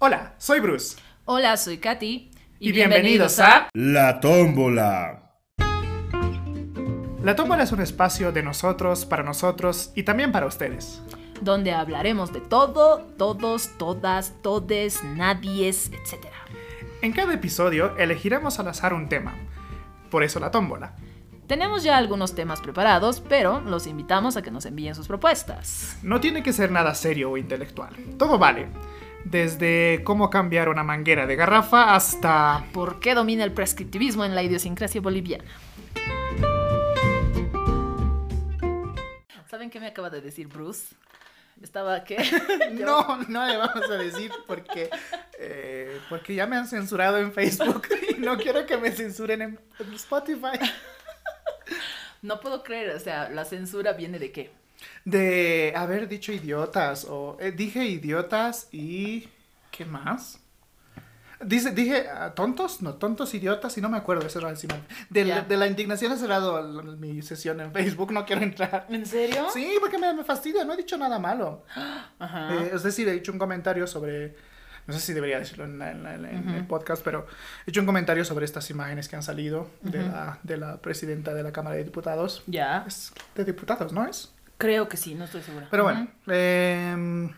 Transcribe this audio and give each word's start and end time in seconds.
Hola, 0.00 0.34
soy 0.38 0.60
Bruce. 0.60 0.96
Hola, 1.24 1.56
soy 1.56 1.78
Katy. 1.78 2.30
Y, 2.60 2.70
bienvenidos, 2.70 3.40
a 3.40 3.68
La 3.72 4.20
tómbola. 4.20 5.32
La 7.20 7.34
tómbola 7.34 7.64
es 7.64 7.72
un 7.72 7.80
espacio 7.80 8.30
de 8.30 8.44
nosotros, 8.44 9.04
para 9.06 9.24
nosotros 9.24 9.90
y 9.96 10.04
también 10.04 10.30
para 10.30 10.46
ustedes. 10.46 11.02
Donde 11.40 11.72
hablaremos 11.72 12.32
de 12.32 12.40
todo, 12.40 13.06
todos, 13.18 13.76
todas, 13.76 14.40
todes, 14.40 15.02
nadies, 15.02 15.90
etc. 15.90 16.26
En 17.02 17.12
cada 17.12 17.34
episodio 17.34 17.96
elegiremos 17.96 18.60
al 18.60 18.68
azar 18.68 18.94
un 18.94 19.08
tema. 19.08 19.34
Por 20.12 20.22
eso 20.22 20.38
la 20.38 20.52
tómbola. 20.52 20.94
Tenemos 21.48 21.82
ya 21.82 21.96
algunos 21.96 22.36
temas 22.36 22.60
preparados, 22.60 23.20
pero 23.20 23.60
los 23.62 23.88
invitamos 23.88 24.36
a 24.36 24.42
que 24.42 24.52
nos 24.52 24.64
envíen 24.64 24.94
sus 24.94 25.08
propuestas. 25.08 25.98
No 26.04 26.20
tiene 26.20 26.44
que 26.44 26.52
ser 26.52 26.70
nada 26.70 26.94
serio 26.94 27.32
o 27.32 27.36
intelectual. 27.36 27.96
Todo 28.16 28.38
vale. 28.38 28.68
Desde 29.24 30.02
cómo 30.04 30.30
cambiar 30.30 30.68
una 30.68 30.84
manguera 30.84 31.26
de 31.26 31.36
garrafa 31.36 31.94
hasta... 31.94 32.64
¿Por 32.72 33.00
qué 33.00 33.14
domina 33.14 33.44
el 33.44 33.52
prescriptivismo 33.52 34.24
en 34.24 34.34
la 34.34 34.42
idiosincrasia 34.42 35.00
boliviana? 35.00 35.44
¿Saben 39.50 39.70
qué 39.70 39.80
me 39.80 39.88
acaba 39.88 40.10
de 40.10 40.20
decir 40.20 40.46
Bruce? 40.46 40.94
Estaba 41.62 42.04
que... 42.04 42.16
No, 42.72 43.18
no 43.28 43.46
le 43.46 43.56
vamos 43.56 43.90
a 43.90 43.96
decir 43.96 44.30
porque, 44.46 44.90
eh, 45.38 46.00
porque 46.08 46.34
ya 46.34 46.46
me 46.46 46.56
han 46.56 46.66
censurado 46.66 47.18
en 47.18 47.32
Facebook 47.32 47.88
y 48.16 48.20
no 48.20 48.38
quiero 48.38 48.66
que 48.66 48.76
me 48.76 48.92
censuren 48.92 49.42
en 49.42 49.58
Spotify. 49.94 50.58
No 52.22 52.40
puedo 52.40 52.62
creer, 52.62 52.96
o 52.96 53.00
sea, 53.00 53.28
la 53.28 53.44
censura 53.44 53.92
viene 53.92 54.18
de 54.18 54.32
qué? 54.32 54.50
De 55.04 55.72
haber 55.76 56.08
dicho 56.08 56.32
idiotas 56.32 57.04
o 57.08 57.36
eh, 57.40 57.52
dije 57.52 57.84
idiotas 57.84 58.68
y 58.72 59.28
¿qué 59.70 59.84
más? 59.84 60.40
Dice, 61.40 61.70
dije 61.70 62.06
ah, 62.12 62.34
tontos, 62.34 62.82
no, 62.82 62.94
tontos, 62.94 63.32
idiotas 63.32 63.78
y 63.78 63.80
no 63.80 63.88
me 63.88 63.96
acuerdo, 63.96 64.26
eso 64.26 64.40
era 64.40 64.50
encima. 64.50 64.74
De, 65.08 65.24
Ya. 65.24 65.40
de 65.42 65.56
la 65.56 65.68
indignación 65.68 66.10
he 66.12 66.16
cerrado 66.16 66.60
mi 66.96 67.22
sesión 67.22 67.60
en 67.60 67.72
Facebook, 67.72 68.10
no 68.12 68.26
quiero 68.26 68.42
entrar. 68.42 68.86
¿En 68.90 69.06
serio? 69.06 69.46
Sí, 69.54 69.76
porque 69.80 69.98
me, 69.98 70.12
me 70.14 70.24
fastidia, 70.24 70.64
no 70.64 70.72
he 70.72 70.76
dicho 70.76 70.96
nada 70.98 71.18
malo. 71.20 71.64
Ajá. 72.18 72.54
Eh, 72.54 72.70
es 72.74 72.82
decir, 72.82 73.08
he 73.08 73.14
hecho 73.14 73.30
un 73.30 73.38
comentario 73.38 73.86
sobre, 73.86 74.34
no 74.88 74.94
sé 74.94 74.98
si 75.00 75.12
debería 75.12 75.38
decirlo 75.38 75.64
en, 75.64 75.80
en 75.80 76.06
en 76.06 76.22
la- 76.22 76.30
en 76.32 76.48
el 76.48 76.66
podcast, 76.66 77.04
pero 77.04 77.26
he 77.66 77.70
hecho 77.70 77.80
un 77.80 77.86
comentario 77.86 78.24
sobre 78.24 78.44
estas 78.44 78.68
imágenes 78.70 79.08
que 79.08 79.14
han 79.14 79.22
salido 79.22 79.70
de, 79.82 80.02
la, 80.02 80.40
de 80.42 80.56
la 80.56 80.78
presidenta 80.82 81.34
de 81.34 81.44
la 81.44 81.52
Cámara 81.52 81.76
de 81.76 81.84
Diputados. 81.84 82.42
Ya. 82.48 82.84
Es 82.84 83.12
de 83.36 83.44
diputados, 83.44 83.92
¿no 83.92 84.04
es? 84.08 84.34
Creo 84.58 84.88
que 84.88 84.96
sí, 84.96 85.14
no 85.14 85.24
estoy 85.24 85.42
segura. 85.42 85.68
Pero 85.70 85.84
bueno. 85.84 86.08
em, 86.26 87.30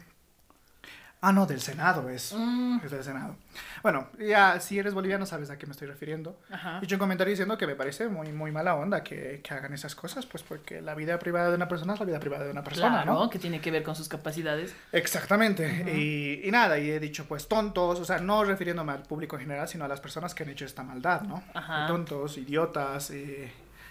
ah, 1.20 1.32
no, 1.32 1.44
del 1.46 1.60
Senado 1.60 2.08
es. 2.08 2.32
Mm. 2.36 2.80
Es 2.84 2.90
del 2.90 3.04
Senado. 3.04 3.36
Bueno, 3.82 4.08
ya 4.18 4.58
si 4.60 4.78
eres 4.78 4.92
boliviano 4.94 5.24
sabes 5.26 5.50
a 5.50 5.56
qué 5.58 5.66
me 5.66 5.72
estoy 5.72 5.88
refiriendo. 5.88 6.38
Ajá. 6.50 6.78
He 6.80 6.84
hecho 6.84 6.96
un 6.96 6.98
comentario 6.98 7.30
diciendo 7.30 7.56
que 7.58 7.66
me 7.66 7.74
parece 7.74 8.08
muy, 8.08 8.30
muy 8.32 8.52
mala 8.52 8.74
onda 8.74 9.02
que, 9.02 9.40
que 9.42 9.54
hagan 9.54 9.72
esas 9.74 9.94
cosas, 9.94 10.26
pues 10.26 10.42
porque 10.42 10.80
la 10.82 10.94
vida 10.94 11.18
privada 11.18 11.48
de 11.50 11.54
una 11.56 11.68
persona 11.68 11.94
es 11.94 12.00
la 12.00 12.06
vida 12.06 12.20
privada 12.20 12.44
de 12.44 12.50
una 12.52 12.62
persona, 12.64 13.02
Claro, 13.02 13.20
¿no? 13.20 13.30
que 13.30 13.38
tiene 13.38 13.60
que 13.60 13.70
ver 13.70 13.82
con 13.82 13.94
sus 13.96 14.08
capacidades. 14.08 14.74
Exactamente. 14.92 15.92
y, 15.94 16.46
y 16.46 16.50
nada, 16.50 16.78
y 16.78 16.90
he 16.90 17.00
dicho 17.00 17.24
pues 17.26 17.48
tontos, 17.48 18.00
o 18.00 18.04
sea, 18.04 18.18
no 18.18 18.44
refiriéndome 18.44 18.92
al 18.92 19.02
público 19.02 19.36
en 19.36 19.42
general, 19.42 19.68
sino 19.68 19.84
a 19.84 19.88
las 19.88 20.00
personas 20.00 20.34
que 20.34 20.42
han 20.42 20.50
hecho 20.50 20.64
esta 20.64 20.82
maldad, 20.82 21.22
¿no? 21.22 21.42
Ajá. 21.54 21.86
Tontos, 21.86 22.36
idiotas, 22.38 23.10
eh, 23.10 23.50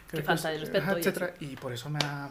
Que 0.09 0.21
falta 0.23 0.49
de 0.49 0.55
es- 0.55 0.61
respeto 0.61 0.83
ajá, 0.83 0.93
y 0.97 0.99
etcétera. 0.99 1.33
Y 1.39 1.55
por 1.55 1.73
eso 1.73 1.89
me 1.89 1.99
ha... 2.03 2.29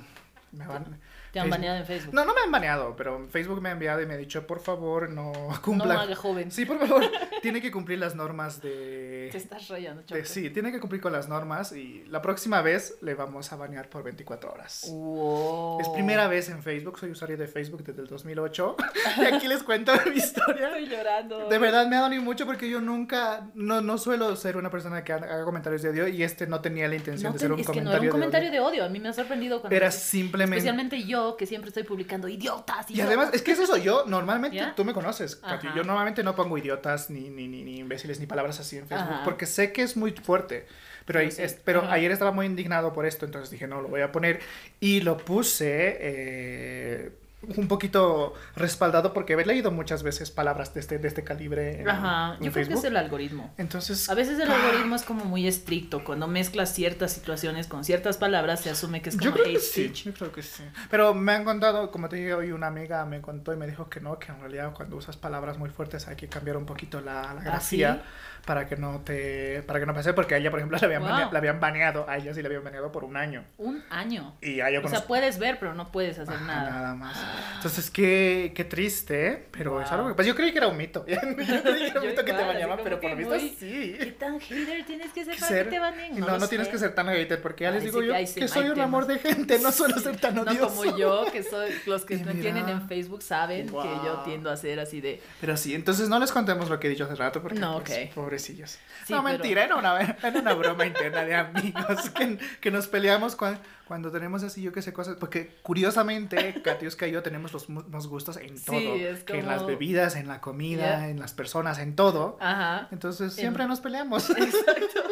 Me 0.52 0.66
van- 0.66 0.98
Te 1.32 1.40
han 1.40 1.46
Facebook- 1.46 1.50
baneado 1.50 1.76
en 1.78 1.86
Facebook. 1.86 2.14
No, 2.14 2.24
no 2.24 2.34
me 2.34 2.40
han 2.40 2.50
baneado, 2.50 2.96
pero 2.96 3.26
Facebook 3.28 3.60
me 3.60 3.68
ha 3.68 3.72
enviado 3.72 4.00
y 4.00 4.06
me 4.06 4.14
ha 4.14 4.16
dicho, 4.16 4.46
por 4.46 4.60
favor, 4.60 5.10
no 5.10 5.32
cumpla. 5.64 5.94
No 5.94 6.00
haga 6.00 6.16
joven. 6.16 6.50
Sí, 6.50 6.64
por 6.64 6.78
favor, 6.78 7.04
tiene 7.42 7.60
que 7.60 7.70
cumplir 7.70 7.98
las 7.98 8.14
normas 8.14 8.62
de... 8.62 9.07
Te 9.30 9.38
estás 9.38 9.68
rayando, 9.68 10.02
de- 10.02 10.24
sí, 10.24 10.50
tiene 10.50 10.72
que 10.72 10.80
cumplir 10.80 11.00
con 11.00 11.12
las 11.12 11.28
normas 11.28 11.72
y 11.72 12.04
la 12.08 12.20
próxima 12.22 12.62
vez 12.62 12.96
le 13.02 13.14
vamos 13.14 13.52
a 13.52 13.56
banear 13.56 13.88
por 13.88 14.02
24 14.02 14.52
horas. 14.52 14.86
Wow. 14.90 15.80
Es 15.80 15.88
primera 15.90 16.28
vez 16.28 16.48
en 16.48 16.62
Facebook, 16.62 16.98
soy 16.98 17.10
usuario 17.10 17.36
de 17.36 17.46
Facebook 17.46 17.82
desde 17.84 18.02
el 18.02 18.08
2008 18.08 18.76
y 19.18 19.24
aquí 19.24 19.48
les 19.48 19.62
cuento 19.62 19.92
mi 20.12 20.16
historia. 20.18 20.68
Estoy 20.68 20.88
llorando. 20.88 21.48
De 21.48 21.58
verdad 21.58 21.86
me 21.86 21.96
ha 21.96 22.00
dolido 22.00 22.22
mucho 22.22 22.46
porque 22.46 22.68
yo 22.68 22.80
nunca, 22.80 23.48
no, 23.54 23.80
no 23.80 23.98
suelo 23.98 24.34
ser 24.36 24.56
una 24.56 24.70
persona 24.70 25.04
que 25.04 25.12
haga 25.12 25.44
comentarios 25.44 25.82
de 25.82 25.90
odio 25.90 26.08
y 26.08 26.22
este 26.22 26.46
no 26.46 26.60
tenía 26.60 26.88
la 26.88 26.94
intención 26.96 27.30
No 27.30 27.34
de 27.34 27.38
ser 27.38 27.52
un 27.52 27.60
es 27.60 27.66
que 27.66 27.72
no 27.80 27.90
comentario 27.90 28.02
era 28.08 28.14
un 28.14 28.20
comentario 28.20 28.50
de 28.50 28.60
odio. 28.60 28.70
de 28.70 28.78
odio. 28.78 28.84
A 28.84 28.88
mí 28.88 28.98
me 29.00 29.08
ha 29.08 29.12
sorprendido 29.12 29.60
cuando. 29.60 29.76
Era 29.76 29.90
simplemente... 29.90 30.56
Especialmente 30.58 31.02
yo, 31.04 31.36
que 31.36 31.46
siempre 31.46 31.68
estoy 31.68 31.82
publicando 31.84 32.28
idiotas. 32.28 32.90
Y 32.90 33.00
además, 33.00 33.30
es 33.32 33.42
que 33.42 33.52
es 33.52 33.58
eso, 33.58 33.76
yo 33.76 34.04
normalmente, 34.06 34.56
¿Ya? 34.58 34.74
tú 34.74 34.84
me 34.84 34.92
conoces, 34.92 35.36
Katy, 35.36 35.68
yo 35.76 35.84
normalmente 35.84 36.22
no 36.22 36.34
pongo 36.34 36.58
idiotas 36.58 37.10
ni, 37.10 37.28
ni, 37.30 37.48
ni, 37.48 37.62
ni 37.64 37.78
imbéciles 37.78 38.20
ni 38.20 38.26
palabras 38.26 38.58
así 38.60 38.76
en 38.78 38.86
Facebook 38.86 39.12
Ajá. 39.12 39.17
Porque 39.24 39.46
sé 39.46 39.72
que 39.72 39.82
es 39.82 39.96
muy 39.96 40.12
fuerte. 40.12 40.66
Pero, 41.06 41.20
es- 41.20 41.58
pero 41.64 41.90
ayer 41.90 42.10
estaba 42.12 42.32
muy 42.32 42.44
indignado 42.46 42.92
por 42.92 43.06
esto, 43.06 43.24
entonces 43.24 43.50
dije, 43.50 43.66
no, 43.66 43.80
lo 43.80 43.88
voy 43.88 44.02
a 44.02 44.12
poner. 44.12 44.40
Y 44.80 45.00
lo 45.00 45.16
puse 45.16 45.96
eh, 46.00 47.12
un 47.56 47.68
poquito 47.68 48.34
respaldado 48.56 49.12
porque 49.14 49.34
he 49.34 49.46
leído 49.46 49.70
muchas 49.70 50.02
veces 50.02 50.30
palabras 50.32 50.74
de 50.74 50.80
este, 50.80 50.98
de 50.98 51.06
este 51.08 51.22
calibre 51.24 51.80
en, 51.80 51.88
Ajá. 51.88 52.36
en 52.38 52.44
Yo 52.44 52.52
creo 52.52 52.52
que 52.52 52.52
Facebook. 52.52 52.78
es 52.78 52.84
el 52.84 52.96
algoritmo. 52.96 53.54
Entonces, 53.56 54.08
A 54.10 54.14
veces 54.14 54.38
el 54.40 54.50
ah, 54.50 54.54
algoritmo 54.56 54.96
es 54.96 55.02
como 55.02 55.24
muy 55.24 55.46
estricto. 55.46 56.02
Cuando 56.04 56.26
mezclas 56.26 56.74
ciertas 56.74 57.12
situaciones 57.12 57.68
con 57.68 57.84
ciertas 57.84 58.18
palabras, 58.18 58.60
se 58.60 58.70
asume 58.70 59.00
que 59.00 59.10
es 59.10 59.16
como 59.16 59.24
Yo 59.26 59.32
creo 59.32 59.46
hate 59.46 59.54
que 59.54 59.60
sí, 59.60 59.84
speech. 59.84 60.04
yo 60.06 60.12
creo 60.14 60.32
que 60.32 60.42
sí. 60.42 60.64
Pero 60.90 61.14
me 61.14 61.32
han 61.32 61.44
contado, 61.44 61.90
como 61.92 62.08
te 62.08 62.16
dije 62.16 62.34
hoy, 62.34 62.50
una 62.52 62.66
amiga 62.66 63.04
me 63.06 63.20
contó 63.22 63.52
y 63.52 63.56
me 63.56 63.66
dijo 63.68 63.88
que 63.88 64.00
no, 64.00 64.18
que 64.18 64.32
en 64.32 64.40
realidad 64.40 64.72
cuando 64.74 64.96
usas 64.96 65.16
palabras 65.16 65.58
muy 65.58 65.70
fuertes 65.70 66.08
hay 66.08 66.16
que 66.16 66.28
cambiar 66.28 66.56
un 66.56 66.66
poquito 66.66 67.00
la, 67.00 67.34
la 67.34 67.40
¿Ah, 67.40 67.44
grafía 67.44 67.94
sí? 67.94 68.37
Para 68.44 68.66
que 68.66 68.76
no 68.76 69.00
te, 69.00 69.62
para 69.66 69.78
que 69.80 69.86
no 69.86 69.94
pase, 69.94 70.12
porque 70.14 70.34
a 70.34 70.38
ella, 70.38 70.50
por 70.50 70.58
ejemplo, 70.60 70.78
la 70.80 70.86
habían, 70.86 71.02
Wow. 71.02 71.10
banea- 71.10 71.30
la 71.32 71.38
habían 71.38 71.60
baneado, 71.60 72.08
a 72.08 72.16
ella 72.16 72.32
sí 72.34 72.42
la 72.42 72.48
habían 72.48 72.64
baneado 72.64 72.90
por 72.92 73.04
un 73.04 73.16
año. 73.16 73.44
Un 73.58 73.82
año. 73.90 74.36
Y 74.40 74.60
a 74.60 74.68
ella 74.70 74.80
O 74.84 74.88
sea, 74.88 75.02
puedes 75.06 75.38
ver, 75.38 75.58
pero 75.58 75.74
no 75.74 75.90
puedes 75.92 76.18
hacer 76.18 76.34
Ajá, 76.34 76.44
nada. 76.46 76.70
nada 76.70 76.94
más. 76.94 77.16
Entonces, 77.56 77.90
qué, 77.90 78.52
qué 78.54 78.64
triste, 78.64 79.46
pero 79.50 79.80
es 79.80 79.88
Wow. 79.90 79.98
algo 79.98 80.08
que... 80.08 80.14
Pues 80.14 80.26
yo 80.26 80.34
creí 80.34 80.52
que 80.52 80.58
era 80.58 80.68
un 80.68 80.76
mito. 80.76 81.04
yo 81.08 81.16
creí 81.20 81.36
que 81.46 81.52
era 81.88 82.00
un 82.00 82.06
mito 82.08 82.24
que 82.24 82.32
te 82.32 82.44
baneaban, 82.44 82.78
pero 82.82 83.00
por 83.00 83.10
lo 83.10 83.16
visto 83.16 83.34
muy- 83.34 83.56
sí. 83.58 83.96
¿Qué 83.98 84.12
tan 84.18 84.40
hater 84.40 84.84
tienes 84.86 85.12
que 85.12 85.24
ser 85.24 85.34
para 85.36 85.46
ser- 85.48 85.64
que 85.66 85.70
te 85.70 85.78
baneen? 85.78 86.18
No, 86.20 86.26
lo 86.26 86.38
no, 86.38 86.48
tienes 86.48 86.68
que 86.68 86.78
ser 86.78 86.94
tan 86.94 87.06
hater 87.08 87.40
porque 87.42 87.64
ya 87.64 87.70
les 87.70 87.80
Ay, 87.82 87.86
digo 87.86 88.00
sí 88.00 88.06
yo 88.06 88.14
que 88.34 88.48
soy 88.48 88.68
un 88.70 88.80
amor 88.80 89.06
de 89.06 89.16
temas. 89.18 89.36
gente, 89.36 89.58
no 89.58 89.72
suelo 89.72 89.98
ser 89.98 90.16
tan 90.18 90.34
No 90.34 90.42
odioso. 90.42 90.68
como 90.68 90.96
yo, 90.96 91.26
que 91.32 91.42
soy 91.42 91.70
los 91.86 92.04
que 92.04 92.16
me 92.18 92.34
tienen 92.34 92.68
en 92.68 92.88
Facebook 92.88 93.22
saben 93.22 93.66
que 93.66 93.72
yo 93.72 94.14
Wow. 94.16 94.24
tiendo 94.24 94.50
a 94.50 94.56
ser 94.56 94.80
así 94.80 95.00
de 95.00 95.20
Pero 95.40 95.56
sí, 95.56 95.74
entonces 95.74 96.08
no 96.08 96.18
les 96.18 96.32
contemos 96.32 96.68
lo 96.70 96.78
que 96.80 96.86
he 96.86 96.90
dicho 96.90 97.04
hace 97.04 97.14
rato 97.14 97.40
porque 97.42 97.58
No, 97.58 97.80
pues, 97.84 98.08
ok. 98.08 98.14
Pobrecillos. 98.28 98.78
Sí, 99.06 99.12
no, 99.14 99.22
pero- 99.24 99.38
mentira, 99.38 99.64
era 99.64 99.76
una, 99.76 99.98
era 100.00 100.40
una 100.40 100.52
broma 100.54 100.84
interna 100.86 101.24
de 101.24 101.34
amigos 101.34 102.10
que, 102.10 102.38
que 102.60 102.70
nos 102.70 102.86
peleamos 102.86 103.36
cuan- 103.36 103.58
cuando 103.86 104.10
tenemos 104.12 104.42
así 104.42 104.60
yo 104.60 104.70
que 104.70 104.82
sé 104.82 104.92
cosas, 104.92 105.16
porque 105.18 105.56
curiosamente 105.62 106.60
Katiuska 106.62 107.06
y 107.06 107.12
yo 107.12 107.22
tenemos 107.22 107.52
los 107.54 107.70
mismos 107.70 108.06
gustos 108.06 108.36
en 108.36 108.58
Sí, 108.58 108.66
todo, 108.66 108.94
es 108.96 109.24
en 109.28 109.46
las 109.46 109.64
bebidas, 109.64 110.14
en 110.16 110.28
la 110.28 110.40
comida, 110.42 111.08
en 111.08 111.18
las 111.18 111.32
personas, 111.32 111.78
en 111.78 111.96
todo. 111.96 112.36
Ajá. 112.40 112.88
Entonces 112.92 113.32
En- 113.32 113.38
siempre 113.40 113.66
nos 113.66 113.80
peleamos. 113.80 114.28
Exacto. 114.30 115.02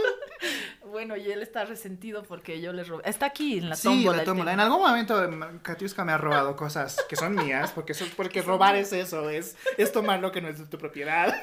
Bueno, 0.89 1.17
y 1.17 1.31
él 1.31 1.43
está 1.43 1.65
resentido 1.65 2.23
porque 2.23 2.61
yo 2.61 2.73
le 2.73 2.83
robé. 2.85 3.03
Está 3.07 3.27
aquí 3.27 3.59
en 3.59 3.69
la 3.69 3.77
Sí, 3.77 3.83
tómbola. 3.89 4.17
la 4.19 4.23
el 4.23 4.27
tómbola. 4.27 4.53
En 4.55 4.61
algún 4.61 4.81
momento 4.81 5.23
em, 5.23 5.59
Katiuska 5.59 6.05
me 6.07 6.13
ha 6.13 6.17
robado 6.19 6.57
cosas 6.57 6.97
que 7.09 7.17
son 7.17 7.35
mías, 7.35 7.73
porque, 7.73 7.93
eso, 7.93 8.07
porque 8.17 8.41
robar 8.41 8.77
es 8.77 8.93
eso, 8.95 9.29
es, 9.29 9.57
es 9.77 9.93
tomar 9.93 10.21
lo 10.21 10.33
que 10.33 10.41
no 10.41 10.49
es 10.49 10.59
de 10.59 10.65
tu 10.67 10.79
propiedad. 10.79 11.35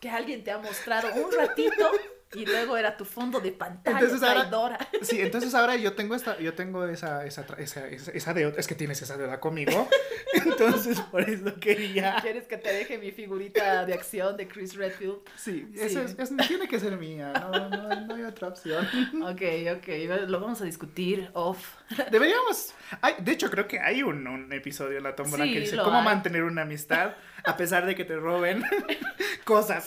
Que 0.00 0.08
alguien 0.08 0.42
te 0.42 0.50
ha 0.50 0.58
mostrado 0.58 1.12
un 1.12 1.30
ratito 1.30 1.90
y 2.32 2.46
luego 2.46 2.76
era 2.76 2.96
tu 2.96 3.04
fondo 3.04 3.40
de 3.40 3.50
pantalla 3.52 3.98
Entonces 3.98 4.22
ahora-. 4.28 4.78
Sí, 5.02 5.20
entonces 5.20 5.54
ahora 5.54 5.76
yo 5.76 5.94
tengo 5.94 6.14
esta, 6.14 6.38
yo 6.38 6.54
tengo 6.54 6.84
esa, 6.86 7.24
esa, 7.26 7.44
esa, 7.58 7.88
esa, 7.88 8.34
deuda, 8.34 8.54
es 8.58 8.66
que 8.68 8.74
tienes 8.76 9.02
esa 9.02 9.16
deuda 9.16 9.40
conmigo, 9.40 9.88
entonces 10.34 11.00
por 11.00 11.28
eso 11.28 11.54
quería, 11.58 12.16
¿Quieres 12.22 12.46
que 12.46 12.56
te 12.56 12.72
deje 12.72 12.98
mi 12.98 13.10
figurita 13.10 13.84
de 13.84 13.94
acción 13.94 14.36
de 14.36 14.46
Chris 14.46 14.74
Redfield? 14.76 15.18
sí, 15.36 15.66
Sí. 15.74 15.80
eso 15.82 16.02
es, 16.02 16.16
es- 16.18 16.30
tiene 16.48 16.68
que 16.68 16.78
ser 16.78 16.96
mía, 16.96 17.32
no, 17.32 17.68
no, 17.68 18.00
no 18.06 18.14
hay 18.14 18.22
otra 18.22 18.48
opción. 18.48 18.86
Ok, 19.22 19.42
ok, 19.78 19.88
lo 20.28 20.40
vamos 20.40 20.60
a 20.60 20.64
discutir 20.64 21.30
off. 21.34 21.74
Deberíamos, 22.10 22.74
hay, 23.00 23.14
de 23.18 23.32
hecho 23.32 23.50
creo 23.50 23.66
que 23.66 23.80
hay 23.80 24.02
un, 24.02 24.26
un 24.28 24.52
episodio 24.52 24.98
en 24.98 25.02
la 25.04 25.16
tómbola 25.16 25.44
Sí, 25.44 25.52
que 25.52 25.60
dice 25.60 25.76
cómo 25.78 25.98
hay. 25.98 26.04
mantener 26.04 26.44
una 26.44 26.62
amistad 26.62 27.14
a 27.44 27.56
pesar 27.56 27.86
de 27.86 27.94
que 27.96 28.04
te 28.04 28.14
roben 28.16 28.62
cosas, 29.44 29.84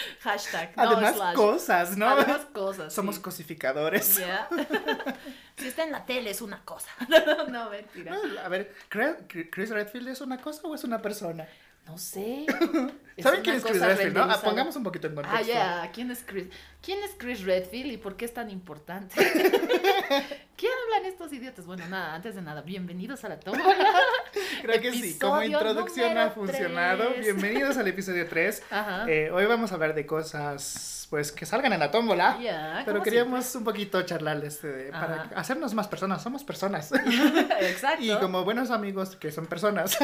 Hashtag. 0.20 0.76
No 0.76 0.82
además 0.82 1.16
slash. 1.16 1.34
cosas, 1.34 1.96
¿no? 1.96 2.08
Además 2.08 2.46
cosas. 2.52 2.92
Somos 2.92 3.16
sí. 3.16 3.22
cosificadores. 3.22 4.18
Ya. 4.18 4.48
si 5.56 5.68
está 5.68 5.84
en 5.84 5.92
la 5.92 6.04
tele 6.04 6.30
es 6.30 6.40
una 6.40 6.64
cosa. 6.64 6.90
no, 7.48 7.70
mentira. 7.70 8.14
A 8.44 8.48
ver, 8.48 8.74
¿Chris 8.88 9.14
Chris 9.50 9.70
Redfield 9.70 10.08
es 10.08 10.20
una 10.20 10.38
cosa 10.38 10.62
o 10.64 10.74
es 10.74 10.84
una 10.84 11.00
persona? 11.00 11.46
No 11.86 11.98
sé. 11.98 12.46
¿Saben 13.20 13.42
quién 13.42 13.56
es 13.56 13.64
Chris 13.64 13.80
Redfield, 13.80 14.14
no? 14.16 14.22
Ah, 14.24 14.40
pongamos 14.42 14.74
un 14.76 14.82
poquito 14.82 15.06
en 15.06 15.14
contexto. 15.14 15.38
Ah, 15.38 15.42
ya, 15.84 15.90
¿quién 15.92 16.10
es 16.10 16.22
Chris? 16.24 16.46
¿Quién 16.80 17.02
es 17.02 17.10
Chris 17.18 17.42
Redfield 17.42 17.92
y 17.92 17.96
por 17.98 18.16
qué 18.16 18.24
es 18.24 18.32
tan 18.32 18.48
importante? 18.48 19.14
¿Qué 20.56 20.66
hablan 20.68 21.04
estos 21.06 21.32
idiotas? 21.32 21.66
Bueno, 21.66 21.86
nada, 21.88 22.14
antes 22.14 22.34
de 22.34 22.42
nada, 22.42 22.62
bienvenidos 22.62 23.24
a 23.24 23.28
la 23.28 23.40
tómbola. 23.40 23.76
Creo 24.62 24.80
que 24.80 24.92
sí, 24.92 25.18
como 25.18 25.42
introducción 25.42 26.16
ha 26.16 26.30
funcionado. 26.30 27.10
Bienvenidos 27.20 27.76
al 27.76 27.88
episodio 27.88 28.26
3. 28.26 28.62
Ajá. 28.70 29.04
hoy 29.32 29.44
vamos 29.46 29.72
a 29.72 29.74
hablar 29.74 29.94
de 29.94 30.06
cosas 30.06 30.96
pues 31.10 31.32
que 31.32 31.44
salgan 31.44 31.72
en 31.72 31.80
la 31.80 31.90
tómbola. 31.90 32.38
Pero 32.86 33.02
queríamos 33.02 33.52
un 33.56 33.64
poquito 33.64 34.00
charlarles 34.02 34.62
de- 34.62 34.90
para 34.92 35.22
Ajá. 35.22 35.30
hacernos 35.34 35.74
más 35.74 35.88
personas. 35.88 36.22
Somos 36.22 36.44
personas. 36.44 36.90
Exacto. 37.60 38.02
y 38.04 38.16
como 38.18 38.44
buenos 38.44 38.70
amigos 38.70 39.16
que 39.16 39.32
son 39.32 39.46
personas, 39.46 39.98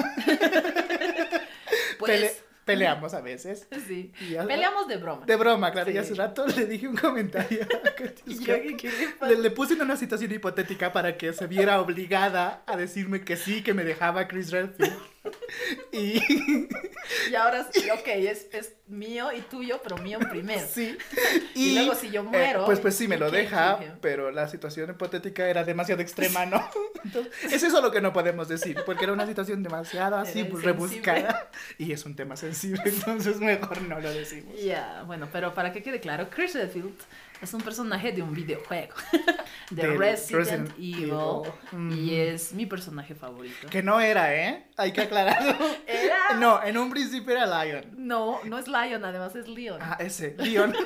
pues, 1.99 2.21
pele- 2.21 2.33
peleamos 2.65 3.15
a 3.15 3.21
veces. 3.21 3.69
sí. 3.87 4.13
Y 4.21 4.35
Peleamos 4.35 4.89
de 4.89 4.97
broma. 4.97 5.25
De 5.27 5.37
broma, 5.37 5.71
claro. 5.73 5.91
Y 5.91 5.93
Sí. 5.95 5.99
hace 5.99 6.15
rato 6.15 6.47
le 6.47 6.67
dije 6.67 6.89
un 6.89 6.97
comentario 6.97 7.61
Y 8.27 8.39
yo, 8.45 8.55
¿qué-? 8.77 8.91
Le, 9.29 9.37
le 9.37 9.51
puse 9.51 9.75
en 9.75 9.83
una 9.83 9.97
situación 9.97 10.33
hipotética 10.33 10.93
para 10.93 11.17
que 11.17 11.33
se 11.33 11.47
viera 11.47 11.81
obligada 11.81 12.63
a 12.67 12.77
decirme 12.77 13.23
que 13.25 13.37
sí, 13.37 13.63
que 13.63 13.73
me 13.75 13.85
dejaba 13.85 14.27
Chris 14.29 14.51
Redfield. 14.51 14.93
Y 15.93 16.21
Y 17.31 17.35
ahora, 17.35 17.67
sí, 17.71 17.89
ok, 17.93 18.07
es, 18.07 18.47
es 18.53 18.73
mío 18.87 19.33
y 19.33 19.41
tuyo, 19.43 19.81
pero 19.83 19.97
mío 19.99 20.19
primero. 20.31 20.67
sí. 20.69 20.97
Y 21.55 21.75
luego 21.75 21.95
si 21.95 22.11
yo 22.11 22.23
muero, 22.23 22.65
pues 22.67 22.81
pues 22.81 22.95
sí 22.95 23.09
me 23.09 23.17
lo 23.17 23.31
¿quién 23.31 23.45
deja, 23.45 23.79
pero 24.01 24.31
la 24.31 24.49
situación 24.49 24.91
hipotética 24.91 25.49
era 25.49 25.65
demasiado 25.65 26.03
extrema, 26.03 26.45
¿no? 26.45 26.69
Entonces, 27.05 27.33
es 27.51 27.63
eso 27.63 27.81
lo 27.81 27.91
que 27.91 28.01
no 28.01 28.13
podemos 28.13 28.49
decir, 28.49 28.79
porque 28.85 29.05
era 29.05 29.13
una 29.13 29.27
situación 29.27 29.63
demasiado 29.63 30.17
así 30.17 30.41
Era 30.41 30.51
rebuscada 30.61 31.51
y 31.79 31.93
es 31.93 32.05
un 32.05 32.15
tema 32.15 32.37
sensible, 32.37 32.83
entonces 32.85 33.39
mejor 33.39 33.81
no 33.83 34.01
lo 34.01 34.13
decimos. 34.13 34.61
Ya, 34.61 35.03
bueno, 35.07 35.29
pero 35.33 35.55
para 35.55 35.73
que 35.73 35.83
quede 35.83 36.01
claro, 36.01 36.29
Chris 36.31 36.55
Redfield 36.55 36.99
es 37.43 37.53
un 37.55 37.61
personaje 37.61 38.13
de 38.13 38.23
un 38.23 38.33
videojuego, 38.35 38.95
de 39.71 39.87
Resident, 39.89 40.39
Resident 40.45 40.71
Evil, 40.79 41.05
Evil. 41.11 41.53
y 41.73 41.77
Mm. 41.77 42.11
es 42.35 42.53
mi 42.53 42.67
personaje 42.67 43.15
favorito. 43.15 43.69
Que 43.69 43.83
no 43.83 44.01
era, 44.01 44.35
¿eh? 44.35 44.67
Hay 44.77 44.93
que 44.93 45.03
aclararlo. 45.03 45.55
¿Era? 45.87 46.35
No, 46.39 46.63
en 46.63 46.79
un 46.79 46.91
principio 46.91 47.33
era 47.37 47.65
Lion. 47.65 47.85
No, 47.97 48.41
no 48.45 48.59
es 48.59 48.67
Lion, 48.69 49.05
además 49.05 49.35
es 49.37 49.49
Leon. 49.49 49.81
Ah, 49.83 49.97
ese, 50.01 50.35
Leon. 50.39 50.75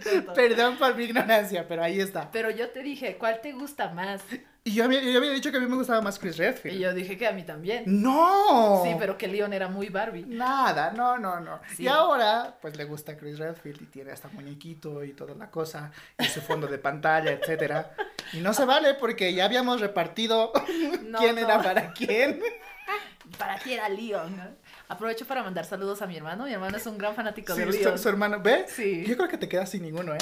Ese. 0.00 0.22
Perdón 0.22 0.76
por 0.76 0.94
mi 0.96 1.04
ignorancia, 1.04 1.66
pero 1.68 1.82
ahí 1.82 2.00
está. 2.00 2.30
Pero 2.30 2.50
yo 2.50 2.70
te 2.70 2.82
dije, 2.82 3.16
¿cuál 3.18 3.40
te 3.40 3.52
gusta 3.52 3.90
más? 3.92 4.22
Y 4.66 4.74
yo 4.74 4.84
había, 4.84 5.00
yo 5.00 5.16
había 5.18 5.30
dicho 5.30 5.52
que 5.52 5.58
a 5.58 5.60
mí 5.60 5.66
me 5.66 5.76
gustaba 5.76 6.00
más 6.02 6.18
Chris 6.18 6.36
Y 6.36 6.40
Redfield. 6.40 6.80
yo 6.80 6.92
dije 6.92 7.16
que 7.16 7.28
a 7.28 7.30
mí 7.30 7.44
también. 7.44 7.84
¡No! 7.86 8.82
Sí, 8.84 8.96
pero 8.98 9.16
que 9.16 9.28
Leon 9.28 9.52
era 9.52 9.68
muy 9.68 9.90
Barbie. 9.90 10.24
Nada, 10.26 10.90
no, 10.90 11.16
no, 11.18 11.38
no. 11.38 11.60
Sí. 11.76 11.84
Y 11.84 11.86
ahora, 11.88 12.58
pues 12.60 12.76
le 12.76 12.82
gusta 12.84 13.16
Chris 13.16 13.38
Redfield 13.38 13.82
y 13.82 13.86
tiene 13.86 14.10
hasta 14.10 14.26
muñequito 14.28 15.04
y 15.04 15.12
toda 15.12 15.36
la 15.36 15.48
cosa, 15.52 15.92
y 16.18 16.24
su 16.24 16.40
fondo 16.40 16.66
de 16.66 16.78
pantalla, 16.78 17.30
etcétera. 17.30 17.92
Y 18.32 18.38
no 18.38 18.52
se 18.52 18.64
vale 18.64 18.94
porque 18.94 19.32
ya 19.32 19.44
habíamos 19.44 19.80
repartido 19.80 20.52
No, 21.04 21.18
quién 21.20 21.36
no. 21.36 21.40
era 21.42 21.62
para 21.62 21.92
quién. 21.92 22.40
¿Para 23.38 23.58
qué 23.60 23.74
era 23.74 23.88
Leon? 23.88 24.56
Aprovecho 24.88 25.26
para 25.26 25.42
mandar 25.42 25.64
saludos 25.64 26.00
a 26.02 26.06
mi 26.06 26.16
hermano. 26.16 26.44
Mi 26.44 26.52
hermano 26.52 26.76
es 26.76 26.86
un 26.86 26.96
gran 26.96 27.14
fanático 27.14 27.54
Sí, 27.54 27.60
de 27.62 27.72
su, 27.72 27.78
Leon. 27.80 27.98
su 27.98 28.08
hermano, 28.08 28.40
¿ve? 28.40 28.66
Sí. 28.68 29.04
Yo 29.06 29.16
creo 29.16 29.28
que 29.28 29.36
te 29.38 29.48
quedas 29.48 29.68
sin 29.70 29.82
ninguno, 29.82 30.14
¿eh? 30.14 30.18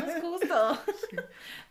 No 0.00 0.06
es 0.12 0.20
justo. 0.22 0.78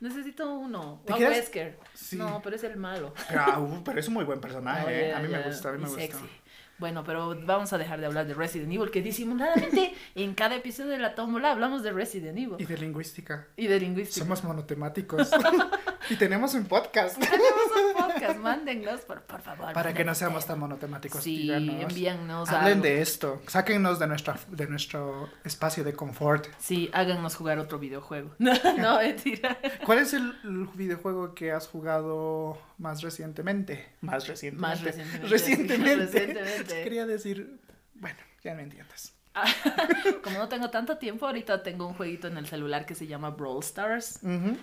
Necesito 0.00 0.52
uno. 0.52 1.00
¿Te 1.06 1.12
O 1.12 1.16
a 1.16 1.18
quedas? 1.18 1.32
Wesker. 1.36 1.78
Sí. 1.94 2.16
No, 2.16 2.40
pero 2.42 2.56
es 2.56 2.64
el 2.64 2.76
malo. 2.76 3.14
Ah, 3.30 3.60
uh, 3.60 3.82
pero 3.84 4.00
es 4.00 4.08
un 4.08 4.14
muy 4.14 4.24
buen 4.24 4.40
personaje, 4.40 5.10
¿eh? 5.10 5.14
A 5.14 5.20
mí 5.20 5.28
me 5.28 5.40
gusta, 5.42 5.68
a 5.68 5.72
mí 5.72 5.78
me 5.78 5.84
y 5.84 5.90
gusta. 5.90 6.00
sexy. 6.02 6.30
Bueno, 6.78 7.02
pero 7.04 7.36
vamos 7.44 7.72
a 7.72 7.78
dejar 7.78 7.98
de 8.00 8.06
hablar 8.06 8.26
de 8.26 8.34
Resident 8.34 8.72
Evil, 8.72 8.90
que 8.90 9.02
disimuladamente 9.02 9.94
en 10.14 10.34
cada 10.34 10.54
episodio 10.56 10.90
de 10.90 10.98
la 10.98 11.14
tómbola 11.14 11.50
hablamos 11.50 11.82
de 11.82 11.92
Resident 11.92 12.38
Evil 12.38 12.54
Y 12.58 12.64
de 12.66 12.78
lingüística. 12.78 13.46
y 13.56 13.66
de 13.66 13.80
lingüística. 13.80 14.24
Somos 14.24 14.44
monotemáticos. 14.44 15.30
y 16.10 16.16
tenemos 16.16 16.54
un 16.54 16.66
podcast. 16.66 17.18
Tenemos 17.18 17.42
un 17.76 18.06
podcast, 18.06 18.38
mándennos, 18.38 19.00
por, 19.02 19.22
por 19.22 19.40
favor. 19.42 19.72
Para 19.72 19.92
que 19.92 20.04
no 20.04 20.14
seamos 20.14 20.46
tan 20.46 20.58
monotemáticos. 20.60 21.22
Sí, 21.22 21.38
díganos. 21.38 21.82
envíennos 21.90 22.48
Hablen 22.48 22.72
algo. 22.74 22.84
de 22.84 23.02
esto. 23.02 23.42
Sáquennos 23.48 23.98
de, 23.98 24.06
nuestra, 24.06 24.36
de 24.48 24.66
nuestro 24.68 25.28
espacio 25.44 25.82
de 25.84 25.92
confort. 25.94 26.46
Sí, 26.58 26.88
háganos 26.92 27.34
jugar 27.34 27.58
otro 27.58 27.78
videojuego. 27.78 28.30
No, 28.38 28.52
no, 28.78 28.98
mentira. 28.98 29.58
¿Cuál 29.84 29.98
es 29.98 30.14
el 30.14 30.32
videojuego 30.74 31.34
que 31.34 31.52
has 31.52 31.66
jugado 31.66 32.58
más 32.78 33.02
recientemente? 33.02 33.86
Más 34.00 34.26
recientemente. 34.26 34.68
Más 34.68 34.82
recientemente. 34.82 35.28
Recientemente. 35.28 35.96
Recientemente. 36.06 36.84
Quería 36.84 37.06
decir, 37.06 37.58
bueno, 37.94 38.18
ya 38.42 38.54
me 38.54 38.62
entiendes. 38.62 39.14
Como 40.22 40.38
no 40.38 40.48
tengo 40.48 40.70
tanto 40.70 40.96
tiempo, 40.98 41.26
ahorita 41.26 41.62
tengo 41.62 41.86
un 41.86 41.94
jueguito 41.94 42.28
en 42.28 42.38
el 42.38 42.46
celular 42.46 42.86
que 42.86 42.94
se 42.94 43.06
llama 43.06 43.30
Brawl 43.30 43.60
Stars. 43.62 44.20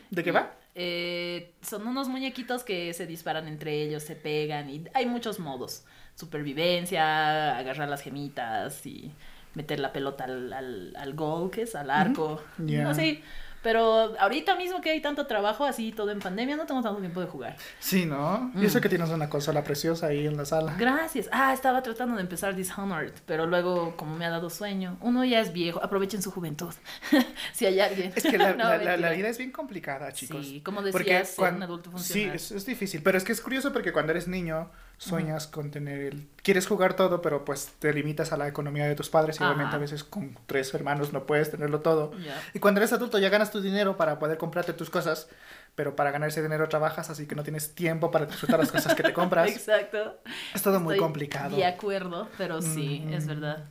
¿De 0.09 0.23
qué 0.23 0.31
va? 0.31 0.53
Eh, 0.73 1.53
son 1.61 1.87
unos 1.87 2.09
muñequitos 2.09 2.63
que 2.63 2.93
se 2.93 3.07
disparan 3.07 3.47
entre 3.47 3.81
ellos, 3.81 4.03
se 4.03 4.15
pegan 4.15 4.69
y 4.69 4.85
hay 4.93 5.05
muchos 5.05 5.39
modos. 5.39 5.85
Supervivencia, 6.15 7.57
agarrar 7.57 7.89
las 7.89 8.01
gemitas 8.01 8.85
y 8.85 9.11
meter 9.53 9.79
la 9.79 9.93
pelota 9.93 10.25
al, 10.25 10.51
al, 10.51 10.95
al 10.97 11.13
goal, 11.13 11.49
que 11.49 11.63
es 11.63 11.75
al 11.75 11.89
arco. 11.89 12.41
Así. 12.87 13.23
Pero 13.65 14.13
ahorita 14.19 14.55
mismo 14.55 14.79
que 14.79 14.91
hay 14.91 15.01
tanto 15.01 15.25
trabajo, 15.25 15.65
así 15.65 15.91
todo 15.91 16.11
en 16.11 16.19
pandemia, 16.19 16.55
no 16.55 16.67
tengo 16.67 16.83
tanto 16.83 16.99
tiempo 16.99 17.19
de 17.19 17.25
jugar. 17.25 17.57
Sí, 17.79 18.05
¿no? 18.05 18.51
Mm. 18.53 18.61
Y 18.61 18.65
eso 18.67 18.79
que 18.79 18.89
tienes 18.89 19.09
una 19.09 19.27
consola 19.27 19.63
preciosa 19.63 20.05
ahí 20.05 20.27
en 20.27 20.37
la 20.37 20.45
sala. 20.45 20.75
Gracias. 20.77 21.27
Ah, 21.31 21.51
estaba 21.51 21.81
tratando 21.81 22.15
de 22.15 22.21
empezar 22.21 22.55
Dishonored, 22.55 23.13
pero 23.25 23.47
luego, 23.47 23.97
como 23.97 24.15
me 24.17 24.23
ha 24.25 24.29
dado 24.29 24.51
sueño, 24.51 24.97
uno 25.01 25.25
ya 25.25 25.39
es 25.39 25.51
viejo, 25.51 25.83
aprovechen 25.83 26.21
su 26.21 26.29
juventud. 26.29 26.71
si 27.53 27.65
hay 27.65 27.79
alguien. 27.79 28.13
Es 28.15 28.21
que 28.23 28.37
la, 28.37 28.53
No, 28.55 28.65
la- 28.65 28.77
la- 28.77 28.83
la 28.83 28.85
mentira. 28.91 29.09
vida 29.13 29.29
es 29.29 29.39
bien 29.39 29.51
complicada, 29.51 30.11
chicos. 30.13 30.45
Sí, 30.45 30.61
como 30.61 30.83
decías, 30.83 31.33
Porque 31.35 31.55
un 31.55 31.63
adulto 31.63 31.89
Sí, 31.89 31.97
funcional. 31.97 32.35
es, 32.35 32.51
es 32.51 32.65
difícil, 32.67 33.01
pero 33.01 33.17
es 33.17 33.23
que 33.23 33.31
es 33.31 33.41
curioso 33.41 33.73
porque 33.73 33.91
cuando 33.91 34.11
eres 34.11 34.27
niño 34.27 34.69
sueñas 34.97 35.47
con 35.47 35.71
tener 35.71 36.01
el... 36.01 36.27
Quieres 36.43 36.67
jugar 36.67 36.95
todo, 36.95 37.21
pero 37.21 37.43
pues 37.45 37.71
te 37.79 37.93
limitas 37.93 38.31
a 38.31 38.37
la 38.37 38.47
economía 38.47 38.85
de 38.85 38.95
tus 38.95 39.09
padres 39.09 39.39
y 39.39 39.43
Ajá. 39.43 39.51
obviamente 39.51 39.75
a 39.75 39.79
veces 39.79 40.03
con 40.03 40.37
tres 40.45 40.73
hermanos 40.73 41.13
no 41.13 41.25
puedes 41.25 41.51
tenerlo 41.51 41.81
todo. 41.81 42.11
Y 42.53 42.59
cuando 42.59 42.79
eres 42.79 42.93
adulto 42.93 43.19
ya 43.19 43.29
ganas 43.29 43.51
tu 43.51 43.61
dinero 43.61 43.97
para 43.97 44.19
poder 44.19 44.37
comprarte 44.37 44.73
tus 44.73 44.89
cosas, 44.89 45.27
pero 45.75 45.95
para 45.95 46.11
ganar 46.11 46.29
ese 46.29 46.41
dinero 46.41 46.67
trabajas, 46.69 47.09
así 47.09 47.27
que 47.27 47.35
no 47.35 47.43
tienes 47.43 47.75
tiempo 47.75 48.09
para 48.11 48.25
disfrutar 48.25 48.59
las 48.59 48.71
cosas 48.71 48.95
que 48.95 49.03
te 49.03 49.13
compras. 49.13 49.49
Exacto. 49.55 50.19
Es 50.53 50.61
todo 50.61 50.79
muy 50.79 50.93
Estoy 50.95 51.05
complicado. 51.05 51.55
De 51.55 51.65
acuerdo, 51.65 52.29
pero 52.37 52.61
sí, 52.61 53.03
Mm, 53.05 53.13
es 53.13 53.27
verdad. 53.27 53.65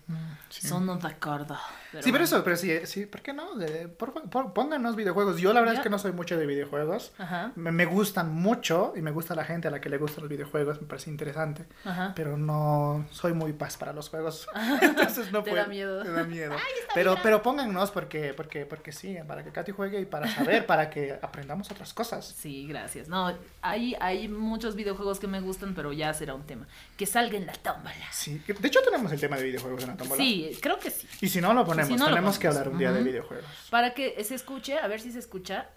sí. 0.49 0.67
Son 0.69 0.87
de 0.87 1.09
acuerdo. 1.09 1.57
Sí, 2.01 2.11
pero 2.13 2.25
eso, 2.25 2.43
pero 2.45 2.57
sí, 2.57 2.73
sí, 2.85 3.07
¿por 3.07 3.23
qué 3.23 3.33
no? 3.33 3.55
De- 3.55 3.89
por 3.89 4.13
por- 4.29 4.53
pónganos 4.53 4.97
videojuegos. 4.97 5.39
Yo 5.41 5.53
la 5.53 5.61
verdad 5.61 5.77
es 5.77 5.81
que 5.81 5.91
no 5.91 5.99
soy 5.99 6.13
mucho 6.13 6.37
de 6.37 6.45
videojuegos. 6.47 7.13
Ajá, 7.19 7.53
Me, 7.55 7.71
me 7.73 7.85
gustan 7.87 8.33
mucho 8.35 8.93
y 8.97 9.01
me 9.01 9.11
gusta 9.13 9.35
la 9.35 9.45
gente 9.45 9.69
a 9.69 9.71
la 9.71 9.81
que 9.81 9.89
le 9.89 9.97
gustan 9.99 10.23
los 10.25 10.29
videojuegos, 10.31 10.81
me 10.83 10.87
parece 10.89 11.11
interesante. 11.11 11.65
ajá. 11.85 12.13
Pero 12.17 12.37
no 12.37 13.07
soy 13.11 13.33
muy 13.33 13.53
paz 13.53 13.77
para 13.77 13.93
los 13.93 14.09
juegos. 14.11 14.47
Entonces 14.83 15.31
no 15.33 15.43
Te 15.43 15.51
puedo. 15.51 15.63
da 15.63 15.69
miedo. 15.69 16.03
Te 16.03 16.11
da 16.13 16.25
miedo. 16.25 16.55
pero, 16.95 17.17
pero 17.23 17.43
póngannos 17.43 17.91
porque, 17.93 18.35
porque, 18.35 18.67
porque 18.67 18.93
sí, 18.93 19.17
para 19.27 19.43
que 19.45 19.51
Katy 19.53 19.73
juegue 19.73 20.01
y 20.01 20.05
para 20.05 20.29
saber, 20.29 20.67
para 20.67 20.91
que 20.91 21.19
aprendamos 21.23 21.71
otras 21.71 21.94
cosas. 21.95 22.27
Sí, 22.37 22.67
gracias. 22.67 23.09
No, 23.09 23.33
hay, 23.63 23.97
hay 24.01 24.29
muchos 24.29 24.75
videojuegos 24.77 25.19
que 25.21 25.27
me 25.27 25.41
gustan, 25.41 25.75
pero 25.75 25.93
ya 25.93 26.13
será 26.13 26.35
un 26.35 26.43
tema. 26.45 26.67
Que 26.97 27.07
salga 27.07 27.39
en 27.39 27.47
la 27.47 27.53
tómbola. 27.55 27.95
Sí, 28.13 28.43
de 28.47 28.69
hecho 28.69 28.81
tenemos 28.83 29.11
el 29.13 29.21
tema 29.21 29.37
de 29.37 29.45
videojuegos 29.45 29.83
en 29.83 29.89
la 29.91 29.97
tómbola. 29.97 30.23
Sí, 30.23 30.59
creo 30.61 30.79
que 30.79 30.91
sí. 30.91 31.07
Y 31.21 31.29
si 31.29 31.41
no 31.41 31.55
lo 31.55 31.65
ponemos, 31.65 31.89
Si 31.89 31.95
no 31.97 32.09
lo 32.09 32.15
tenemos 32.15 32.39
que 32.39 32.49
hablar 32.49 32.69
un 32.69 32.79
día 32.79 32.93
de 32.93 33.03
videojuegos. 33.03 33.47
Para 33.71 33.95
que 33.95 34.23
se 34.25 34.35
escuche, 34.35 34.79
a 34.79 34.87
ver 34.89 35.01
si 35.01 35.11
se 35.13 35.19
escucha. 35.21 35.71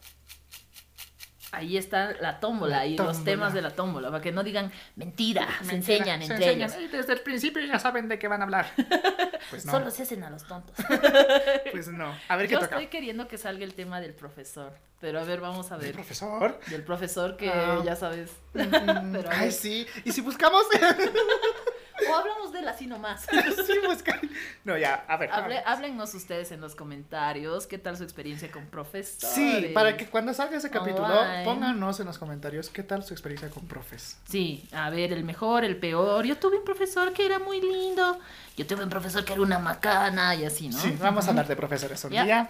Ahí 1.53 1.77
está 1.77 2.11
la 2.19 2.41
tómbola 2.41 2.79
La 2.79 2.85
y 2.85 2.97
los 2.97 3.23
temas 3.23 3.53
de 3.53 3.61
la 3.61 3.69
tómbola, 3.71 4.09
para 4.11 4.21
que 4.21 4.33
no 4.33 4.43
digan 4.43 4.69
mentira, 4.97 5.47
se 5.63 5.75
enseñan 5.75 6.21
se 6.21 6.33
entre 6.33 6.45
enseñan. 6.51 6.69
ellos. 6.77 6.91
Desde 6.91 7.13
el 7.13 7.21
principio 7.21 7.63
ya 7.65 7.79
saben 7.79 8.09
de 8.09 8.19
qué 8.19 8.27
van 8.27 8.41
a 8.41 8.43
hablar. 8.43 8.69
Pues 9.49 9.65
no. 9.65 9.71
Solo 9.71 9.91
se 9.91 10.03
hacen 10.03 10.23
a 10.23 10.29
los 10.29 10.43
tontos. 10.45 10.75
Pues 11.71 11.87
no. 11.89 12.13
A 12.29 12.35
ver 12.35 12.47
qué 12.47 12.53
Yo 12.53 12.59
toca. 12.59 12.75
estoy 12.75 12.87
queriendo 12.87 13.27
que 13.27 13.37
salga 13.37 13.63
el 13.63 13.73
tema 13.73 13.99
del 14.01 14.13
profesor, 14.13 14.73
pero 14.99 15.19
a 15.19 15.23
ver, 15.23 15.39
vamos 15.41 15.71
a 15.71 15.75
¿El 15.75 15.81
ver. 15.81 15.93
profesor? 15.93 16.59
Del 16.67 16.83
profesor 16.83 17.37
que 17.37 17.49
Ah. 17.49 17.81
ya 17.85 17.95
sabes. 17.95 18.31
Pero 18.53 19.29
Ay, 19.31 19.51
sí. 19.51 19.85
¿Y 20.05 20.11
si 20.11 20.21
buscamos? 20.21 20.65
O 22.09 22.15
hablamos 22.15 22.51
de 22.53 22.59
él 22.59 22.67
así 22.67 22.85
nomás. 22.87 23.21
sí, 23.65 23.73
busca- 23.85 24.19
No, 24.63 24.77
ya, 24.77 25.03
a 25.07 25.17
ver. 25.17 25.29
Hable- 25.31 25.55
vamos. 25.55 25.63
háblennos 25.65 26.13
ustedes 26.13 26.51
en 26.51 26.61
los 26.61 26.75
comentarios 26.75 27.65
qué 27.67 27.77
tal 27.77 27.97
su 27.97 28.03
experiencia 28.03 28.51
con 28.51 28.65
profesores. 28.67 29.33
Sí, 29.33 29.71
para 29.73 29.97
que 29.97 30.05
cuando 30.07 30.33
salga 30.33 30.57
ese 30.57 30.69
capítulo, 30.69 31.05
Online. 31.07 31.43
pónganos 31.43 31.99
en 31.99 32.05
los 32.05 32.17
comentarios 32.17 32.69
qué 32.69 32.83
tal 32.83 33.03
su 33.03 33.13
experiencia 33.13 33.49
con 33.49 33.67
profes. 33.67 34.17
Sí, 34.29 34.67
a 34.71 34.89
ver, 34.89 35.11
el 35.13 35.23
mejor, 35.23 35.63
el 35.63 35.77
peor. 35.77 36.25
Yo 36.25 36.37
tuve 36.37 36.57
un 36.57 36.65
profesor 36.65 37.13
que 37.13 37.25
era 37.25 37.39
muy 37.39 37.61
lindo. 37.61 38.19
Yo 38.55 38.65
tuve 38.67 38.83
un 38.83 38.89
profesor 38.89 39.23
que 39.25 39.33
era 39.33 39.41
una 39.41 39.59
macana 39.59 40.35
y 40.35 40.45
así, 40.45 40.69
¿no? 40.69 40.77
Sí, 40.77 40.95
vamos 40.99 41.25
a 41.25 41.29
hablar 41.29 41.47
de 41.47 41.55
profesores 41.55 42.03
un 42.03 42.11
día. 42.11 42.47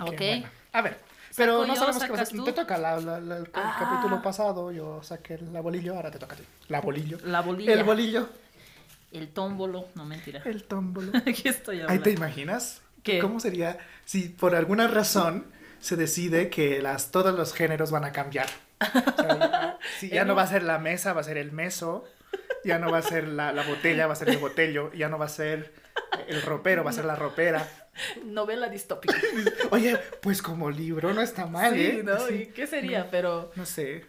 Ok. 0.00 0.16
Bueno, 0.16 0.48
A 0.72 0.82
ver, 0.82 0.98
pero 1.36 1.60
¿Saco 1.60 1.66
no 1.66 1.74
sabemos 1.76 2.02
qué 2.02 2.10
vas 2.10 2.20
a 2.20 2.24
sacas 2.24 2.28
tú? 2.36 2.44
Te 2.44 2.52
toca 2.52 2.78
la- 2.78 3.00
la- 3.00 3.20
la- 3.20 3.36
el 3.38 3.50
Ah. 3.54 3.76
capítulo 3.78 4.22
pasado, 4.22 4.70
yo 4.72 5.02
saqué 5.02 5.38
la 5.38 5.60
bolillo, 5.60 5.94
ahora 5.94 6.10
te 6.10 6.18
toca 6.18 6.34
a 6.34 6.38
ti. 6.38 6.44
La 6.68 6.80
bolillo. 6.80 7.18
La 7.24 7.40
bolilla. 7.42 7.72
El 7.72 7.84
bolillo. 7.84 8.28
El 9.12 9.28
tómbolo. 9.32 9.88
No, 9.94 10.04
mentira. 10.04 10.42
El 10.44 10.64
tómbolo. 10.64 11.12
Aquí 11.26 11.48
estoy 11.48 11.76
Ahí 11.76 11.82
hablando. 11.82 12.02
te 12.02 12.10
imaginas. 12.12 12.82
¿Qué? 13.02 13.18
¿Cómo 13.18 13.40
sería 13.40 13.78
si 14.04 14.28
por 14.28 14.54
alguna 14.54 14.86
razón 14.86 15.46
se 15.80 15.96
decide 15.96 16.50
que 16.50 16.80
las, 16.82 17.10
todos 17.10 17.34
los 17.36 17.54
géneros 17.54 17.90
van 17.90 18.04
a 18.04 18.12
cambiar. 18.12 18.48
O 18.80 19.22
sea, 19.22 19.78
ya, 20.02 20.24
no 20.24 20.34
va 20.34 20.42
a 20.42 20.46
ser 20.46 20.62
la 20.62 20.78
mesa, 20.78 21.12
va 21.12 21.22
a 21.22 21.24
ser 21.24 21.38
el 21.38 21.52
meso. 21.52 22.04
Ya 22.64 22.78
no 22.78 22.90
va 22.92 22.98
a 22.98 23.02
ser 23.02 23.26
la, 23.28 23.52
la 23.52 23.62
botella, 23.62 24.06
va 24.06 24.12
a 24.12 24.16
ser 24.16 24.28
el 24.28 24.36
botello. 24.38 24.92
Ya 24.92 25.08
no 25.08 25.18
va 25.18 25.24
a 25.24 25.30
ser 25.30 25.72
el 26.28 26.42
ropero, 26.42 26.84
va 26.84 26.90
a 26.90 26.92
ser 26.92 27.06
la 27.06 27.16
ropera. 27.16 27.66
Novela 28.24 28.68
distópica. 28.68 29.16
Oye, 29.70 29.98
pues 30.20 30.42
como 30.42 30.70
libro 30.70 31.12
no 31.14 31.22
está 31.22 31.46
mal, 31.46 31.74
sí, 31.74 31.86
¿eh? 31.86 32.02
¿no? 32.04 32.28
¿Y 32.28 32.46
qué 32.48 32.66
sería? 32.66 33.10
Pero. 33.10 33.50
No 33.56 33.64
sé. 33.66 34.04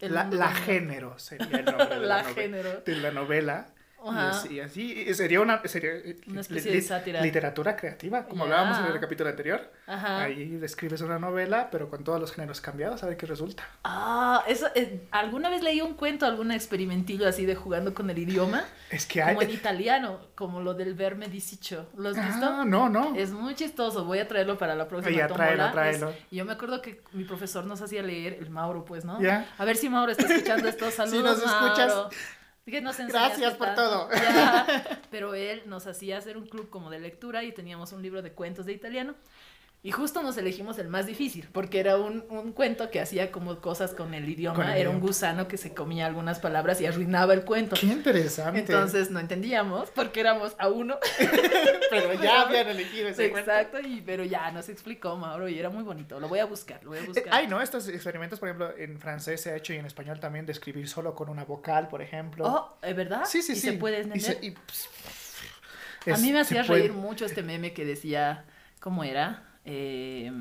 La, 0.00 0.24
la 0.30 0.52
género 0.52 1.18
sería 1.18 1.58
el 1.58 1.64
nombre 1.64 1.86
de 1.88 1.96
la, 2.06 2.22
La 2.22 2.24
género. 2.24 2.82
De 2.84 2.96
la 2.96 3.10
novela. 3.10 3.74
Y 4.04 4.08
Ajá. 4.08 4.30
así, 4.30 4.54
y 4.54 4.60
así 4.60 4.92
y 5.08 5.14
sería 5.14 5.40
una, 5.40 5.60
sería, 5.66 5.90
Una 6.26 6.40
especie 6.40 6.72
de 6.72 6.80
sátira. 6.80 7.20
literatura 7.20 7.76
creativa, 7.76 8.24
como 8.26 8.46
Ya. 8.46 8.52
hablábamos 8.58 8.78
en 8.86 8.94
el 8.94 9.00
capítulo 9.00 9.28
anterior. 9.30 9.70
Ajá. 9.86 10.22
Ahí 10.22 10.56
describes 10.56 11.00
una 11.02 11.18
novela, 11.18 11.68
pero 11.70 11.90
con 11.90 12.02
todos 12.04 12.18
los 12.20 12.32
géneros 12.32 12.60
cambiados, 12.60 13.02
a 13.02 13.06
ver 13.06 13.16
qué 13.16 13.26
resulta. 13.26 13.62
Ah, 13.84 14.42
eso, 14.48 14.68
eh, 14.74 15.06
¿alguna 15.10 15.50
vez 15.50 15.62
leí 15.62 15.80
un 15.82 15.94
cuento, 15.94 16.24
algún 16.24 16.50
experimentillo 16.50 17.28
así 17.28 17.44
de 17.44 17.54
jugando 17.54 17.92
con 17.92 18.08
el 18.08 18.18
idioma? 18.18 18.64
Es 18.90 19.04
que 19.06 19.22
hay... 19.22 19.34
Como 19.34 19.42
en 19.46 19.50
italiano, 19.54 20.20
como 20.34 20.60
lo 20.60 20.74
del 20.74 20.94
verme 20.94 21.28
dicicho. 21.28 21.88
¿Lo 21.96 22.08
has 22.08 22.16
visto? 22.16 22.46
Ah, 22.46 22.64
no, 22.66 22.88
no. 22.88 23.14
Es 23.16 23.30
muy 23.32 23.54
chistoso, 23.54 24.04
voy 24.04 24.18
a 24.20 24.26
traerlo 24.28 24.56
para 24.56 24.74
la 24.74 24.88
próxima 24.88 25.14
Ya, 25.16 25.26
tráelo, 25.28 25.66
Es- 25.66 25.72
tráelo. 25.72 26.14
y 26.30 26.36
yo 26.36 26.44
me 26.44 26.52
acuerdo 26.52 26.80
que 26.80 27.02
mi 27.12 27.24
profesor 27.24 27.64
nos 27.66 27.82
hacía 27.82 28.02
leer, 28.02 28.34
el 28.40 28.48
Mauro, 28.50 28.84
pues, 28.84 29.04
¿no? 29.04 29.20
Ya. 29.20 29.46
A 29.58 29.64
ver 29.64 29.76
si 29.76 29.88
Mauro 29.90 30.12
está 30.12 30.26
escuchando 30.32 30.68
esto. 30.68 30.90
Saludos, 30.90 31.42
nos 31.42 31.52
escuchas, 31.52 31.88
Mauro. 31.94 32.10
Que 32.66 32.80
nos 32.80 33.00
enseñaste 33.00 33.40
gracias 33.40 33.54
por 33.54 33.66
tanto. 33.68 33.82
todo. 33.82 34.10
Ya. 34.12 35.00
Pero 35.10 35.34
él 35.34 35.62
nos 35.66 35.86
hacía 35.86 36.18
hacer 36.18 36.36
un 36.36 36.46
club 36.46 36.70
como 36.70 36.90
de 36.90 37.00
lectura 37.00 37.42
y 37.42 37.52
teníamos 37.52 37.92
un 37.92 38.02
libro 38.02 38.22
de 38.22 38.32
cuentos 38.32 38.66
de 38.66 38.72
italiano. 38.72 39.14
Y 39.82 39.92
justo 39.92 40.22
nos 40.22 40.36
elegimos 40.36 40.78
el 40.78 40.88
más 40.88 41.06
difícil, 41.06 41.48
porque 41.52 41.80
era 41.80 41.96
un, 41.96 42.26
un 42.28 42.52
cuento 42.52 42.90
que 42.90 43.00
hacía 43.00 43.32
como 43.32 43.62
cosas 43.62 43.94
con 43.94 44.12
el 44.12 44.28
idioma. 44.28 44.54
Con 44.56 44.68
el 44.68 44.76
era 44.76 44.90
un 44.90 45.00
gusano 45.00 45.48
que 45.48 45.56
se 45.56 45.72
comía 45.72 46.04
algunas 46.04 46.38
palabras 46.38 46.82
y 46.82 46.86
arruinaba 46.86 47.32
el 47.32 47.46
cuento. 47.46 47.76
Qué 47.80 47.86
interesante. 47.86 48.58
Entonces 48.60 49.10
no 49.10 49.18
entendíamos 49.20 49.88
porque 49.90 50.20
éramos 50.20 50.54
a 50.58 50.68
uno. 50.68 50.98
pero 51.90 52.12
ya 52.12 52.42
habían 52.42 52.68
elegido 52.68 53.08
ese 53.08 53.30
cuento. 53.30 53.50
Exacto, 53.50 53.78
y, 53.80 54.02
pero 54.02 54.22
ya 54.24 54.50
nos 54.50 54.68
explicó 54.68 55.16
Mauro 55.16 55.48
y 55.48 55.58
era 55.58 55.70
muy 55.70 55.82
bonito. 55.82 56.20
Lo 56.20 56.28
voy 56.28 56.40
a 56.40 56.44
buscar, 56.44 56.84
lo 56.84 56.90
voy 56.90 56.98
a 56.98 57.02
Eh, 57.02 57.06
buscar. 57.06 57.28
Ay, 57.30 57.46
no, 57.46 57.62
estos 57.62 57.88
experimentos, 57.88 58.38
por 58.38 58.50
ejemplo, 58.50 58.76
en 58.76 58.98
francés 59.00 59.40
se 59.40 59.50
ha 59.50 59.56
hecho 59.56 59.72
y 59.72 59.76
en 59.78 59.86
español 59.86 60.20
también 60.20 60.44
de 60.44 60.52
escribir 60.52 60.90
solo 60.90 61.14
con 61.14 61.30
una 61.30 61.46
vocal, 61.46 61.88
por 61.88 62.02
ejemplo. 62.02 62.44
Oh, 62.46 62.76
¿es 62.82 62.94
verdad? 62.94 63.22
sí, 63.24 63.40
sí, 63.40 63.52
¿Y 63.52 63.56
sí. 63.56 63.60
se 63.62 63.72
puede 63.78 64.06
Y 64.14 64.20
se- 64.20 64.38
y, 64.42 64.50
pues, 64.50 64.88
a 66.14 66.18
mí 66.18 66.32
me 66.32 66.40
hacía 66.40 66.64
puede- 66.64 66.80
reír 66.80 66.92
mucho 66.92 67.24
este 67.24 67.42
meme 67.42 67.72
que 67.72 67.86
decía, 67.86 68.44
¿cómo 68.78 69.04
era? 69.04 69.46
Eh, 69.64 70.32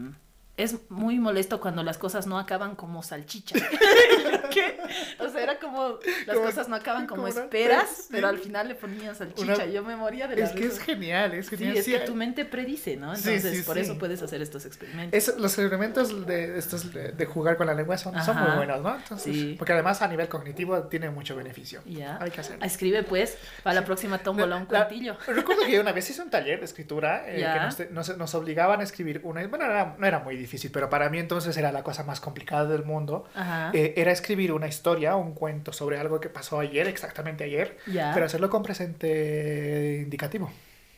es 0.58 0.90
muy 0.90 1.20
molesto 1.20 1.62
cuando 1.62 1.84
las 1.84 1.98
cosas 1.98 2.28
no 2.28 2.38
acaban 2.38 2.76
como 2.76 3.02
salchicha. 3.02 3.56
¿Qué? 4.50 4.78
O 5.20 5.30
sea, 5.30 5.44
era 5.44 5.60
como 5.60 6.00
las 6.26 6.36
Como- 6.36 6.46
cosas 6.48 6.68
no 6.70 6.76
acaban 6.76 7.08
como, 7.08 7.24
como 7.24 7.34
una- 7.34 7.44
esperas, 7.44 7.90
sí. 7.90 8.04
pero 8.12 8.28
al 8.28 8.38
final 8.40 8.68
le 8.68 8.76
ponían 8.76 9.16
salchicha. 9.16 9.42
Una- 9.54 9.66
Yo 9.66 9.84
me 9.84 9.96
moría 9.96 10.28
de 10.28 10.36
la 10.38 10.46
Es 10.46 10.52
que 10.52 10.66
es 10.66 10.74
risa. 10.74 10.84
genial, 10.86 11.34
es 11.34 11.48
Sí, 11.48 11.58
genial. 11.58 11.78
es 11.78 11.86
Sí, 11.86 11.92
que 11.92 12.00
tu 12.00 12.16
mente 12.16 12.46
predice, 12.46 12.98
¿no? 12.98 13.16
Sí, 13.16 13.30
Entonces, 13.30 13.58
sí, 13.58 13.64
por 13.64 13.76
sí. 13.76 13.82
eso 13.82 13.98
puedes 13.98 14.22
hacer 14.22 14.42
estos 14.42 14.66
experimentos. 14.66 15.18
Es- 15.18 15.38
los 15.38 15.58
elementos 15.58 16.26
de 16.26 16.58
estos 16.58 16.92
de, 16.94 17.12
de 17.12 17.26
jugar 17.26 17.58
con 17.58 17.68
la 17.68 17.74
lengua 17.74 17.98
son, 17.98 18.20
son 18.24 18.38
muy 18.40 18.52
buenos, 18.58 18.82
¿no? 18.82 18.96
Entonces, 18.96 19.34
Sí. 19.36 19.56
Porque 19.58 19.74
además 19.74 20.02
a 20.02 20.08
nivel 20.08 20.28
cognitivo 20.30 20.84
tiene 20.84 21.10
mucho 21.10 21.36
beneficio. 21.36 21.82
Ya. 21.86 22.18
Hay 22.22 22.32
que 22.32 22.42
hacerlo. 22.42 22.66
Escribe 22.66 23.04
pues 23.04 23.38
para 23.64 23.76
la 23.82 23.86
próxima 23.86 24.18
tómbola 24.20 24.56
un 24.58 24.66
cuentillo. 24.66 25.18
Recuerdo 25.28 25.64
que 25.66 25.80
una 25.80 25.92
vez 25.92 26.10
hice 26.10 26.22
un 26.22 26.30
taller 26.30 26.60
de 26.60 26.66
escritura 26.66 27.24
eh, 27.28 27.46
que 27.54 27.60
nos, 27.92 28.08
nos- 28.10 28.18
nos 28.18 28.36
obligaban 28.36 28.80
a 28.80 28.84
escribir 28.84 29.22
una. 29.24 29.46
Bueno, 29.48 29.66
era- 29.66 29.96
no 29.98 30.06
era 30.08 30.20
muy 30.20 30.36
difícil, 30.36 30.72
pero 30.72 30.90
para 30.90 31.10
mí 31.10 31.20
entonces 31.20 31.56
era 31.58 31.72
la 31.72 31.84
cosa 31.84 32.04
más 32.04 32.20
complicada 32.20 32.66
del 32.66 32.84
mundo. 32.84 33.26
Eh, 33.74 33.94
era 33.98 34.12
escribir 34.12 34.39
una 34.48 34.68
historia, 34.68 35.16
un 35.16 35.34
cuento 35.34 35.72
sobre 35.74 35.98
algo 36.00 36.20
que 36.20 36.30
pasó 36.30 36.60
ayer, 36.60 36.88
exactamente 36.88 37.44
ayer, 37.44 37.78
ya. 37.86 38.12
pero 38.14 38.26
hacerlo 38.26 38.50
con 38.50 38.64
presente 38.64 40.00
indicativo. 40.04 40.52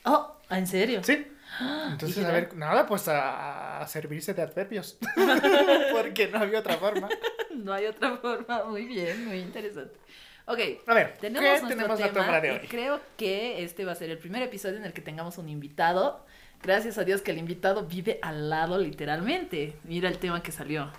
Oh, 0.05 0.35
¿en 0.49 0.67
serio? 0.67 1.03
Sí. 1.03 1.27
¿Y 1.59 1.91
Entonces, 1.91 2.23
a 2.23 2.31
ver, 2.31 2.55
nada, 2.55 2.85
pues 2.87 3.07
a, 3.07 3.81
a 3.81 3.87
servirse 3.87 4.33
de 4.33 4.41
adverbios. 4.41 4.97
Porque 5.91 6.27
no 6.27 6.39
había 6.39 6.59
otra 6.59 6.77
forma. 6.77 7.09
No 7.53 7.73
hay 7.73 7.85
otra 7.85 8.17
forma. 8.17 8.63
Muy 8.63 8.85
bien, 8.85 9.27
muy 9.27 9.37
interesante. 9.39 9.93
Ok, 10.45 10.57
A 10.87 10.93
ver, 10.95 11.17
tenemos 11.19 11.59
¿qué 11.61 11.67
tenemos 11.67 11.99
la 11.99 12.07
tema 12.07 12.19
tómbola 12.19 12.41
de 12.41 12.47
y 12.47 12.51
hoy? 12.51 12.67
creo 12.69 13.01
que 13.17 13.61
este 13.63 13.85
va 13.85 13.91
a 13.91 13.95
ser 13.95 14.09
el 14.09 14.17
primer 14.17 14.41
episodio 14.41 14.77
en 14.77 14.85
el 14.85 14.93
que 14.93 15.01
tengamos 15.01 15.37
un 15.37 15.47
invitado. 15.49 16.25
Gracias 16.63 16.97
a 16.97 17.03
Dios 17.03 17.21
que 17.21 17.31
el 17.31 17.37
invitado 17.37 17.85
vive 17.85 18.19
al 18.23 18.49
lado 18.49 18.77
literalmente. 18.79 19.73
Mira 19.83 20.07
el 20.09 20.17
tema 20.17 20.41
que 20.41 20.51
salió. 20.51 20.89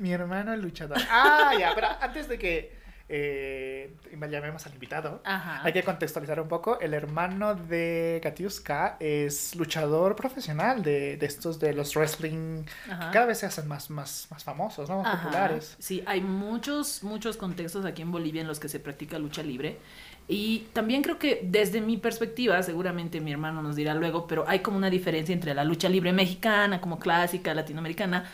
Mi 0.00 0.12
hermano 0.12 0.52
el 0.52 0.60
luchador. 0.62 0.98
Ah, 1.10 1.52
ya, 1.58 1.72
pero 1.74 1.88
antes 2.00 2.28
de 2.28 2.38
que 2.38 2.80
eh, 3.12 3.92
llamemos 4.30 4.64
al 4.66 4.72
invitado, 4.72 5.20
Ajá. 5.24 5.62
hay 5.64 5.72
que 5.72 5.82
contextualizar 5.82 6.40
un 6.40 6.48
poco. 6.48 6.78
El 6.80 6.94
hermano 6.94 7.54
de 7.54 8.20
Katiuska 8.22 8.96
es 9.00 9.54
luchador 9.56 10.14
profesional 10.16 10.82
de, 10.82 11.16
de 11.16 11.26
estos 11.26 11.58
de 11.58 11.74
los 11.74 11.94
wrestling 11.96 12.64
Ajá. 12.88 13.06
que 13.10 13.14
cada 13.14 13.26
vez 13.26 13.38
se 13.38 13.46
hacen 13.46 13.66
más, 13.68 13.90
más, 13.90 14.28
más 14.30 14.44
famosos, 14.44 14.88
¿no? 14.88 15.02
Más 15.02 15.14
Ajá. 15.14 15.22
populares. 15.24 15.76
Sí, 15.80 16.02
hay 16.06 16.20
muchos, 16.20 17.02
muchos 17.02 17.36
contextos 17.36 17.84
aquí 17.84 18.02
en 18.02 18.12
Bolivia 18.12 18.40
en 18.42 18.48
los 18.48 18.60
que 18.60 18.68
se 18.68 18.78
practica 18.78 19.18
lucha 19.18 19.42
libre. 19.42 19.78
Y 20.28 20.68
también 20.72 21.02
creo 21.02 21.18
que 21.18 21.40
desde 21.42 21.80
mi 21.80 21.96
perspectiva, 21.96 22.62
seguramente 22.62 23.20
mi 23.20 23.32
hermano 23.32 23.62
nos 23.62 23.74
dirá 23.74 23.94
luego, 23.94 24.28
pero 24.28 24.44
hay 24.46 24.60
como 24.60 24.76
una 24.76 24.88
diferencia 24.88 25.32
entre 25.32 25.52
la 25.54 25.64
lucha 25.64 25.88
libre 25.88 26.12
mexicana, 26.12 26.80
como 26.80 27.00
clásica, 27.00 27.52
latinoamericana, 27.52 28.30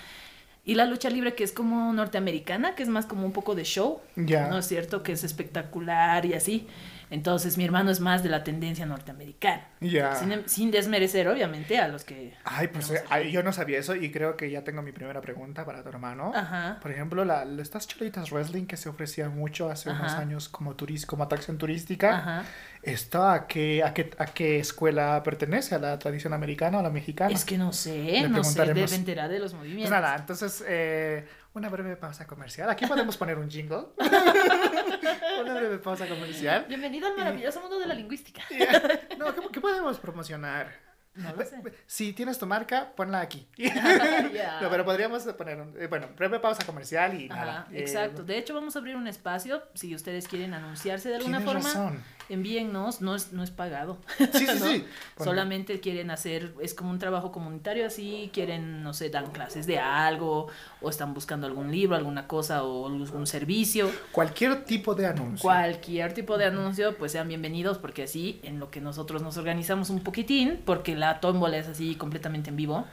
y 0.66 0.75
la 0.75 0.85
lucha 0.85 1.08
libre 1.08 1.35
que 1.35 1.44
es 1.44 1.52
como 1.52 1.92
norteamericana, 1.94 2.75
que 2.75 2.82
es 2.82 2.88
más 2.90 3.06
como 3.06 3.25
un 3.25 3.32
poco 3.32 3.54
de 3.54 3.62
show, 3.64 4.00
Ya. 4.16 4.49
¿no 4.49 4.58
es 4.58 4.66
cierto? 4.66 5.02
Que 5.02 5.12
es 5.12 5.25
espectacular 5.25 6.26
y 6.26 6.35
así. 6.35 6.66
Entonces 7.10 7.56
mi 7.56 7.64
hermano 7.64 7.90
es 7.90 8.00
más 8.00 8.22
de 8.22 8.28
la 8.28 8.42
tendencia 8.44 8.84
norteamericana. 8.86 9.68
Ya. 9.80 10.14
Sin, 10.16 10.32
em, 10.32 10.42
sin 10.46 10.70
desmerecer, 10.70 11.28
obviamente, 11.28 11.78
a 11.78 11.88
los 11.88 12.04
que... 12.04 12.34
Ay, 12.44 12.68
pues 12.68 12.90
eh, 12.90 13.30
yo 13.30 13.42
no 13.42 13.52
sabía 13.52 13.78
eso 13.78 13.94
y 13.94 14.10
creo 14.10 14.36
que 14.36 14.50
ya 14.50 14.64
tengo 14.64 14.82
mi 14.82 14.92
primera 14.92 15.20
pregunta 15.20 15.64
para 15.64 15.82
tu 15.82 15.88
hermano. 15.88 16.32
Ajá. 16.34 16.78
Por 16.82 16.90
ejemplo, 16.90 17.25
la, 17.25 17.44
estas 17.60 17.86
cholitas 17.86 18.30
wrestling 18.32 18.66
que 18.66 18.76
se 18.76 18.88
ofrecían 18.88 19.36
mucho 19.36 19.70
hace 19.70 19.90
unos 19.90 20.12
Ajá. 20.12 20.18
años 20.20 20.48
como, 20.48 20.75
turis, 20.75 21.06
como 21.06 21.22
atracción 21.25 21.58
turística. 21.58 22.18
Ajá. 22.18 22.44
¿Esto 22.82 23.26
a 23.28 23.46
qué, 23.46 23.82
a, 23.82 23.92
qué, 23.94 24.10
a 24.18 24.26
qué 24.26 24.60
escuela 24.60 25.22
pertenece? 25.25 25.75
¿A 25.75 25.78
la 25.78 25.98
tradición 25.98 26.32
americana 26.32 26.76
o 26.78 26.80
a 26.80 26.82
la 26.84 26.90
mexicana? 26.90 27.32
Es 27.32 27.44
que 27.44 27.58
no 27.58 27.72
sé, 27.72 27.94
Le 28.22 28.28
no 28.28 28.44
sé, 28.44 28.64
debe 28.64 28.84
enterar 28.94 29.28
de 29.28 29.38
los 29.40 29.52
Pues 29.52 29.62
movimientos. 29.62 29.90
nada, 29.90 30.14
entonces 30.16 30.64
eh, 30.68 31.26
una 31.54 31.68
breve 31.68 31.96
pausa 31.96 32.26
comercial. 32.26 32.70
Aquí 32.70 32.86
podemos 32.86 33.16
poner 33.16 33.38
un 33.38 33.50
jingle. 33.50 33.86
una 35.40 35.54
breve 35.54 35.78
pausa 35.78 36.06
comercial. 36.06 36.64
Bienvenido 36.68 37.06
al 37.08 37.16
maravilloso 37.16 37.60
mundo 37.60 37.78
de 37.78 37.86
la 37.86 37.94
lingüística. 37.94 38.42
No, 39.18 39.34
¿qué, 39.34 39.40
qué 39.52 39.60
podemos 39.60 39.98
promocionar? 39.98 40.70
No 41.14 41.32
lo 41.34 41.44
sé. 41.46 41.56
Si 41.86 42.12
tienes 42.12 42.38
tu 42.38 42.44
marca, 42.46 42.92
ponla 42.94 43.20
aquí. 43.20 43.48
No, 44.60 44.68
pero 44.70 44.84
podríamos 44.84 45.22
poner 45.25 45.60
un, 45.60 45.75
eh, 45.80 45.86
bueno, 45.86 46.08
breve 46.16 46.38
pausa 46.40 46.64
comercial 46.66 47.18
y 47.20 47.28
Ajá, 47.30 47.44
nada. 47.44 47.68
eh, 47.72 47.80
exacto. 47.80 48.22
De 48.22 48.36
hecho, 48.38 48.54
vamos 48.54 48.76
a 48.76 48.78
abrir 48.80 48.96
un 48.96 49.06
espacio. 49.08 49.62
Si 49.75 49.94
ustedes 49.94 50.28
quieren 50.28 50.52
anunciarse 50.54 51.08
de 51.08 51.16
alguna 51.16 51.40
forma, 51.40 51.60
razón. 51.62 52.02
Envíennos. 52.28 53.00
No 53.00 53.14
es, 53.14 53.33
no 53.33 53.42
es 53.42 53.50
pagado. 53.50 53.99
Sí, 54.18 54.26
sí, 54.33 54.47
¿no? 54.61 54.66
sí. 54.66 54.87
Solamente 55.23 55.80
quieren 55.80 56.11
hacer, 56.11 56.54
es 56.61 56.75
como 56.75 56.90
un 56.90 56.99
trabajo 56.99 57.33
comunitario 57.33 57.87
así, 57.87 58.30
quieren, 58.33 58.83
no 58.83 58.95
sé, 58.95 59.11
dan 59.11 59.30
clases 59.30 59.66
de 59.66 59.78
algo, 59.78 60.49
o 60.80 60.90
están 60.90 61.14
buscando 61.14 61.47
algún 61.47 61.71
libro, 61.71 61.97
alguna 61.97 62.26
cosa, 62.26 62.62
o 62.62 62.87
algún 62.87 63.26
servicio. 63.26 63.90
Cualquier 64.12 64.64
tipo 64.64 64.95
de 64.95 65.06
anuncio. 65.06 65.42
Cualquier 65.42 66.12
tipo 66.14 66.38
de 66.38 66.47
anuncio, 66.47 66.97
pues 66.97 67.12
sean 67.12 67.28
bienvenidos, 67.28 67.78
porque 67.78 68.04
así 68.04 68.40
en 68.42 68.59
lo 68.59 68.71
que 68.71 68.80
nosotros 68.80 69.23
nos 69.23 69.37
organizamos 69.37 69.90
un 69.90 70.00
poquitín, 70.00 70.61
porque 70.64 70.95
la 70.97 71.21
tómbola 71.21 71.56
es 71.56 71.68
así 71.68 71.95
completamente 71.95 72.50
en 72.50 72.56
vivo, 72.56 72.87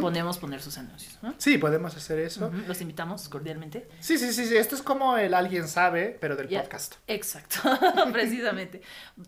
podemos 0.00 0.38
poner 0.38 0.60
sus 0.60 0.78
anuncios. 0.78 1.18
¿no? 1.22 1.34
Sí, 1.38 1.58
podemos 1.58 1.96
hacer 1.96 2.18
eso. 2.18 2.50
Los 2.66 2.80
invitamos 2.80 3.28
cordialmente. 3.28 3.88
Sí, 4.00 4.18
sí, 4.18 4.32
sí, 4.32 4.46
sí. 4.46 4.56
Esto 4.56 4.74
es 4.74 4.82
como 4.82 5.16
el 5.16 5.34
alguien 5.34 5.68
sabe, 5.68 6.16
pero 6.20 6.36
del 6.36 6.48
podcast. 6.48 6.94
Exacto, 7.06 7.60
precisamente. 8.12 8.67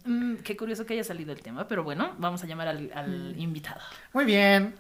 Mm, 0.05 0.37
qué 0.37 0.57
curioso 0.57 0.87
que 0.87 0.95
haya 0.95 1.05
salido 1.05 1.33
el 1.33 1.43
tema, 1.43 1.67
pero 1.69 1.85
bueno, 1.85 2.15
vamos 2.19 2.43
a 2.43 2.47
llamar 2.47 2.69
al, 2.69 2.91
al 2.95 3.35
invitado. 3.39 3.81
Muy 4.13 4.25
bien. 4.25 4.75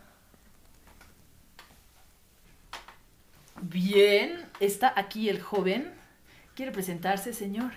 Bien, 3.62 4.46
está 4.58 4.92
aquí 4.96 5.28
el 5.28 5.40
joven. 5.40 5.92
¿Quiere 6.54 6.72
presentarse, 6.72 7.32
señor? 7.32 7.72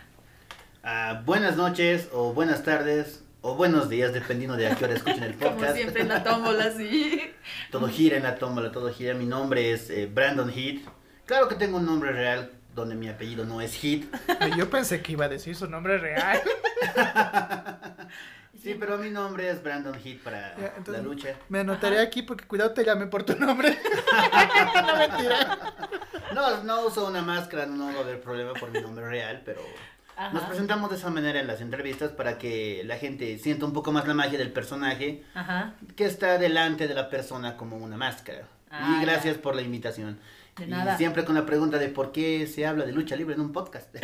Ah, 0.84 1.22
buenas 1.26 1.56
noches 1.56 2.10
o 2.12 2.34
buenas 2.34 2.64
tardes 2.64 3.24
o 3.42 3.56
buenos 3.56 3.90
días, 3.90 4.14
dependiendo 4.14 4.56
de 4.56 4.68
a 4.68 4.76
qué 4.76 4.86
hora 4.86 4.94
escuchen 4.94 5.24
el 5.24 5.34
podcast. 5.36 5.58
Como 5.60 5.74
siempre 5.74 6.02
en 6.02 6.08
la 6.08 6.24
tómbola, 6.24 6.72
sí. 6.72 7.22
todo 7.72 7.88
gira 7.88 8.18
en 8.18 8.24
la 8.24 8.36
tómbola, 8.36 8.72
todo 8.72 8.94
gira. 8.94 9.14
Mi 9.14 9.26
nombre 9.26 9.72
es 9.74 9.90
eh, 9.90 10.10
Brandon 10.12 10.50
Heath. 10.50 10.82
Claro 11.26 11.48
que 11.48 11.56
tengo 11.56 11.78
un 11.78 11.86
nombre 11.86 12.12
real 12.12 12.52
donde 12.74 12.96
mi 12.96 13.08
apellido 13.10 13.46
no 13.46 13.62
es. 13.62 13.78
Ay, 13.84 14.10
Yo 14.58 14.70
pensé 14.70 15.02
que 15.02 15.12
iba 15.14 15.26
a 15.26 15.30
decir 15.30 15.56
su 15.56 15.68
nombre 15.68 15.98
real. 15.98 16.42
Sí, 18.62 18.78
pero 18.80 18.98
mi 18.98 19.10
nombre 19.10 19.50
es 19.50 19.62
Brandon 19.62 19.94
Heat 19.94 20.20
para 20.20 20.56
Ya, 20.58 20.68
entonces- 20.78 20.94
la 20.94 21.02
lucha. 21.02 21.36
Me 21.50 21.60
anotaré 21.60 22.00
aquí 22.00 22.22
porque 22.22 22.46
cuidado 22.46 22.72
te 22.72 22.86
llame 22.86 23.08
por 23.08 23.24
tu 23.24 23.36
nombre. 23.36 23.78
no 24.88 24.96
mentira. 24.98 25.58
No, 26.34 26.64
no 26.64 26.86
uso 26.86 27.06
una 27.06 27.22
máscara, 27.22 27.66
no 27.66 27.88
va 27.88 28.00
a 28.00 28.00
haber 28.04 28.22
problema 28.22 28.54
por 28.54 28.72
mi 28.72 28.80
nombre 28.80 29.06
real, 29.06 29.42
pero 29.44 29.60
Ajá. 30.16 30.32
nos 30.32 30.44
presentamos 30.44 30.90
de 30.92 30.96
esa 30.96 31.10
manera 31.10 31.42
en 31.42 31.48
las 31.48 31.60
entrevistas 31.60 32.12
para 32.12 32.38
que 32.38 32.84
la 32.86 32.96
gente 32.98 33.38
sienta 33.38 33.66
un 33.66 33.74
poco 33.74 33.92
más 33.92 34.08
la 34.08 34.14
magia 34.14 34.38
del 34.40 34.54
personaje 34.54 35.26
Ajá. 35.34 35.74
que 35.98 36.06
está 36.06 36.38
delante 36.38 36.88
de 36.88 36.94
la 36.94 37.10
persona 37.10 37.58
como 37.58 37.76
una 37.76 37.98
máscara. 37.98 38.44
Ah, 38.72 39.00
y 39.02 39.06
gracias 39.06 39.36
ya. 39.36 39.42
por 39.42 39.56
la 39.56 39.62
invitación. 39.62 40.20
De 40.56 40.66
y 40.66 40.68
nada. 40.68 40.98
siempre 40.98 41.26
con 41.26 41.34
la 41.36 41.46
pregunta 41.48 41.78
de 41.80 41.90
por 41.90 42.12
qué 42.12 42.46
se 42.46 42.68
habla 42.68 42.86
de 42.86 42.92
lucha 42.94 43.16
libre 43.16 43.34
en 43.36 43.42
un 43.42 43.52
podcast. 43.52 43.94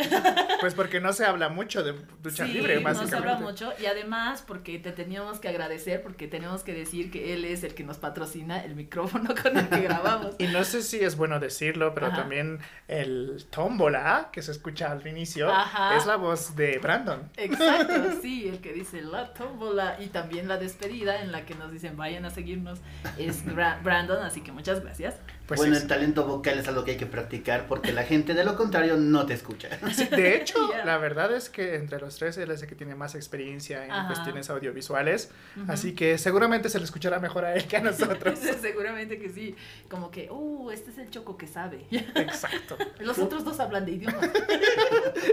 Pues 0.60 0.74
porque 0.74 1.00
no 1.00 1.14
se 1.14 1.24
habla 1.24 1.48
mucho 1.48 1.82
de 1.82 1.94
lucha 2.22 2.44
sí, 2.44 2.52
libre, 2.52 2.74
no 2.76 2.82
básicamente. 2.82 3.10
se 3.10 3.16
habla 3.16 3.38
mucho 3.38 3.72
y 3.80 3.86
además 3.86 4.44
porque 4.46 4.78
te 4.78 4.92
teníamos 4.92 5.38
que 5.40 5.48
agradecer 5.48 6.02
porque 6.02 6.28
tenemos 6.28 6.62
que 6.64 6.74
decir 6.74 7.10
que 7.10 7.32
él 7.32 7.46
es 7.46 7.64
el 7.64 7.72
que 7.72 7.82
nos 7.82 7.96
patrocina 7.96 8.62
el 8.62 8.74
micrófono 8.74 9.34
con 9.42 9.56
el 9.56 9.70
que 9.70 9.80
grabamos. 9.80 10.34
Y 10.38 10.48
no 10.48 10.62
sé 10.64 10.82
si 10.82 10.98
es 11.00 11.16
bueno 11.16 11.40
decirlo, 11.40 11.94
pero 11.94 12.08
Ajá. 12.08 12.16
también 12.16 12.58
el 12.88 13.46
tómbola 13.48 14.28
que 14.32 14.42
se 14.42 14.52
escucha 14.52 14.92
al 14.92 15.06
inicio 15.06 15.50
Ajá. 15.50 15.96
es 15.96 16.04
la 16.04 16.16
voz 16.16 16.54
de 16.56 16.76
Brandon. 16.78 17.30
Exacto, 17.38 17.94
sí, 18.20 18.46
el 18.48 18.60
que 18.60 18.74
dice 18.74 19.00
la 19.00 19.32
tómbola 19.32 19.96
y 19.98 20.08
también 20.08 20.46
la 20.46 20.58
despedida 20.58 21.22
en 21.22 21.32
la 21.32 21.46
que 21.46 21.54
nos 21.54 21.72
dicen 21.72 21.96
vayan 21.96 22.26
a 22.26 22.30
seguirnos 22.30 22.80
es 23.16 23.46
Bra- 23.46 23.82
Brandon, 23.82 24.22
así 24.22 24.42
que 24.42 24.52
muchas 24.52 24.82
gracias. 24.82 25.14
Pues 25.50 25.58
bueno, 25.58 25.74
sí, 25.74 25.82
el 25.82 25.88
talento 25.88 26.24
vocal 26.26 26.60
es 26.60 26.68
algo 26.68 26.84
que 26.84 26.92
hay 26.92 26.96
que 26.96 27.06
practicar 27.06 27.66
porque 27.66 27.90
la 27.92 28.04
gente 28.04 28.34
de 28.34 28.44
lo 28.44 28.56
contrario 28.56 28.96
no 28.96 29.26
te 29.26 29.34
escucha. 29.34 29.68
sí, 29.92 30.04
de 30.04 30.36
hecho, 30.36 30.56
Ya. 30.72 30.84
la 30.84 30.96
verdad 30.98 31.34
es 31.34 31.50
que 31.50 31.74
entre 31.74 31.98
los 32.00 32.16
tres 32.16 32.38
él 32.38 32.52
es 32.52 32.62
el 32.62 32.68
que 32.68 32.76
tiene 32.76 32.94
más 32.94 33.16
experiencia 33.16 33.84
en 33.84 33.90
Ajá. 33.90 34.06
cuestiones 34.06 34.48
audiovisuales, 34.48 35.30
Ujú. 35.60 35.72
así 35.72 35.92
que 35.96 36.18
seguramente 36.18 36.68
se 36.68 36.78
le 36.78 36.84
escuchará 36.84 37.18
mejor 37.18 37.44
a 37.44 37.54
él 37.54 37.66
que 37.66 37.78
a 37.78 37.80
nosotros. 37.80 38.38
Seguramente 38.60 39.18
que 39.18 39.28
sí, 39.28 39.56
como 39.88 40.12
que, 40.12 40.28
uh, 40.30 40.70
este 40.70 40.92
es 40.92 40.98
el 40.98 41.10
choco 41.10 41.36
que 41.36 41.48
sabe. 41.48 41.84
Exacto. 41.90 42.78
Los 43.00 43.18
otros 43.18 43.44
dos 43.44 43.58
hablan 43.58 43.84
de 43.86 43.92
idiomas. 43.92 44.30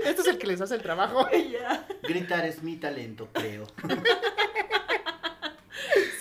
Este 0.04 0.22
es 0.22 0.28
el 0.28 0.40
que 0.40 0.48
les 0.48 0.60
hace 0.62 0.74
el 0.76 0.82
trabajo. 0.82 1.28
Ya. 1.32 1.86
Gritar 2.02 2.44
es 2.46 2.64
mi 2.64 2.78
talento, 2.78 3.28
creo. 3.34 3.68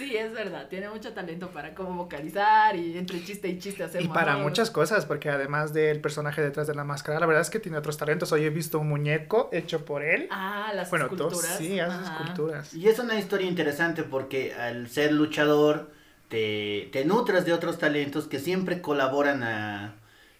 Sí, 0.06 0.16
es 0.16 0.32
verdad, 0.32 0.68
tiene 0.68 0.88
mucho 0.88 1.12
talento 1.12 1.48
para 1.50 1.74
cómo 1.74 2.04
vocalizar 2.04 2.76
y 2.76 2.96
entre 2.96 3.24
chiste 3.24 3.48
y 3.48 3.58
chiste 3.58 3.82
hacer 3.82 4.02
Y 4.02 4.08
para 4.08 4.36
muchas 4.36 4.70
cosas, 4.70 5.04
porque 5.04 5.30
además 5.30 5.72
del 5.72 6.00
personaje 6.00 6.42
detrás 6.42 6.68
de 6.68 6.76
la 6.76 6.84
máscara, 6.84 7.18
la 7.18 7.26
verdad 7.26 7.42
es 7.42 7.50
que 7.50 7.58
tiene 7.58 7.76
otros 7.76 7.96
talentos. 7.96 8.30
Hoy 8.30 8.44
he 8.44 8.50
visto 8.50 8.78
un 8.78 8.88
muñeco 8.88 9.48
hecho 9.52 9.84
por 9.84 10.04
él. 10.04 10.28
Ah, 10.30 10.70
las 10.76 10.90
bueno, 10.90 11.06
esculturas. 11.06 11.32
dos, 11.32 11.58
sí, 11.58 11.80
hace 11.80 11.92
Ajá. 11.92 12.20
esculturas. 12.20 12.72
Y 12.72 12.88
es 12.88 13.00
una 13.00 13.18
historia 13.18 13.48
interesante 13.48 14.04
porque 14.04 14.54
al 14.54 14.88
ser 14.88 15.10
luchador 15.10 15.90
te, 16.28 16.88
te 16.92 17.04
nutres 17.04 17.44
de 17.44 17.52
otros 17.52 17.78
talentos 17.78 18.28
que 18.28 18.38
siempre 18.38 18.80
colaboran 18.80 19.42
a 19.42 19.96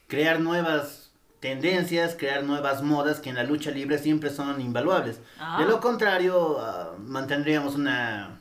crear 0.07 0.39
nuevas 0.39 1.11
tendencias, 1.41 2.15
crear 2.17 2.45
nuevas 2.45 2.85
modas 2.85 3.19
que 3.19 3.31
en 3.31 3.37
la 3.37 3.43
lucha 3.43 3.73
libre 3.73 3.99
siempre 3.99 4.31
son 4.31 4.61
invaluables. 4.61 5.21
Ah. 5.41 5.59
De 5.61 5.67
lo 5.67 5.81
contrario, 5.81 6.59
ah, 6.61 6.95
mantendríamos 6.99 7.75
una, 7.75 8.41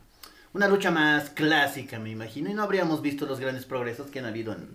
una 0.56 0.68
lucha 0.70 0.90
más 0.90 1.30
clásica, 1.30 2.00
me 2.00 2.10
imagino, 2.10 2.50
y 2.50 2.54
no 2.54 2.64
habríamos 2.64 3.02
visto 3.02 3.26
los 3.26 3.40
grandes 3.40 3.66
progresos 3.66 4.08
que 4.10 4.20
han 4.20 4.26
habido 4.26 4.54
en 4.54 4.68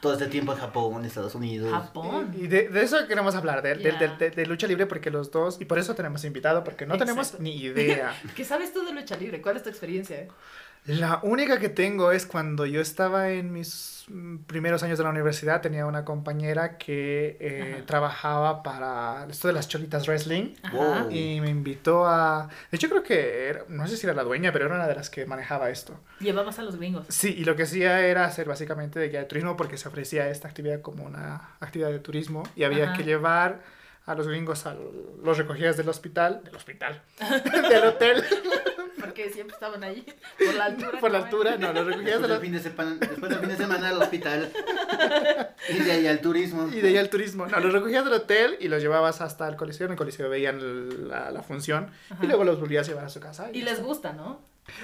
todo 0.00 0.12
este 0.12 0.26
tiempo 0.26 0.52
en 0.52 0.58
Japón, 0.58 1.00
en 1.00 1.04
Estados 1.06 1.34
Unidos. 1.34 1.70
Japón. 1.72 2.32
Y 2.38 2.46
de, 2.46 2.68
de 2.68 2.82
eso 2.82 2.96
queremos 3.08 3.34
hablar, 3.34 3.60
de, 3.62 3.74
de- 3.74 3.82
Ya. 3.92 3.98
de- 3.98 4.16
de- 4.16 4.30
de 4.30 4.46
lucha 4.46 4.66
libre, 4.68 4.86
porque 4.86 5.10
los 5.10 5.30
dos, 5.32 5.56
y 5.60 5.64
por 5.64 5.78
eso 5.78 5.94
tenemos 5.96 6.24
invitado, 6.24 6.62
porque 6.62 6.86
no 6.86 6.96
tenemos 6.96 7.40
ni 7.40 7.56
idea. 7.56 8.14
¿Qué 8.36 8.44
sabes 8.44 8.72
tú 8.72 8.84
de 8.84 8.92
lucha 8.92 9.16
libre? 9.16 9.42
¿Cuál 9.42 9.56
es 9.56 9.62
tu 9.64 9.68
experiencia? 9.68 10.28
La 10.86 11.20
única 11.22 11.58
que 11.58 11.68
tengo 11.68 12.12
es 12.12 12.26
cuando 12.26 12.64
yo 12.66 12.80
estaba 12.80 13.30
en 13.30 13.52
mis 13.52 14.04
mm, 14.08 14.36
primeros 14.46 14.82
años 14.84 14.98
de 14.98 15.04
la 15.04 15.10
universidad, 15.10 15.60
tenía 15.60 15.84
una 15.86 16.04
compañera 16.04 16.78
que 16.78 17.36
eh, 17.40 17.82
trabajaba 17.86 18.62
para 18.62 19.26
esto 19.28 19.48
de 19.48 19.54
las 19.54 19.66
cholitas 19.68 20.06
wrestling. 20.06 20.54
Ajá. 20.62 21.06
Y 21.10 21.40
me 21.40 21.50
invitó 21.50 22.06
a... 22.06 22.48
De 22.70 22.76
hecho 22.76 22.88
creo 22.88 23.02
que, 23.02 23.48
era- 23.48 23.64
no 23.68 23.86
sé 23.88 23.96
si 23.96 24.06
era 24.06 24.14
la 24.14 24.22
dueña, 24.22 24.52
pero 24.52 24.66
era 24.66 24.74
una 24.76 24.86
de 24.86 24.94
las 24.94 25.10
que 25.10 25.26
manejaba 25.26 25.70
esto. 25.70 25.98
Llevabas 26.20 26.58
a 26.58 26.62
los 26.62 26.76
gringos. 26.76 27.06
Sí, 27.08 27.34
y 27.36 27.44
lo 27.44 27.56
que 27.56 27.64
hacía 27.64 28.00
era 28.06 28.24
hacer 28.24 28.46
básicamente 28.46 29.00
de 29.00 29.08
guía 29.08 29.20
de 29.20 29.26
turismo 29.26 29.56
porque 29.56 29.78
se 29.78 29.88
ofrecía 29.88 30.28
esta 30.30 30.46
actividad 30.48 30.82
como 30.82 31.04
una 31.04 31.50
actividad 31.60 31.90
de 31.90 31.98
turismo 31.98 32.44
y 32.54 32.62
había 32.64 32.84
Ajá. 32.84 32.96
que 32.96 33.02
llevar 33.04 33.60
a 34.06 34.14
los 34.14 34.28
gringos 34.28 34.66
a 34.66 34.76
los 35.24 35.36
recogías 35.36 35.76
del 35.76 35.88
hospital, 35.88 36.40
del 36.44 36.54
hospital, 36.54 37.02
del 37.70 37.84
hotel, 37.86 38.22
Porque 38.98 39.30
siempre 39.30 39.54
estaban 39.54 39.82
ahí. 39.84 40.04
Por 40.38 40.54
la 40.54 40.64
altura. 40.66 41.00
por 41.00 41.10
la 41.10 41.18
¿no? 41.18 41.24
altura, 41.24 41.56
no, 41.58 41.72
los 41.72 41.86
recogías 41.86 42.20
Después 42.20 42.30
del 42.30 42.40
fin 42.40 42.52
de 42.52 42.60
semana, 42.60 42.96
después 43.00 43.30
del 43.30 43.38
fin 43.40 43.48
de 43.48 43.56
semana 43.56 43.88
al 43.90 44.02
hospital 44.02 44.52
y 45.68 45.78
de 45.78 45.92
ahí 45.92 46.06
al 46.06 46.20
turismo. 46.20 46.68
y 46.72 46.80
de 46.80 46.88
ahí 46.88 46.96
al 46.98 47.10
turismo. 47.10 47.46
No, 47.46 47.60
los 47.60 47.72
recogías 47.72 48.04
del 48.04 48.14
hotel 48.14 48.56
y 48.60 48.68
los 48.68 48.80
llevabas 48.82 49.20
hasta 49.20 49.48
el 49.48 49.56
coliseo, 49.56 49.86
en 49.86 49.92
el 49.92 49.98
coliseo 49.98 50.28
veían 50.28 51.08
la, 51.08 51.30
la 51.30 51.42
función 51.42 51.90
Ajá. 52.10 52.24
y 52.24 52.26
luego 52.26 52.44
los 52.44 52.58
volvías 52.60 52.86
a 52.86 52.90
llevar 52.90 53.04
a 53.06 53.08
su 53.10 53.20
casa. 53.20 53.50
Y 53.52 53.62
les 53.62 53.74
está. 53.74 53.84
gusta, 53.84 54.12
¿no? 54.12 54.40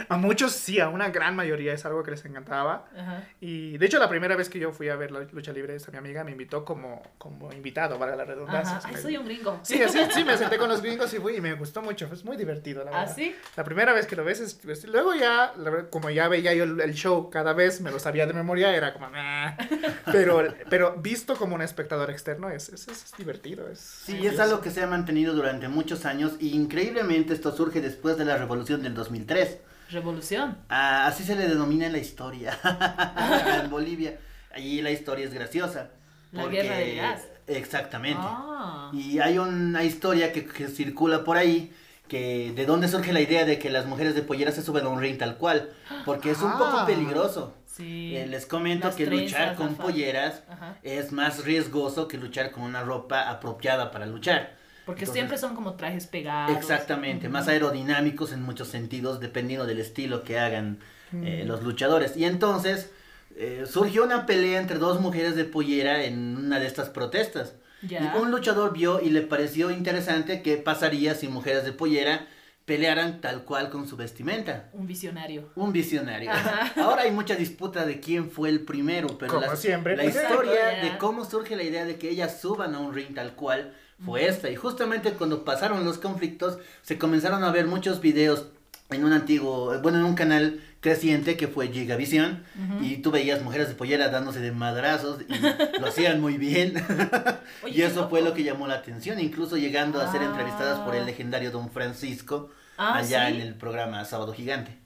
A 0.08 0.16
muchos 0.16 0.52
sí, 0.52 0.80
a 0.80 0.88
una 0.88 1.10
gran 1.10 1.34
mayoría 1.36 1.72
es 1.72 1.84
algo 1.84 2.02
que 2.02 2.12
les 2.12 2.24
encantaba. 2.24 2.86
Ajá. 2.96 3.24
Y 3.40 3.76
de 3.78 3.86
hecho 3.86 3.98
la 3.98 4.08
primera 4.08 4.36
vez 4.36 4.48
que 4.48 4.58
yo 4.58 4.72
fui 4.72 4.88
a 4.88 4.96
ver 4.96 5.10
la 5.10 5.20
lucha 5.32 5.52
libre, 5.52 5.74
esta 5.74 5.90
mi 5.90 5.98
amiga 5.98 6.24
me 6.24 6.30
invitó 6.32 6.64
como, 6.64 7.02
como 7.18 7.52
invitado, 7.52 7.98
para 7.98 8.14
la 8.16 8.24
redundancia. 8.24 8.76
Ajá. 8.78 8.88
Ay, 8.88 8.96
soy 9.02 9.16
un 9.16 9.24
gringo. 9.26 9.60
Sí, 9.62 9.82
así, 9.82 9.98
sí, 10.12 10.24
me 10.24 10.36
senté 10.36 10.56
con 10.58 10.68
los 10.68 10.82
gringos 10.82 11.12
y 11.14 11.18
fui 11.18 11.36
y 11.36 11.40
me 11.40 11.54
gustó 11.54 11.82
mucho, 11.82 12.08
es 12.12 12.24
muy 12.24 12.36
divertido, 12.36 12.84
la 12.84 12.90
¿Ah, 12.92 12.98
verdad. 13.00 13.14
sí? 13.16 13.34
La 13.56 13.64
primera 13.64 13.92
vez 13.92 14.06
que 14.06 14.16
lo 14.16 14.24
ves, 14.24 14.40
es, 14.40 14.64
es- 14.64 14.84
luego 14.86 15.14
ya, 15.14 15.52
como 15.90 16.10
ya 16.10 16.28
veía 16.28 16.54
yo 16.54 16.64
el, 16.64 16.80
el 16.80 16.94
show 16.94 17.28
cada 17.30 17.52
vez, 17.52 17.80
me 17.80 17.90
lo 17.90 17.98
sabía 17.98 18.26
de 18.26 18.32
memoria, 18.32 18.74
era 18.74 18.92
como, 18.92 19.10
"Meh". 19.10 19.56
pero, 20.12 20.42
pero 20.70 20.96
visto 20.96 21.36
como 21.36 21.54
un 21.54 21.62
espectador 21.62 22.10
externo 22.10 22.50
es, 22.50 22.68
es, 22.70 22.88
es 22.88 23.12
divertido. 23.16 23.68
Es, 23.68 23.78
Sí, 23.80 24.26
es 24.26 24.38
algo 24.40 24.60
que 24.60 24.70
se 24.70 24.82
ha 24.82 24.86
mantenido 24.86 25.34
durante 25.34 25.68
muchos 25.68 26.04
años 26.04 26.32
y 26.40 26.54
increíblemente 26.56 27.32
esto 27.34 27.52
surge 27.54 27.80
después 27.80 28.16
de 28.16 28.24
la 28.24 28.36
revolución 28.36 28.82
del 28.82 28.94
2003. 28.94 29.58
Revolución. 29.92 30.58
Ah, 30.68 31.06
así 31.06 31.22
se 31.24 31.36
le 31.36 31.46
denomina 31.48 31.86
en 31.86 31.92
la 31.92 31.98
historia 31.98 32.58
en 33.62 33.70
Bolivia. 33.70 34.18
Allí 34.54 34.82
la 34.82 34.90
historia 34.90 35.24
es 35.24 35.32
graciosa. 35.34 35.90
La 36.32 36.46
guerra 36.46 36.76
del 36.76 36.96
gas. 36.96 37.22
Exactamente. 37.46 38.20
Ah. 38.22 38.90
Y 38.92 39.18
hay 39.18 39.38
una 39.38 39.84
historia 39.84 40.32
que, 40.32 40.44
que 40.46 40.68
circula 40.68 41.24
por 41.24 41.36
ahí 41.36 41.72
que 42.08 42.52
de 42.54 42.66
dónde 42.66 42.88
surge 42.88 43.12
la 43.12 43.20
idea 43.20 43.44
de 43.46 43.58
que 43.58 43.70
las 43.70 43.86
mujeres 43.86 44.14
de 44.14 44.22
pollera 44.22 44.52
se 44.52 44.62
suben 44.62 44.84
a 44.84 44.88
un 44.90 45.00
ring 45.00 45.16
tal 45.18 45.36
cual, 45.38 45.70
porque 46.04 46.30
es 46.30 46.42
un 46.42 46.52
poco 46.52 46.78
Ah. 46.80 46.86
peligroso. 46.86 47.54
Sí. 47.66 48.14
Eh, 48.16 48.26
les 48.26 48.44
comento 48.44 48.88
Las 48.88 48.96
que 48.96 49.06
luchar 49.06 49.54
con 49.54 49.76
polleras 49.76 50.42
Ajá. 50.50 50.76
es 50.82 51.10
más 51.10 51.44
riesgoso 51.44 52.08
que 52.08 52.18
luchar 52.18 52.50
con 52.50 52.64
una 52.64 52.82
ropa 52.82 53.30
apropiada 53.30 53.90
para 53.90 54.04
luchar. 54.04 54.56
Porque 54.86 55.02
Entonces- 55.02 55.12
siempre 55.20 55.38
son 55.38 55.54
como 55.54 55.74
trajes 55.74 56.06
pegados. 56.06 56.56
Exactamente, 56.56 57.26
Ujú. 57.28 57.32
más 57.32 57.48
aerodinámicos 57.48 58.32
en 58.32 58.42
muchos 58.42 58.68
sentidos, 58.68 59.20
dependiendo 59.20 59.64
del 59.66 59.78
estilo 59.80 60.22
que 60.24 60.38
hagan 60.38 60.78
eh, 61.14 61.42
Mm. 61.44 61.48
los 61.48 61.62
luchadores. 61.62 62.16
Y 62.16 62.24
entonces 62.24 62.90
eh, 63.36 63.64
surgió 63.66 64.04
una 64.04 64.26
pelea 64.26 64.58
entre 64.60 64.78
dos 64.78 65.00
mujeres 65.00 65.36
de 65.36 65.44
pollera 65.44 66.04
en 66.04 66.36
una 66.36 66.58
de 66.58 66.66
estas 66.66 66.88
protestas. 66.90 67.54
Ya. 67.82 68.14
Y 68.14 68.18
un 68.20 68.30
luchador 68.30 68.72
vio 68.72 69.00
y 69.00 69.10
le 69.10 69.22
pareció 69.22 69.70
interesante 69.70 70.42
qué 70.42 70.56
pasaría 70.58 71.14
si 71.14 71.28
mujeres 71.28 71.64
de 71.64 71.72
pollera 71.72 72.26
pelearan 72.64 73.20
tal 73.20 73.42
cual 73.44 73.70
con 73.70 73.88
su 73.88 73.96
vestimenta. 73.96 74.68
Un 74.72 74.86
visionario. 74.86 75.50
Un 75.56 75.72
visionario. 75.72 76.30
Ajá. 76.30 76.72
Ahora 76.82 77.02
hay 77.02 77.10
mucha 77.10 77.34
disputa 77.34 77.84
de 77.84 78.00
quién 78.00 78.30
fue 78.30 78.48
el 78.50 78.60
primero, 78.60 79.18
pero 79.18 79.34
Como 79.34 79.46
la, 79.46 79.56
siempre. 79.56 79.96
la 79.96 80.04
historia 80.04 80.66
de 80.82 80.96
cómo 80.98 81.24
surge 81.24 81.56
la 81.56 81.62
idea 81.64 81.84
de 81.84 81.96
que 81.96 82.08
ellas 82.10 82.40
suban 82.40 82.74
a 82.74 82.78
un 82.78 82.94
ring 82.94 83.14
tal 83.14 83.34
cual 83.34 83.74
fue 84.04 84.26
esta. 84.26 84.50
Y 84.50 84.56
justamente 84.56 85.12
cuando 85.12 85.44
pasaron 85.44 85.84
los 85.84 85.98
conflictos, 85.98 86.58
se 86.82 86.98
comenzaron 86.98 87.44
a 87.44 87.50
ver 87.50 87.66
muchos 87.66 88.00
videos 88.00 88.46
en 88.90 89.04
un 89.04 89.12
antiguo, 89.12 89.78
bueno, 89.80 89.98
en 89.98 90.04
un 90.04 90.14
canal 90.14 90.60
creciente 90.80 91.36
que 91.36 91.48
fue 91.48 91.68
Gigavisión. 91.68 92.44
Y 92.80 92.98
tú 92.98 93.10
veías 93.10 93.40
mujeres 93.42 93.68
de 93.68 93.74
pollera 93.74 94.08
dándose 94.08 94.40
de 94.40 94.52
madrazos 94.52 95.20
y 95.28 95.78
lo 95.80 95.86
hacían 95.86 96.20
muy 96.20 96.36
bien. 96.36 96.74
Oye, 97.64 97.78
y 97.78 97.82
eso 97.82 98.08
fue 98.10 98.20
lo 98.22 98.34
que 98.34 98.42
llamó 98.42 98.66
la 98.66 98.74
atención, 98.74 99.18
incluso 99.20 99.56
llegando 99.56 100.00
a 100.00 100.10
ser 100.12 100.20
Ah. 100.22 100.26
entrevistadas 100.26 100.80
por 100.80 100.94
el 100.94 101.06
legendario 101.06 101.50
Don 101.50 101.70
Francisco 101.70 102.50
Ah, 102.76 102.96
allá 102.98 103.28
¿sí? 103.28 103.34
en 103.34 103.40
el 103.40 103.54
programa 103.54 104.04
Sábado 104.04 104.32
Gigante. 104.32 104.76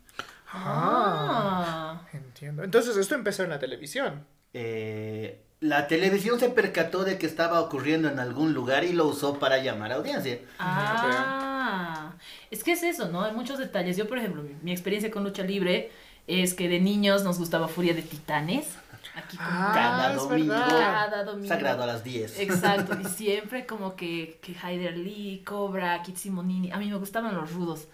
Ah, 0.53 2.01
Ah. 2.05 2.09
entiendo. 2.13 2.63
Entonces 2.63 2.97
esto 2.97 3.15
empezó 3.15 3.43
en 3.45 3.51
la 3.51 3.59
televisión. 3.59 4.25
Eh, 4.53 5.43
la 5.67 5.87
televisión 5.89 6.39
se 6.41 6.49
percató 6.51 7.05
de 7.05 7.19
que 7.19 7.27
estaba 7.27 7.61
ocurriendo 7.61 8.09
en 8.09 8.19
algún 8.19 8.53
lugar 8.55 8.85
y 8.85 8.93
lo 8.93 9.07
usó 9.07 9.39
para 9.39 9.59
llamar 9.59 9.93
a 9.93 9.97
audiencia. 9.97 10.39
Ah, 10.59 12.13
es 12.51 12.63
que 12.65 12.73
es 12.73 12.83
eso, 12.83 13.09
¿no? 13.09 13.23
Hay 13.23 13.33
muchos 13.33 13.59
detalles. 13.59 13.97
Yo, 13.97 14.07
por 14.09 14.19
ejemplo, 14.19 14.43
mi, 14.43 14.55
mi 14.63 14.73
experiencia 14.73 15.11
con 15.11 15.25
lucha 15.25 15.43
libre 15.43 15.91
es 16.27 16.55
que 16.55 16.69
de 16.69 16.81
niños 16.81 17.23
nos 17.25 17.39
gustaba 17.39 17.69
Furia 17.69 17.95
de 17.95 18.03
Titanes. 18.03 18.67
Aquí 19.15 19.37
con 19.37 19.47
Ah, 19.49 19.71
Cada 19.75 20.11
es 20.15 20.17
domingo. 20.19 20.53
cada 20.55 21.25
domingo. 21.25 21.49
Sagrado 21.49 21.83
a 21.83 21.87
las 21.87 22.05
10. 22.05 22.39
Exacto, 22.41 22.99
y 23.01 23.05
siempre 23.17 23.65
como 23.67 23.97
que, 23.97 24.39
que 24.43 24.55
Haider 24.63 24.97
Lee, 24.99 25.43
Cobra, 25.47 26.03
Kit 26.03 26.17
Simonini. 26.17 26.71
A 26.73 26.77
mí 26.79 26.91
me 26.91 26.97
gustaban 26.99 27.35
los 27.35 27.51
rudos. 27.53 27.87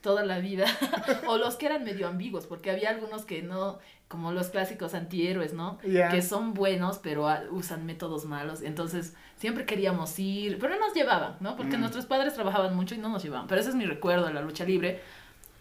toda 0.00 0.22
la 0.22 0.38
vida, 0.38 0.66
o 1.26 1.38
los 1.38 1.56
que 1.56 1.64
eran 1.64 1.82
medio 1.82 2.06
ambiguos, 2.08 2.44
porque 2.46 2.70
había 2.70 2.90
algunos 2.90 3.24
que 3.24 3.40
no, 3.40 3.78
como 4.14 4.30
los 4.32 4.48
clásicos 4.48 4.94
antihéroes, 4.94 5.52
¿no? 5.54 5.78
Ya. 5.84 6.08
Que 6.08 6.22
son 6.22 6.54
buenos, 6.54 6.98
pero 6.98 7.26
usan 7.50 7.84
métodos 7.84 8.24
malos, 8.26 8.62
entonces 8.62 9.14
siempre 9.36 9.66
queríamos 9.66 10.16
ir, 10.20 10.58
pero 10.60 10.74
no 10.74 10.80
nos 10.86 10.94
llevaban, 10.94 11.36
¿no? 11.40 11.56
Porque 11.56 11.76
Mm. 11.76 11.80
nuestros 11.80 12.06
padres 12.06 12.34
trabajaban 12.34 12.76
mucho 12.76 12.94
y 12.94 12.98
no 12.98 13.08
nos 13.08 13.24
llevaban, 13.24 13.48
pero 13.48 13.60
ese 13.60 13.70
es 13.70 13.74
mi 13.74 13.84
recuerdo 13.86 14.26
de 14.26 14.32
la 14.34 14.40
lucha 14.40 14.64
libre. 14.64 15.00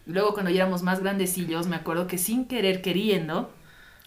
Luego 0.06 0.34
cuando 0.34 0.52
ya 0.52 0.62
éramos 0.64 0.84
más 0.84 1.00
grandecillos, 1.00 1.66
me 1.68 1.76
acuerdo 1.76 2.06
que 2.06 2.18
sin 2.20 2.46
querer 2.46 2.82
queriendo, 2.84 3.52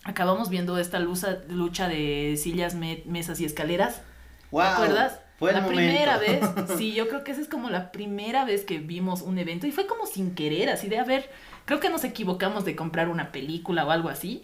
acabamos 0.04 0.48
viendo 0.48 0.78
esta 0.78 1.00
lucha, 1.00 1.38
lucha 1.48 1.88
de 1.88 2.36
sillas, 2.40 2.74
me- 2.76 3.02
mesas 3.06 3.40
y 3.40 3.44
escaleras. 3.44 4.02
Wow, 4.52 4.62
¿Te 4.62 4.68
acuerdas? 4.68 5.20
Fue 5.38 5.52
la 5.52 5.66
primera 5.66 6.16
vez, 6.18 6.42
momento. 6.42 6.78
sí, 6.78 6.94
yo 6.94 7.08
creo 7.08 7.24
que 7.24 7.32
esa 7.32 7.40
es 7.40 7.48
como 7.48 7.68
la 7.68 7.92
primera 7.92 8.44
vez 8.44 8.64
que 8.64 8.78
vimos 8.78 9.20
un 9.22 9.36
evento 9.38 9.66
y 9.66 9.72
fue 9.72 9.86
como 9.86 10.06
sin 10.06 10.34
querer, 10.34 10.70
así 10.70 10.88
de, 10.88 10.98
a 10.98 11.04
ver, 11.04 11.28
creo 11.66 11.78
que 11.80 11.90
nos 11.90 12.02
equivocamos 12.04 12.64
de 12.64 12.74
comprar 12.74 13.08
una 13.10 13.30
película 13.32 13.84
o 13.84 13.90
algo 13.90 14.08
así. 14.08 14.42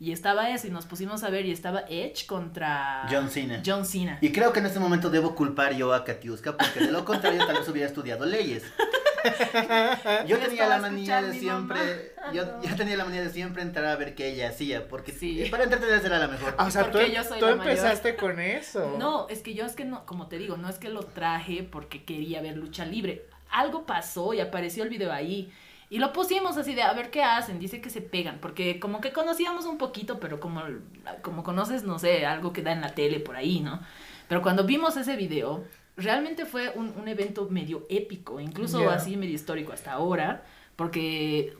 Y 0.00 0.10
estaba 0.10 0.50
eso 0.50 0.66
y 0.66 0.70
nos 0.70 0.84
pusimos 0.86 1.22
a 1.22 1.30
ver 1.30 1.46
y 1.46 1.52
estaba 1.52 1.84
Edge 1.88 2.26
contra 2.26 3.06
John 3.08 3.30
Cena. 3.30 3.62
John 3.64 3.86
Cena. 3.86 4.18
Y 4.20 4.32
creo 4.32 4.52
que 4.52 4.58
en 4.58 4.66
este 4.66 4.80
momento 4.80 5.10
debo 5.10 5.36
culpar 5.36 5.74
yo 5.76 5.94
a 5.94 6.04
Katiuska 6.04 6.56
porque 6.56 6.80
de 6.80 6.90
lo 6.90 7.04
contrario 7.04 7.46
tal 7.46 7.58
vez 7.58 7.68
hubiera 7.68 7.86
estudiado 7.86 8.26
leyes. 8.26 8.64
Yo 10.26 10.38
tenía 10.38 10.66
la 10.66 10.78
manía 10.78 11.22
de 11.22 11.38
siempre, 11.38 12.12
mamá. 12.16 12.32
yo, 12.32 12.42
Ah, 12.42 12.58
no. 12.60 12.68
yo 12.68 12.74
tenía 12.76 12.96
la 12.96 13.04
manía 13.04 13.22
de 13.22 13.30
siempre 13.30 13.62
entrar 13.62 13.84
a 13.86 13.94
ver 13.96 14.16
qué 14.16 14.30
ella 14.32 14.48
hacía, 14.48 14.88
porque 14.88 15.12
Sí. 15.12 15.46
para 15.50 15.62
entretenerse 15.62 16.06
era 16.08 16.18
la 16.18 16.26
mejor. 16.26 16.54
Ah, 16.58 16.66
o 16.66 16.70
sea, 16.72 16.86
tú, 16.86 16.98
Porque 16.98 17.12
yo 17.12 17.22
soy 17.22 17.38
tú 17.38 17.46
la 17.46 17.54
mayor. 17.56 17.70
empezaste 17.72 18.16
con 18.16 18.40
eso. 18.40 18.96
No, 18.98 19.28
es 19.28 19.40
que 19.42 19.54
yo 19.54 19.64
es 19.64 19.74
que 19.76 19.84
no, 19.84 20.04
como 20.06 20.26
te 20.26 20.38
digo, 20.38 20.56
no 20.56 20.68
es 20.68 20.78
que 20.78 20.88
lo 20.88 21.04
traje 21.04 21.62
porque 21.62 22.04
quería 22.04 22.42
ver 22.42 22.56
lucha 22.56 22.84
libre. 22.84 23.26
Algo 23.50 23.86
pasó 23.86 24.34
y 24.34 24.40
apareció 24.40 24.82
el 24.82 24.88
video 24.90 25.12
ahí. 25.12 25.52
Y 25.92 25.98
lo 25.98 26.14
pusimos 26.14 26.56
así 26.56 26.74
de 26.74 26.80
a 26.80 26.94
ver 26.94 27.10
qué 27.10 27.22
hacen. 27.22 27.58
Dice 27.58 27.82
que 27.82 27.90
se 27.90 28.00
pegan. 28.00 28.38
Porque 28.40 28.80
como 28.80 29.02
que 29.02 29.12
conocíamos 29.12 29.66
un 29.66 29.76
poquito, 29.76 30.18
pero 30.20 30.40
como, 30.40 30.62
como 31.20 31.42
conoces, 31.42 31.84
no 31.84 31.98
sé, 31.98 32.24
algo 32.24 32.54
que 32.54 32.62
da 32.62 32.72
en 32.72 32.80
la 32.80 32.94
tele 32.94 33.20
por 33.20 33.36
ahí, 33.36 33.60
¿no? 33.60 33.78
Pero 34.26 34.40
cuando 34.40 34.64
vimos 34.64 34.96
ese 34.96 35.16
video, 35.16 35.64
realmente 35.98 36.46
fue 36.46 36.70
un, 36.70 36.94
un 36.96 37.08
evento 37.08 37.46
medio 37.50 37.86
épico, 37.90 38.40
incluso 38.40 38.88
así 38.88 39.18
medio 39.18 39.34
histórico 39.34 39.74
hasta 39.74 39.92
ahora. 39.92 40.46
Porque, 40.76 41.54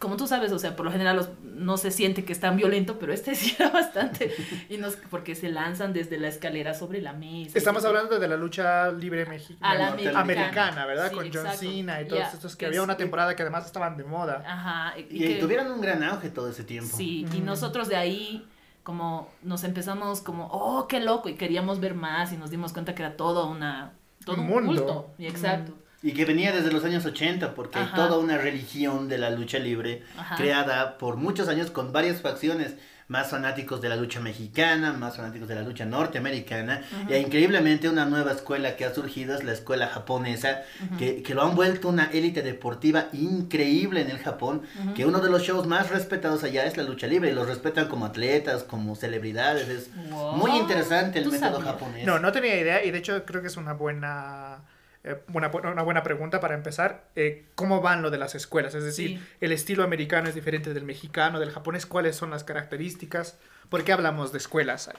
como 0.00 0.16
tú 0.16 0.26
sabes, 0.26 0.50
o 0.50 0.58
sea, 0.58 0.74
por 0.74 0.84
lo 0.86 0.90
general 0.90 1.14
los- 1.14 1.28
no 1.44 1.76
se 1.76 1.92
siente 1.92 2.24
que 2.24 2.32
es 2.32 2.40
tan 2.40 2.56
violento, 2.56 2.98
pero 2.98 3.12
este 3.12 3.34
sí 3.36 3.54
era 3.56 3.70
bastante. 3.70 4.34
Y 4.68 4.78
nos, 4.78 4.96
porque 4.96 5.36
se 5.36 5.48
lanzan 5.50 5.92
desde 5.92 6.18
la 6.18 6.26
escalera 6.26 6.74
sobre 6.74 7.00
la 7.00 7.12
mesa. 7.12 7.56
Estamos 7.56 7.84
hablando 7.84 8.18
de 8.18 8.26
la 8.26 8.36
lucha 8.36 8.90
libre 8.90 9.26
mexicana. 9.26 9.70
A 9.70 9.74
la 9.76 9.88
americana. 9.92 10.20
americana, 10.20 10.86
¿verdad? 10.86 11.10
Sí, 11.10 11.14
Con 11.14 11.24
John 11.26 11.46
exacto. 11.46 11.60
Cena 11.60 12.00
y 12.02 12.08
todos 12.08 12.34
estos 12.34 12.56
que 12.56 12.58
que 12.60 12.66
había 12.66 12.80
es- 12.80 12.84
una 12.84 12.96
temporada 12.96 13.36
que 13.36 13.42
además 13.42 13.66
estaban 13.66 13.96
de 13.96 14.04
moda. 14.04 14.42
Ajá. 14.44 14.98
Y, 14.98 15.02
Y, 15.02 15.18
que- 15.18 15.34
tuvieron 15.36 15.70
un 15.70 15.80
gran 15.80 16.02
auge 16.02 16.30
todo 16.30 16.48
ese 16.48 16.64
tiempo. 16.64 16.96
Sí, 16.96 17.26
y 17.32 17.40
nosotros 17.40 17.88
de 17.88 17.96
ahí 17.96 18.46
como 18.82 19.28
nos 19.42 19.62
empezamos 19.64 20.22
como, 20.22 20.46
oh, 20.50 20.88
qué 20.88 21.00
loco, 21.00 21.28
y 21.28 21.34
queríamos 21.34 21.78
ver 21.78 21.94
más 21.94 22.32
y 22.32 22.38
nos 22.38 22.50
dimos 22.50 22.72
cuenta 22.72 22.94
que 22.94 23.02
era 23.02 23.14
todo 23.16 23.48
una, 23.50 23.92
todo 24.24 24.36
Un 24.36 24.40
un, 24.40 24.46
mundo. 24.48 24.66
culto. 24.86 25.10
Y 25.18 25.26
exacto. 25.26 25.74
Y 26.02 26.12
que 26.12 26.24
venía 26.24 26.50
desde 26.52 26.72
los 26.72 26.82
años 26.84 27.04
80, 27.04 27.54
porque 27.54 27.78
hay 27.78 27.84
Ajá. 27.84 27.96
toda 27.96 28.18
una 28.18 28.38
religión 28.38 29.08
de 29.08 29.18
la 29.18 29.28
lucha 29.30 29.58
libre 29.58 30.02
Ajá. 30.16 30.36
creada 30.36 30.96
por 30.98 31.16
muchos 31.16 31.46
años 31.48 31.70
con 31.70 31.92
varias 31.92 32.20
facciones. 32.22 32.74
Más 33.08 33.28
fanáticos 33.28 33.80
de 33.80 33.88
la 33.88 33.96
lucha 33.96 34.20
mexicana, 34.20 34.92
más 34.92 35.16
fanáticos 35.16 35.48
de 35.48 35.56
la 35.56 35.62
lucha 35.62 35.84
norteamericana. 35.84 36.82
Y 37.08 37.14
increíblemente 37.16 37.88
una 37.88 38.04
nueva 38.06 38.30
escuela 38.30 38.76
que 38.76 38.84
ha 38.84 38.94
surgido 38.94 39.34
es 39.34 39.42
la 39.42 39.52
escuela 39.52 39.88
japonesa, 39.88 40.62
que, 40.96 41.20
que 41.24 41.34
lo 41.34 41.42
han 41.42 41.56
vuelto 41.56 41.88
una 41.88 42.04
élite 42.12 42.40
deportiva 42.42 43.08
increíble 43.12 44.02
en 44.02 44.10
el 44.10 44.18
Japón. 44.18 44.62
Que 44.94 45.06
uno 45.06 45.18
de 45.18 45.28
los 45.28 45.42
shows 45.42 45.66
más 45.66 45.90
respetados 45.90 46.44
allá 46.44 46.64
es 46.66 46.76
la 46.76 46.84
lucha 46.84 47.08
libre. 47.08 47.30
Y 47.30 47.34
los 47.34 47.48
respetan 47.48 47.88
como 47.88 48.06
atletas, 48.06 48.62
como 48.62 48.94
celebridades. 48.94 49.68
Es 49.68 49.90
Wow. 50.10 50.36
muy 50.36 50.52
interesante 50.52 51.18
el 51.18 51.24
¿Tú 51.24 51.32
método 51.32 51.56
sabías? 51.56 51.72
japonés. 51.72 52.06
No, 52.06 52.20
no 52.20 52.30
tenía 52.30 52.56
idea 52.60 52.84
y 52.84 52.92
de 52.92 52.98
hecho 52.98 53.24
creo 53.24 53.42
que 53.42 53.48
es 53.48 53.56
una 53.56 53.72
buena, 53.72 54.58
eh, 55.04 55.16
una, 55.32 55.50
bu- 55.50 55.72
una 55.72 55.82
buena 55.82 56.02
pregunta 56.02 56.40
para 56.40 56.54
empezar. 56.54 57.04
Eh, 57.16 57.46
¿Cómo 57.54 57.80
van 57.80 58.02
lo 58.02 58.10
de 58.10 58.18
las 58.18 58.34
escuelas? 58.34 58.74
Es 58.74 58.84
decir, 58.84 59.18
Sí. 59.18 59.24
el 59.40 59.52
estilo 59.52 59.82
americano 59.84 60.28
es 60.28 60.34
diferente 60.34 60.74
del 60.74 60.84
mexicano, 60.84 61.40
del 61.40 61.50
japonés. 61.50 61.86
¿Cuáles 61.86 62.16
son 62.16 62.30
las 62.30 62.44
características? 62.44 63.38
¿Por 63.70 63.84
qué 63.84 63.92
hablamos 63.92 64.32
de 64.32 64.38
escuelas? 64.38 64.88
ahí? 64.88 64.96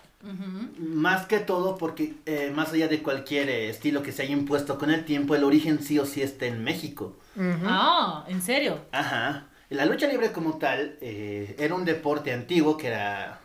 Más 0.79 1.25
que 1.27 1.39
todo 1.39 1.77
porque 1.77 2.13
eh, 2.25 2.51
más 2.55 2.71
allá 2.73 2.87
de 2.87 3.01
cualquier 3.03 3.49
eh, 3.49 3.69
estilo 3.69 4.01
que 4.01 4.11
se 4.11 4.23
haya 4.23 4.31
impuesto 4.33 4.77
con 4.77 4.91
el 4.91 5.03
tiempo, 5.05 5.35
el 5.35 5.43
origen 5.43 5.83
sí 5.83 5.99
o 5.99 6.05
sí 6.05 6.21
está 6.21 6.45
en 6.45 6.63
México. 6.63 7.17
Ah, 7.65 8.25
¿en 8.27 8.41
serio? 8.41 8.79
Ajá. 8.91 9.47
La 9.69 9.85
lucha 9.85 10.07
libre 10.07 10.31
como 10.31 10.57
tal 10.57 10.97
eh, 11.01 11.55
era 11.59 11.75
un 11.75 11.85
deporte 11.85 12.33
antiguo 12.33 12.77
que 12.77 12.87
era 12.87 13.39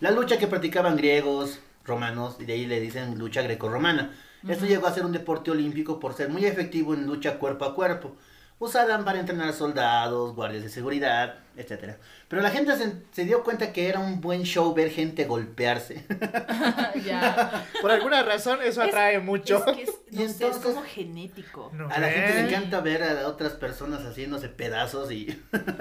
la 0.00 0.10
lucha 0.10 0.38
que 0.38 0.46
practicaban 0.46 0.96
griegos, 0.96 1.60
romanos, 1.84 2.36
y 2.40 2.44
de 2.44 2.52
ahí 2.54 2.66
le 2.66 2.80
dicen 2.80 3.18
lucha 3.18 3.42
grecorromana. 3.42 4.10
Esto 4.48 4.66
llegó 4.66 4.86
a 4.86 4.92
ser 4.94 5.04
un 5.04 5.12
deporte 5.12 5.50
olímpico 5.50 5.98
por 6.00 6.14
ser 6.14 6.28
muy 6.28 6.44
efectivo 6.44 6.94
en 6.94 7.06
lucha 7.06 7.38
cuerpo 7.38 7.64
a 7.64 7.74
cuerpo. 7.74 8.16
Usaban 8.58 9.04
para 9.04 9.20
entrenar 9.20 9.52
soldados, 9.52 10.34
guardias 10.34 10.62
de 10.62 10.70
seguridad, 10.70 11.34
etc. 11.58 11.96
Pero 12.26 12.40
la 12.40 12.50
gente 12.50 12.74
se, 12.76 12.90
se 13.12 13.24
dio 13.26 13.44
cuenta 13.44 13.70
que 13.70 13.86
era 13.86 14.00
un 14.00 14.22
buen 14.22 14.44
show 14.44 14.72
ver 14.72 14.90
gente 14.90 15.26
golpearse. 15.26 16.06
ya. 17.04 17.66
Por 17.82 17.90
alguna 17.90 18.22
razón 18.22 18.60
eso 18.62 18.82
Es- 18.82 18.88
atrae 18.88 19.18
mucho. 19.20 19.58
Es 19.66 19.74
que 19.76 19.82
es, 19.82 19.90
Y 20.10 20.16
no 20.16 20.20
sé, 20.20 20.24
es 20.24 20.32
entonces- 20.40 20.62
como 20.62 20.82
genético. 20.82 21.70
¿No 21.74 21.88
A 21.90 21.98
la 21.98 22.08
gente 22.08 22.32
le 22.34 22.40
encanta 22.48 22.80
ver 22.80 23.02
a 23.02 23.28
otras 23.28 23.52
personas 23.52 24.00
haciéndose 24.06 24.48
pedazos 24.48 25.12
y, 25.12 25.38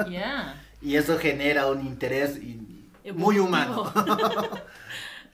Ya. 0.09 0.61
y 0.81 0.95
eso 0.97 1.17
genera 1.17 1.67
un 1.67 1.85
interés 1.85 2.35
y- 2.37 2.89
muy 3.13 3.39
humano. 3.39 3.91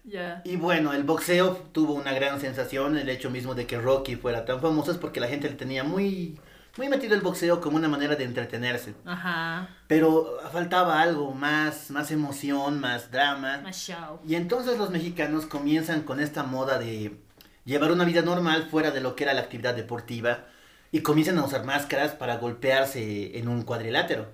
Ya. 0.04 0.42
Y 0.46 0.56
bueno, 0.56 0.94
el 0.94 1.04
boxeo 1.04 1.56
tuvo 1.72 1.94
una 1.94 2.14
gran 2.14 2.40
sensación, 2.40 2.98
el 2.98 3.10
hecho 3.10 3.30
mismo 3.30 3.56
de 3.56 3.68
que 3.68 3.80
Rocky 3.80 4.16
fuera 4.16 4.46
tan 4.46 4.62
famoso 4.62 4.92
es 4.92 4.98
porque 4.98 5.20
la 5.20 5.28
gente 5.28 5.50
le 5.50 5.56
tenía 5.56 5.84
muy, 5.84 6.40
muy 6.78 6.90
metido 6.90 7.16
el 7.16 7.22
boxeo 7.22 7.62
como 7.62 7.78
una 7.78 7.88
manera 7.88 8.16
de 8.16 8.24
entretenerse. 8.24 8.96
Ajá. 9.06 9.70
Pero 9.88 10.38
faltaba 10.52 11.02
algo 11.02 11.34
más, 11.34 11.92
más 11.92 12.12
emoción, 12.12 12.80
más 12.80 13.12
drama. 13.12 13.60
Más 13.62 13.78
show. 13.78 14.20
Y 14.28 14.36
entonces 14.36 14.78
los 14.78 14.90
mexicanos 14.90 15.46
comienzan 15.46 16.02
con 16.02 16.20
esta 16.20 16.44
moda 16.44 16.78
de 16.80 17.18
llevar 17.66 17.92
una 17.92 18.06
vida 18.06 18.22
normal 18.22 18.68
fuera 18.70 18.92
de 18.92 19.02
lo 19.02 19.16
que 19.16 19.24
era 19.24 19.34
la 19.34 19.42
actividad 19.42 19.76
deportiva 19.76 20.46
y 20.92 21.02
comienzan 21.02 21.38
a 21.38 21.46
usar 21.46 21.64
máscaras 21.64 22.14
para 22.14 22.38
golpearse 22.38 23.38
en 23.38 23.48
un 23.48 23.64
cuadrilátero. 23.64 24.30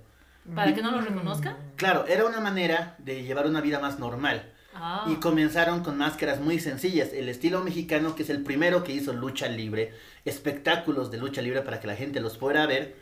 ¿Para 0.56 0.74
que 0.74 0.82
no 0.82 0.92
lo 0.92 1.02
reconozca? 1.02 1.58
Claro, 1.76 2.06
era 2.08 2.26
una 2.26 2.40
manera 2.40 2.96
de 3.00 3.24
llevar 3.24 3.48
una 3.48 3.62
vida 3.62 3.80
más 3.80 4.00
normal. 4.00 4.54
Ah. 4.80 5.06
Y 5.10 5.16
comenzaron 5.16 5.84
con 5.84 5.98
máscaras 5.98 6.40
muy 6.40 6.60
sencillas. 6.60 7.14
El 7.14 7.30
estilo 7.30 7.64
mexicano, 7.64 8.16
que 8.16 8.24
es 8.24 8.30
el 8.30 8.44
primero 8.44 8.84
que 8.84 8.94
hizo 8.94 9.14
lucha 9.14 9.48
libre, 9.48 9.94
espectáculos 10.26 11.12
de 11.12 11.18
lucha 11.18 11.42
libre 11.42 11.62
para 11.62 11.80
que 11.80 11.88
la 11.88 11.96
gente 11.96 12.20
los 12.20 12.38
fuera 12.38 12.64
a 12.64 12.68
ver. 12.68 12.96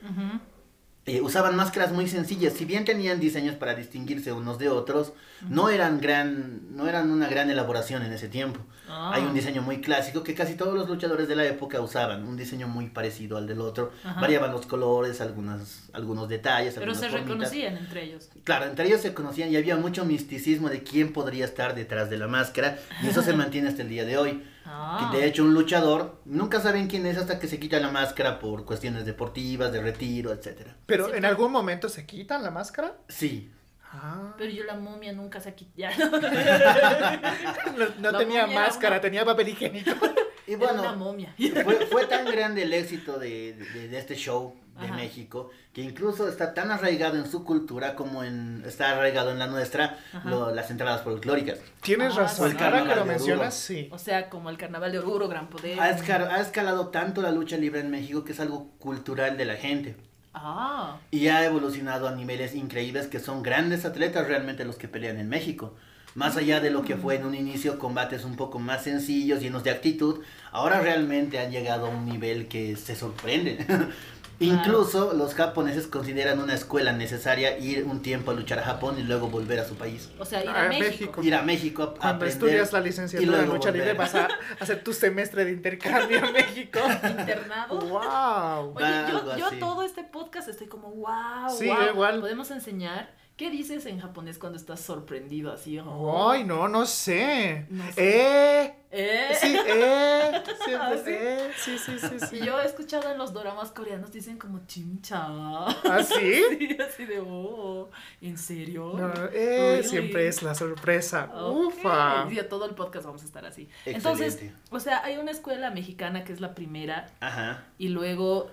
Eh, 1.08 1.22
usaban 1.22 1.56
máscaras 1.56 1.92
muy 1.92 2.08
sencillas. 2.08 2.54
Si 2.54 2.66
bien 2.66 2.84
tenían 2.84 3.20
diseños 3.20 3.56
para 3.56 3.76
distinguirse 3.76 4.32
unos 4.32 4.58
de 4.58 4.70
otros, 4.70 5.14
no 5.48 5.70
eran 5.70 6.02
gran, 6.02 6.76
no 6.76 6.88
eran 6.88 7.12
una 7.12 7.28
gran 7.28 7.52
elaboración 7.52 8.02
en 8.04 8.12
ese 8.12 8.28
tiempo. 8.28 8.60
Ah. 8.90 9.12
Hay 9.14 9.24
un 9.24 9.36
diseño 9.36 9.62
muy 9.62 9.82
clásico 9.82 10.24
que 10.24 10.34
casi 10.34 10.56
todos 10.56 10.74
los 10.74 10.90
luchadores 10.90 11.28
de 11.28 11.36
la 11.36 11.46
época 11.46 11.80
usaban, 11.80 12.24
un 12.28 12.36
diseño 12.36 12.68
muy 12.68 12.88
parecido 12.88 13.38
al 13.38 13.46
del 13.46 13.62
otro. 13.62 13.92
Variaban 14.20 14.52
los 14.52 14.66
colores, 14.66 15.22
algunas, 15.22 15.90
algunos 15.94 16.28
detalles. 16.28 16.74
Pero 16.74 16.86
algunas 16.92 17.02
se 17.02 17.10
formitas. 17.10 17.30
reconocían 17.30 17.78
entre 17.78 18.04
ellos. 18.04 18.30
Claro, 18.44 18.66
entre 18.66 18.88
ellos 18.88 19.02
se 19.02 19.14
conocían 19.14 19.52
y 19.52 19.58
había 19.58 19.76
mucho 19.78 20.06
misticismo 20.06 20.70
de 20.70 20.82
quién 20.82 21.14
podría 21.14 21.46
estar 21.46 21.76
detrás 21.76 22.10
de 22.10 22.18
la 22.18 22.28
máscara 22.28 22.80
y 23.04 23.08
eso 23.08 23.22
se 23.22 23.34
mantiene 23.38 23.68
hasta 23.70 23.84
el 23.84 23.90
día 23.90 24.06
de 24.06 24.18
hoy. 24.18 24.44
Ah. 24.66 25.10
Que 25.12 25.18
de 25.20 25.26
hecho 25.28 25.44
un 25.44 25.54
luchador 25.54 26.22
nunca 26.26 26.60
saben 26.60 26.88
quién 26.88 27.06
es 27.06 27.18
hasta 27.18 27.40
que 27.40 27.48
se 27.48 27.60
quita 27.60 27.80
la 27.80 27.90
máscara 27.92 28.40
por 28.40 28.66
cuestiones 28.66 29.06
deportivas, 29.06 29.72
de 29.72 29.82
retiro, 29.82 30.32
etcétera. 30.34 30.76
Pero 30.86 31.06
Sí, 31.08 31.12
en 31.16 31.26
algún 31.26 31.52
momento 31.52 31.88
se 31.88 32.06
quitan 32.06 32.42
la 32.44 32.50
máscara. 32.52 32.94
Sí. 33.08 33.52
Ah. 33.94 34.34
Pero 34.38 34.52
yo 34.52 34.64
la 34.66 34.74
momia 34.76 35.14
nunca 35.14 35.40
se 35.40 35.50
ha 35.50 35.56
quitado. 35.56 35.94
No, 37.78 37.86
no 38.00 38.12
La 38.12 38.18
tenía 38.18 38.48
máscara, 38.48 38.96
una- 38.96 39.02
tenía 39.02 39.26
papel 39.26 39.50
higiénico. 39.50 39.92
Y 40.48 40.54
Era 40.54 40.74
una 40.74 40.82
bueno, 40.82 40.96
momia. 40.98 41.34
fue, 41.64 41.88
fue 41.88 42.06
tan 42.06 42.24
grande 42.26 42.62
el 42.64 42.72
éxito 42.74 43.18
de, 43.18 43.54
de- 43.54 43.88
de 43.88 43.98
este 43.98 44.14
show 44.14 44.56
de 44.80 44.86
Ajá. 44.88 44.96
México 44.96 45.50
que 45.74 45.82
incluso 45.82 46.28
está 46.28 46.54
tan 46.54 46.70
arraigado 46.72 47.18
en 47.18 47.30
su 47.30 47.44
cultura 47.44 47.96
como 47.96 48.24
en, 48.24 48.64
está 48.66 48.92
arraigado 48.92 49.32
en 49.32 49.40
la 49.40 49.48
nuestra 49.48 49.98
lo- 50.26 50.54
las 50.54 50.70
entradas 50.72 51.02
folclóricas. 51.02 51.60
Tienes 51.82 52.14
Ah, 52.18 52.22
razón, 52.22 52.52
sí. 52.52 52.58
ahora 52.60 52.78
que 52.82 52.84
Carnaval 52.88 53.00
lo 53.00 53.06
mencionas, 53.06 53.54
sí. 53.56 53.88
O 53.92 53.98
sea, 53.98 54.30
como 54.30 54.50
el 54.50 54.58
carnaval 54.58 54.92
de 54.92 55.00
Oruro, 55.00 55.28
Gran 55.30 55.48
Poder. 55.50 55.80
Ha, 55.80 55.92
esca- 55.98 56.30
ha 56.30 56.42
escalado 56.42 56.88
tanto 56.90 57.22
la 57.22 57.32
lucha 57.32 57.58
libre 57.58 57.80
en 57.80 57.90
México 57.92 58.24
que 58.24 58.32
es 58.34 58.40
algo 58.40 58.70
cultural 58.80 59.38
de 59.38 59.46
la 59.46 59.56
gente. 59.56 59.96
Ah. 60.34 60.98
Y 61.12 61.28
ha 61.30 61.46
evolucionado 61.46 62.08
a 62.10 62.12
niveles 62.16 62.56
increíbles 62.56 63.08
que 63.08 63.20
son 63.20 63.42
grandes 63.44 63.86
atletas 63.86 64.28
realmente 64.28 64.66
los 64.66 64.76
que 64.76 64.88
pelean 64.90 65.20
en 65.20 65.30
México. 65.30 65.74
Más 66.14 66.38
allá 66.38 66.62
de 66.62 66.70
lo 66.70 66.82
que 66.84 66.96
fue 66.96 67.16
en 67.16 67.26
un 67.26 67.36
inicio 67.36 67.78
combates 67.78 68.24
un 68.24 68.38
poco 68.38 68.58
más 68.58 68.84
sencillos, 68.84 69.42
llenos 69.42 69.66
de 69.66 69.72
actitud, 69.72 70.22
ahora 70.52 70.80
realmente 70.80 71.40
han 71.40 71.52
llegado 71.52 71.88
a 71.88 71.90
un 71.90 72.06
nivel 72.06 72.48
que 72.48 72.78
se 72.78 72.96
sorprende. 72.96 73.58
Incluso 74.40 75.14
los 75.14 75.34
japoneses 75.34 75.88
consideran 75.88 76.40
una 76.40 76.54
escuela 76.54 76.92
necesaria 76.92 77.58
ir 77.58 77.86
un 77.86 78.02
tiempo 78.02 78.32
a 78.32 78.34
luchar 78.34 78.60
a 78.60 78.64
Japón 78.64 78.96
y 79.00 79.04
luego 79.04 79.30
volver 79.30 79.60
a 79.60 79.66
su 79.68 79.76
país. 79.76 80.10
O 80.20 80.26
sea, 80.26 80.44
ir 80.44 80.50
a 80.50 80.68
México. 80.68 80.84
México. 80.90 81.24
Ir 81.24 81.36
a 81.36 81.42
México 81.42 81.84
a 81.84 81.86
Cuando 81.94 82.08
aprender 82.08 82.34
estudias 82.34 82.74
la 82.74 82.80
y 82.80 82.84
licenciatura 82.84 83.38
de 83.40 83.48
lucha 83.48 83.72
libre 83.72 83.94
vas 83.94 84.16
a 84.16 84.28
hacer 84.60 84.84
tu 84.84 84.94
semestre 84.94 85.46
de 85.46 85.52
intercambio 85.52 86.26
en 86.26 86.34
México. 86.34 86.80
Internado. 87.04 87.80
¡Wow! 87.80 88.74
Oye, 88.76 89.06
yo, 89.10 89.38
yo 89.38 89.60
todo 89.60 89.84
este 89.84 90.04
podcast 90.04 90.48
estoy 90.50 90.68
como, 90.68 90.90
wow, 90.92 91.50
Sí, 91.58 91.68
wow. 91.68 91.78
igual. 91.94 92.20
Podemos 92.20 92.52
enseñar. 92.52 93.10
¿Qué 93.36 93.50
dices 93.50 93.86
en 93.86 94.00
japonés 94.00 94.38
cuando 94.40 94.58
estás 94.58 94.80
sorprendido 94.80 95.52
así? 95.52 95.78
Oh, 95.80 96.30
Ay, 96.32 96.46
no, 96.46 96.70
no 96.70 96.86
sé. 96.86 97.66
No 97.70 97.84
sé. 97.92 98.62
Eh. 98.62 98.74
¿Eh? 98.92 99.28
Sí, 99.42 99.54
eh. 99.68 100.42
Siempre, 100.64 100.76
¿Ah, 100.80 100.94
sí? 101.04 101.12
eh. 101.12 101.52
Sí, 101.58 101.78
sí, 101.78 102.00
sí, 102.00 102.18
sí. 102.30 102.38
Y 102.38 102.46
yo 102.46 102.62
he 102.62 102.66
escuchado 102.66 103.12
en 103.12 103.18
los 103.18 103.34
doramas 103.34 103.72
coreanos 103.72 104.14
dicen 104.14 104.38
como 104.38 104.66
chimcha. 104.68 105.26
¿Ah, 105.28 106.02
sí? 106.02 106.44
Sí, 106.58 106.78
así 106.82 107.04
de, 107.06 107.20
oh, 107.20 107.90
¿en 108.22 108.38
serio? 108.38 108.94
No, 108.96 109.12
eh, 109.34 109.80
Really? 109.82 109.84
siempre 109.90 110.30
es 110.30 110.42
la 110.42 110.56
sorpresa. 110.56 111.30
Ok. 111.34 111.76
Ufa. 111.76 112.28
Y 112.32 112.40
a 112.40 112.48
todo 112.48 112.66
el 112.66 112.74
podcast 112.74 113.06
vamos 113.06 113.22
a 113.24 113.26
estar 113.26 113.46
así. 113.46 113.64
Excelente. 113.86 113.98
Entonces, 113.98 114.40
o 114.70 114.80
sea, 114.80 115.04
hay 115.04 115.18
una 115.18 115.32
escuela 115.32 115.72
mexicana 115.72 116.24
que 116.24 116.32
es 116.32 116.40
la 116.40 116.56
primera 116.56 117.08
Ajá. 117.20 117.66
y 117.78 117.90
luego, 117.90 118.50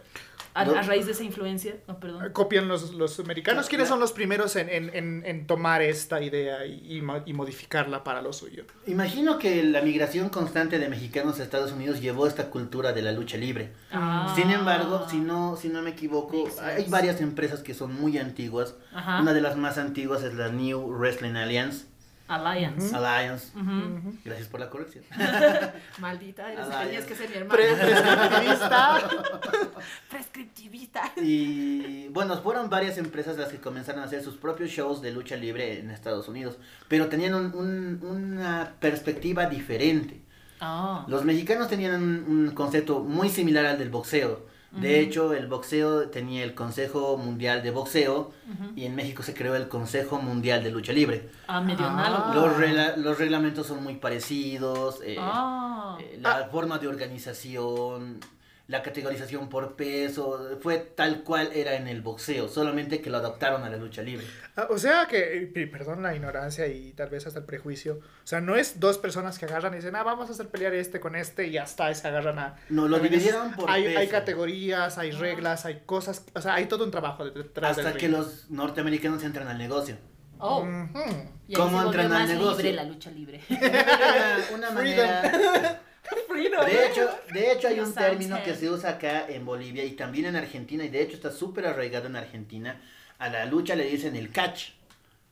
a, 0.55 0.65
No. 0.65 0.75
a 0.75 0.83
raíz 0.83 1.07
de 1.07 1.12
esa 1.12 1.25
influencia, 1.25 1.77
no, 1.88 1.99
perdón. 1.99 2.31
Copian 2.33 2.69
los, 2.69 2.93
los 2.95 3.19
americanos. 3.21 3.69
¿Quiénes 3.69 3.88
son 3.88 4.01
los 4.01 4.12
primeros 4.12 4.55
en, 4.57 4.69
en, 4.69 4.91
en, 4.95 5.23
en 5.25 5.47
tomar 5.47 5.81
esta 5.83 6.21
idea 6.23 6.67
y, 6.67 6.99
y 6.99 7.03
mo- 7.03 7.23
y 7.25 7.33
modificarla 7.33 8.05
para 8.05 8.21
lo 8.23 8.33
suyo? 8.33 8.65
Imagino 8.87 9.38
que 9.38 9.62
la 9.62 9.81
migración 9.83 10.29
constante 10.29 10.79
de 10.79 10.88
mexicanos 10.88 11.41
a 11.41 11.43
Estados 11.43 11.73
Unidos 11.73 12.01
llevó 12.01 12.27
esta 12.27 12.51
cultura 12.51 12.93
de 12.93 13.03
la 13.03 13.12
lucha 13.12 13.37
libre. 13.37 13.73
Ah. 13.93 14.33
Sin 14.37 14.51
embargo, 14.51 15.07
si 15.09 15.19
no, 15.19 15.57
si 15.57 15.69
no 15.69 15.83
me 15.83 15.91
equivoco, 15.91 16.49
hay 16.62 16.85
varias 16.88 17.21
empresas 17.21 17.61
que 17.62 17.75
son 17.75 17.95
muy 17.95 18.19
antiguas. 18.19 18.75
Ajá. 18.93 19.21
Una 19.21 19.33
de 19.33 19.41
las 19.41 19.57
más 19.57 19.79
antiguas 19.79 20.23
es 20.23 20.35
la 20.35 20.49
New 20.49 20.87
Wrestling 20.99 21.35
Alliance. 21.37 21.87
Alliance. 22.35 22.95
Alliance. 22.95 23.53
Gracias 24.25 24.49
por 24.49 24.61
la 24.61 24.71
corrección. 24.71 25.05
Maldita, 25.99 26.53
eres, 26.53 26.64
Alliance. 26.66 26.85
tenías 26.87 27.05
que 27.05 27.14
ser 27.14 27.29
mi 27.31 27.49
Pre- 27.49 27.71
hermana. 27.73 28.29
prescriptivista. 28.31 29.01
Prescriptivista. 30.11 31.03
Y 31.16 32.09
bueno, 32.09 32.37
fueron 32.38 32.68
varias 32.71 32.99
empresas 32.99 33.37
las 33.38 33.49
que 33.51 33.59
comenzaron 33.59 34.03
a 34.03 34.05
hacer 34.05 34.23
sus 34.23 34.37
propios 34.37 34.71
shows 34.71 35.03
de 35.03 35.11
lucha 35.12 35.37
libre 35.37 35.79
en 35.81 35.90
Estados 35.90 36.29
Unidos, 36.29 36.59
pero 36.88 37.09
tenían 37.09 37.35
un- 37.35 37.55
un- 37.55 38.01
una 38.07 38.75
perspectiva 38.81 39.47
diferente. 39.47 40.21
Ah. 40.61 41.05
Los 41.09 41.25
mexicanos 41.25 41.68
tenían 41.68 41.95
un, 42.03 42.25
un 42.29 42.51
concepto 42.55 43.01
muy 43.01 43.29
similar 43.29 43.66
al 43.66 43.79
del 43.79 43.90
boxeo. 43.90 44.47
De 44.81 45.01
hecho, 45.01 45.35
el 45.35 45.47
boxeo 45.49 46.09
tenía 46.09 46.43
el 46.45 46.55
Consejo 46.55 47.19
Mundial 47.19 47.63
de 47.63 47.71
Boxeo 47.71 48.33
y 48.75 48.87
en 48.87 48.95
México 48.95 49.23
se 49.23 49.35
creó 49.35 49.55
el 49.55 49.69
Consejo 49.69 50.19
Mundial 50.21 50.65
de 50.65 50.71
Lucha 50.71 50.93
Libre. 50.93 51.29
Ah, 51.47 51.61
medio 51.61 51.85
Ah. 51.85 51.93
análogo. 51.93 52.47
Los, 52.47 52.57
regla- 52.57 52.97
los 52.97 53.19
reglamentos 53.19 53.67
son 53.67 53.83
muy 53.83 53.97
parecidos, 53.97 55.01
eh, 55.05 55.17
Ah. 55.21 55.99
eh, 56.01 56.19
la 56.23 56.49
forma 56.51 56.79
de 56.79 56.89
organización, 56.89 58.19
la 58.68 58.83
categorización 58.83 59.48
por 59.48 59.75
peso, 59.77 60.59
fue 60.62 60.79
tal 60.79 61.25
cual 61.25 61.51
era 61.53 61.75
en 61.75 61.88
el 61.88 62.01
boxeo, 62.01 62.48
solamente 62.48 63.01
que 63.03 63.11
lo 63.11 63.18
adaptaron 63.18 63.64
a 63.64 63.70
la 63.70 63.77
lucha 63.77 64.03
libre. 64.03 64.27
Ah, 64.57 64.66
O 64.70 64.79
sea 64.79 65.07
que, 65.07 65.51
eh, 65.55 65.66
perdón 65.66 66.03
la 66.03 66.14
ignorancia 66.14 66.66
y 66.68 66.92
tal 66.92 67.11
vez 67.11 67.27
hasta 67.27 67.40
el 67.40 67.44
prejuicio, 67.44 67.94
o 68.01 68.27
sea, 68.27 68.40
no 68.40 68.57
es 68.57 68.81
dos 68.81 68.98
personas 68.98 69.38
que 69.38 69.44
agarran 69.46 69.72
y 69.75 69.77
dicen, 69.77 69.94
ah, 69.96 70.03
vamos 70.05 70.29
a 70.31 70.33
hacer 70.33 70.48
pelear 70.48 70.72
este 70.75 71.01
con 71.01 71.16
este 71.16 71.48
y 71.48 71.53
ya 71.53 71.64
está, 71.64 71.90
y 71.90 71.94
se 71.94 72.07
agarran 72.09 72.38
a... 72.38 72.57
No, 72.70 72.88
lo 72.88 72.96
es- 72.96 73.03
dividieron 73.03 73.53
por 73.53 73.68
hay, 73.70 73.85
peso. 73.85 73.98
hay 73.98 74.09
categorías, 74.09 74.96
hay 74.96 75.11
reglas, 75.11 75.66
hay 75.66 75.83
cosas, 75.85 76.25
o 76.35 76.40
sea, 76.40 76.55
hay 76.55 76.66
todo 76.66 76.85
un 76.85 76.90
trabajo 76.90 77.25
detrás 77.29 77.72
Hasta 77.77 77.90
del 77.90 77.98
que 77.98 78.07
ring. 78.09 78.16
los 78.16 78.48
norteamericanos 78.51 79.22
entran 79.25 79.48
al 79.48 79.59
negocio. 79.59 79.96
Oh. 80.38 80.64
Y 81.46 81.55
ahí 81.55 81.55
¿Cómo 81.55 81.83
entran 81.83 82.12
al 82.12 82.27
negocio? 82.29 82.57
libre 82.57 82.72
la 82.72 82.85
lucha 82.85 83.11
libre. 83.11 83.40
una 84.55 84.68
Freedom. 84.70 84.75
manera... 84.75 85.81
De 86.67 86.87
hecho, 86.87 87.11
de 87.33 87.53
hecho 87.53 87.69
hay 87.69 87.81
un 87.81 87.93
término 87.95 88.43
que 88.45 88.55
se 88.55 88.69
usa 88.71 88.91
acá 88.91 89.27
en 89.29 89.45
Bolivia 89.45 89.85
y 89.85 89.93
también 89.93 90.27
en 90.27 90.37
Argentina 90.37 90.85
y 90.85 90.88
de 90.88 91.03
hecho 91.03 91.15
está 91.17 91.31
súper 91.31 91.67
arraigado 91.67 92.07
en 92.07 92.17
Argentina. 92.17 92.81
A 93.19 93.29
la 93.29 93.45
lucha 93.47 93.75
le 93.75 93.85
dicen 93.85 94.17
el 94.17 94.31
catch. 94.31 94.71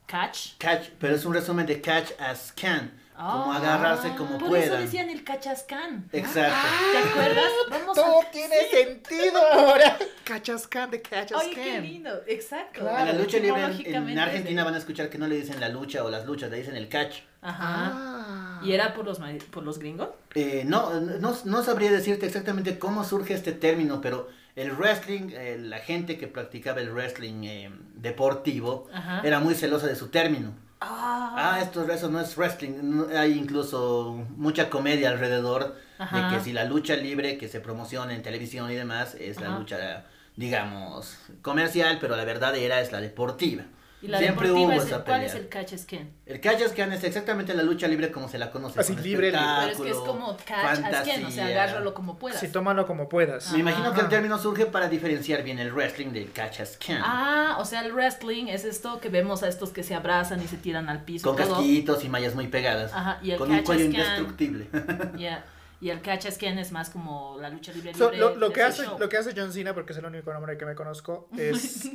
Catch. 0.06 0.56
Catch, 0.58 0.88
pero 0.98 1.14
es 1.14 1.24
un 1.24 1.34
resumen 1.34 1.66
de 1.66 1.80
catch 1.80 2.10
as 2.18 2.52
can. 2.52 2.92
Como 3.14 3.52
Ah. 3.52 3.56
agarrarse 3.56 4.08
como 4.16 4.38
Por 4.38 4.56
eso 4.56 4.68
puedan. 4.68 4.84
decían 4.84 5.10
el 5.10 5.22
cachascán. 5.24 6.08
Exacto. 6.10 6.56
¿Te 6.92 6.98
acuerdas? 7.10 7.50
Vamos 7.68 7.94
Todo 7.94 8.22
a... 8.22 8.30
tiene 8.30 8.56
sentido 8.70 9.38
ahora. 9.52 9.98
Cachascan 10.24 10.90
de 10.90 10.96
Oye, 10.96 11.02
qué 11.02 11.10
Cachascan. 11.10 11.82
lindo. 11.82 12.22
Exacto. 12.26 12.88
A 12.88 13.04
la 13.04 13.12
lucha 13.12 13.38
libre 13.38 13.60
en- 13.84 14.18
Argentina 14.18 14.64
van 14.64 14.74
a 14.74 14.78
escuchar 14.78 15.10
que 15.10 15.18
no 15.18 15.26
le 15.26 15.36
dicen 15.36 15.60
la 15.60 15.68
lucha 15.68 16.02
o 16.02 16.08
las 16.08 16.24
luchas, 16.24 16.50
le 16.50 16.56
dicen 16.58 16.76
el 16.76 16.88
catch. 16.88 17.16
Ajá. 17.42 17.92
Ah. 17.92 18.39
¿Y 18.62 18.72
era 18.72 18.94
por 18.94 19.04
los, 19.04 19.18
por 19.50 19.62
los 19.62 19.78
gringos? 19.78 20.08
Eh, 20.34 20.64
no, 20.66 21.00
no, 21.00 21.34
no 21.44 21.62
sabría 21.62 21.90
decirte 21.90 22.26
exactamente 22.26 22.78
cómo 22.78 23.04
surge 23.04 23.34
este 23.34 23.52
término, 23.52 24.00
pero 24.00 24.28
el 24.56 24.72
wrestling, 24.72 25.30
eh, 25.32 25.58
la 25.60 25.78
gente 25.78 26.18
que 26.18 26.26
practicaba 26.26 26.80
el 26.80 26.90
wrestling 26.92 27.44
eh, 27.44 27.70
deportivo, 27.94 28.88
Ajá. 28.92 29.20
era 29.24 29.40
muy 29.40 29.54
celosa 29.54 29.86
de 29.86 29.96
su 29.96 30.08
término. 30.08 30.52
Ah. 30.80 31.34
Ah, 31.36 31.60
esto 31.60 31.84
eso 31.90 32.08
no 32.08 32.20
es 32.20 32.36
wrestling. 32.36 33.04
hay 33.14 33.32
incluso 33.32 34.24
mucha 34.36 34.70
comedia 34.70 35.10
alrededor 35.10 35.76
Ajá. 35.98 36.30
de 36.30 36.36
que 36.36 36.42
si 36.42 36.52
la 36.52 36.64
lucha 36.64 36.96
libre 36.96 37.36
que 37.36 37.48
se 37.48 37.60
promociona 37.60 38.14
en 38.14 38.22
televisión 38.22 38.70
y 38.70 38.74
demás 38.74 39.14
es 39.14 39.40
la 39.40 39.58
lucha, 39.58 40.06
digamos, 40.36 41.18
comercial, 41.42 41.98
pero 42.00 42.16
la 42.16 42.24
verdadera 42.24 42.80
es 42.80 42.92
la 42.92 43.00
deportiva. 43.00 43.64
Y 44.02 44.08
la 44.08 44.18
Siempre 44.18 44.48
deportiva 44.48 44.74
hubo 44.74 44.82
es, 44.82 44.88
esa 44.88 45.04
¿cuál 45.04 45.20
pelea. 45.20 45.26
es 45.26 45.34
el 45.34 45.48
catch 45.48 45.76
scan? 45.76 46.10
El 46.24 46.40
catch 46.40 46.62
as 46.62 46.72
can 46.72 46.92
es 46.92 47.04
exactamente 47.04 47.52
la 47.52 47.62
lucha 47.62 47.86
libre 47.86 48.10
como 48.10 48.28
se 48.28 48.38
la 48.38 48.50
conoce. 48.50 48.80
Así, 48.80 48.94
con 48.94 49.02
libre. 49.02 49.30
Pero 49.30 49.70
es 49.70 49.78
que 49.78 49.90
es 49.90 49.96
como 49.96 50.36
catch 50.38 50.84
as 50.84 51.06
can, 51.06 51.24
o 51.24 51.30
sea, 51.30 51.46
agárralo 51.46 51.92
como 51.92 52.18
puedas. 52.18 52.40
Sí, 52.40 52.48
tómalo 52.48 52.86
como 52.86 53.08
puedas. 53.08 53.52
Me 53.52 53.58
imagino 53.58 53.92
que 53.92 54.00
el 54.00 54.08
término 54.08 54.38
surge 54.38 54.66
para 54.66 54.88
diferenciar 54.88 55.42
bien 55.42 55.58
el 55.58 55.72
wrestling 55.72 56.12
del 56.12 56.32
catch 56.32 56.60
as 56.60 56.78
can. 56.78 57.02
Ah, 57.04 57.56
o 57.58 57.64
sea, 57.64 57.84
el 57.84 57.92
wrestling 57.92 58.46
es 58.46 58.64
esto 58.64 59.00
que 59.00 59.10
vemos 59.10 59.42
a 59.42 59.48
estos 59.48 59.70
que 59.70 59.82
se 59.82 59.94
abrazan 59.94 60.42
y 60.42 60.48
se 60.48 60.56
tiran 60.56 60.88
al 60.88 61.04
piso. 61.04 61.28
con 61.28 61.36
todo. 61.36 61.56
casquitos 61.56 62.02
y 62.04 62.08
mallas 62.08 62.34
muy 62.34 62.48
pegadas. 62.48 62.92
Ajá, 62.94 63.18
y 63.22 63.32
el 63.32 63.38
con 63.38 63.50
un 63.50 63.62
cuello 63.62 63.84
indestructible. 63.84 64.68
Yeah. 65.16 65.44
Y 65.80 65.88
el 65.88 66.02
catch 66.02 66.26
as 66.26 66.36
can 66.36 66.58
es 66.58 66.72
más 66.72 66.90
como 66.90 67.38
la 67.40 67.48
lucha 67.48 67.72
libre. 67.72 67.94
So, 67.94 68.10
libre 68.10 68.36
lo, 68.36 68.52
que 68.52 68.62
hace, 68.62 68.84
show. 68.84 68.98
lo 68.98 69.08
que 69.08 69.16
hace 69.16 69.32
John 69.34 69.52
Cena, 69.52 69.74
porque 69.74 69.92
es 69.92 69.98
el 69.98 70.04
único 70.04 70.32
nombre 70.32 70.58
que 70.58 70.66
me 70.66 70.74
conozco, 70.74 71.28
es, 71.38 71.90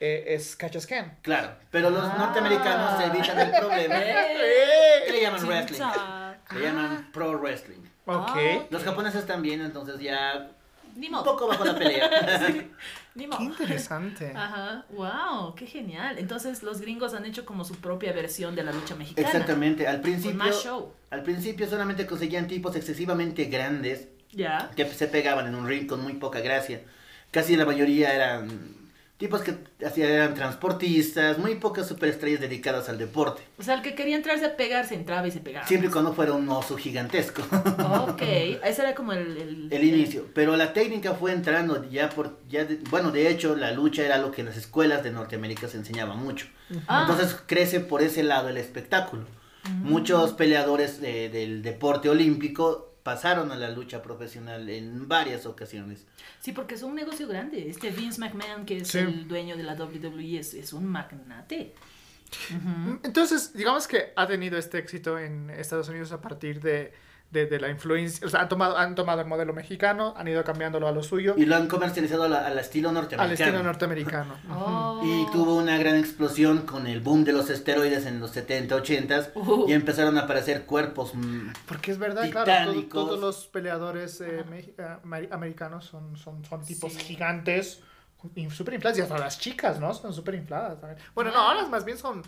eh, 0.00 0.24
es 0.34 0.56
Cachascan. 0.56 1.18
claro, 1.22 1.52
pero 1.70 1.90
los 1.90 2.02
Ah. 2.04 2.16
norteamericanos 2.18 2.98
se 2.98 3.04
evitan 3.06 3.38
el 3.38 3.50
problema. 3.50 3.94
¡Eh! 4.02 5.02
¿Qué 5.06 5.12
le 5.12 5.20
llaman 5.22 5.46
wrestling? 5.46 5.80
Le 6.54 6.60
llaman 6.62 7.08
pro 7.12 7.38
wrestling. 7.38 7.80
Ok. 8.06 8.30
Ah. 8.34 8.66
Los 8.70 8.82
japoneses 8.82 9.26
también, 9.26 9.60
entonces 9.60 10.00
ya 10.00 10.48
Ni 10.96 11.08
un 11.08 11.22
poco 11.22 11.46
bajo 11.46 11.64
la 11.64 11.78
pelea. 11.78 12.10
Ni 13.14 13.28
Qué 13.28 13.42
interesante. 13.44 14.32
Ajá, 14.36 14.84
wow, 14.90 15.54
qué 15.54 15.66
genial. 15.66 16.18
Entonces 16.18 16.62
los 16.64 16.80
gringos 16.80 17.14
han 17.14 17.24
hecho 17.26 17.44
como 17.44 17.64
su 17.64 17.76
propia 17.76 18.12
versión 18.12 18.56
de 18.56 18.64
la 18.64 18.72
lucha 18.72 18.94
mexicana. 18.96 19.26
Exactamente, 19.28 19.86
al 19.86 20.00
principio, 20.00 20.36
más 20.36 20.62
show. 20.64 20.92
al 21.10 21.22
principio 21.22 21.68
solamente 21.68 22.06
conseguían 22.06 22.46
tipos 22.48 22.74
excesivamente 22.74 23.44
grandes 23.44 24.08
Ya. 24.32 24.70
que 24.74 24.84
se 24.86 25.06
pegaban 25.08 25.46
en 25.46 25.54
un 25.54 25.68
ring 25.68 25.86
con 25.86 26.02
muy 26.02 26.14
poca 26.14 26.40
gracia. 26.40 26.80
Casi 27.30 27.54
la 27.56 27.64
mayoría 27.66 28.12
eran 28.14 28.48
tipos 29.20 29.42
que 29.42 29.54
hacían 29.86 30.10
eran 30.10 30.34
transportistas, 30.34 31.38
muy 31.38 31.54
pocas 31.56 31.86
superestrellas 31.86 32.40
dedicadas 32.40 32.88
al 32.88 32.98
deporte. 32.98 33.42
O 33.58 33.62
sea, 33.62 33.74
el 33.74 33.82
que 33.82 33.94
quería 33.94 34.16
entrarse 34.16 34.44
a 34.46 34.56
pegar 34.56 34.86
se 34.88 34.94
entraba 34.96 35.28
y 35.28 35.30
se 35.30 35.38
pegaba. 35.40 35.66
Siempre 35.66 35.88
y 35.88 35.92
cuando 35.92 36.12
fuera 36.14 36.32
un 36.32 36.48
oso 36.48 36.76
gigantesco. 36.76 37.42
Ok, 38.08 38.22
ese 38.64 38.80
era 38.82 38.94
como 38.94 39.12
el... 39.12 39.36
El, 39.36 39.68
el 39.70 39.84
inicio, 39.84 40.26
pero 40.34 40.56
la 40.56 40.72
técnica 40.72 41.12
fue 41.14 41.32
entrando 41.32 41.88
ya 41.90 42.08
por 42.08 42.38
ya 42.48 42.64
de- 42.64 42.80
bueno, 42.90 43.12
de 43.12 43.28
hecho 43.28 43.54
la 43.54 43.70
lucha 43.72 44.02
era 44.04 44.16
lo 44.18 44.32
que 44.32 44.40
en 44.40 44.46
las 44.48 44.56
escuelas 44.56 45.04
de 45.04 45.10
Norteamérica 45.12 45.68
se 45.68 45.76
enseñaba 45.76 46.14
mucho. 46.14 46.46
Ah. 46.88 47.06
Entonces 47.08 47.36
crece 47.46 47.80
por 47.80 48.02
ese 48.02 48.22
lado 48.22 48.48
el 48.48 48.56
espectáculo. 48.56 49.26
Muchos 49.82 50.32
peleadores 50.32 51.00
de- 51.00 51.28
del 51.28 51.62
deporte 51.62 52.08
olímpico 52.08 52.89
pasaron 53.14 53.50
a 53.50 53.56
la 53.56 53.70
lucha 53.70 54.00
profesional 54.02 54.68
en 54.70 55.08
varias 55.08 55.44
ocasiones. 55.44 56.06
Sí, 56.40 56.52
porque 56.52 56.76
es 56.76 56.82
un 56.84 56.94
negocio 56.94 57.26
grande. 57.26 57.68
Este 57.68 57.90
Vince 57.90 58.20
McMahon, 58.20 58.64
que 58.64 58.76
es 58.78 58.88
Sí. 58.88 58.98
el 58.98 59.26
dueño 59.26 59.56
de 59.56 59.64
la 59.64 59.74
WWE, 59.74 60.38
es, 60.38 60.54
es 60.54 60.72
un 60.72 60.86
magnate. 60.86 61.74
Entonces, 63.02 63.52
digamos 63.52 63.88
que 63.88 64.12
ha 64.14 64.26
tenido 64.28 64.56
este 64.58 64.78
éxito 64.78 65.18
en 65.18 65.50
Estados 65.50 65.88
Unidos 65.88 66.12
a 66.12 66.20
partir 66.20 66.60
de, 66.60 66.92
de, 67.30 67.46
de 67.46 67.60
la 67.60 67.68
influencia, 67.68 68.26
o 68.26 68.30
sea, 68.30 68.40
han 68.40 68.48
tomado, 68.48 68.76
han 68.76 68.96
tomado 68.96 69.20
el 69.20 69.26
modelo 69.28 69.52
mexicano, 69.52 70.14
han 70.16 70.26
ido 70.26 70.42
cambiándolo 70.42 70.88
a 70.88 70.92
lo 70.92 71.02
suyo, 71.04 71.34
Y 71.36 71.44
lo 71.46 71.54
han 71.54 71.68
comercializado 71.68 72.24
a 72.24 72.28
la- 72.28 72.44
al 72.46 72.58
estilo 72.58 72.88
al 72.88 72.94
norteamericano. 72.96 73.48
estilo 73.50 73.62
norteamericano. 73.62 74.34
Oh. 74.50 75.00
Y 75.04 75.30
tuvo 75.32 75.54
una 75.56 75.78
gran 75.78 75.94
explosión 75.96 76.62
con 76.66 76.86
el 76.88 77.00
boom 77.00 77.22
de 77.24 77.32
los 77.32 77.48
esteroides 77.48 78.04
en 78.06 78.18
los 78.20 78.32
70, 78.32 78.74
80 78.74 79.30
Uh. 79.36 79.64
y 79.68 79.72
empezaron 79.74 80.18
a 80.18 80.22
aparecer 80.22 80.64
cuerpos 80.66 81.12
Porque 81.66 81.92
es 81.92 81.98
verdad, 81.98 82.28
claro, 82.30 82.72
todo- 82.72 82.84
todos 82.88 83.20
los 83.20 83.46
peleadores 83.46 84.20
eh, 84.20 84.44
eh, 84.76 84.96
ameri- 85.04 85.28
americanos 85.30 85.84
son, 85.86 86.16
son, 86.16 86.44
son 86.44 86.64
tipos 86.64 86.92
Sí. 86.92 86.98
gigantes, 87.00 87.80
y 88.34 88.50
súper 88.50 88.74
infladas. 88.74 88.98
Y 88.98 89.02
hasta 89.02 89.16
las 89.18 89.38
chicas, 89.38 89.78
¿no? 89.80 89.94
Son 89.94 90.12
súper 90.12 90.34
infladas 90.34 90.78
también. 90.80 91.00
Bueno, 91.14 91.30
no, 91.30 91.38
Ah. 91.38 91.52
ahora 91.52 91.66
más 91.68 91.84
bien 91.84 91.96
son, 91.96 92.22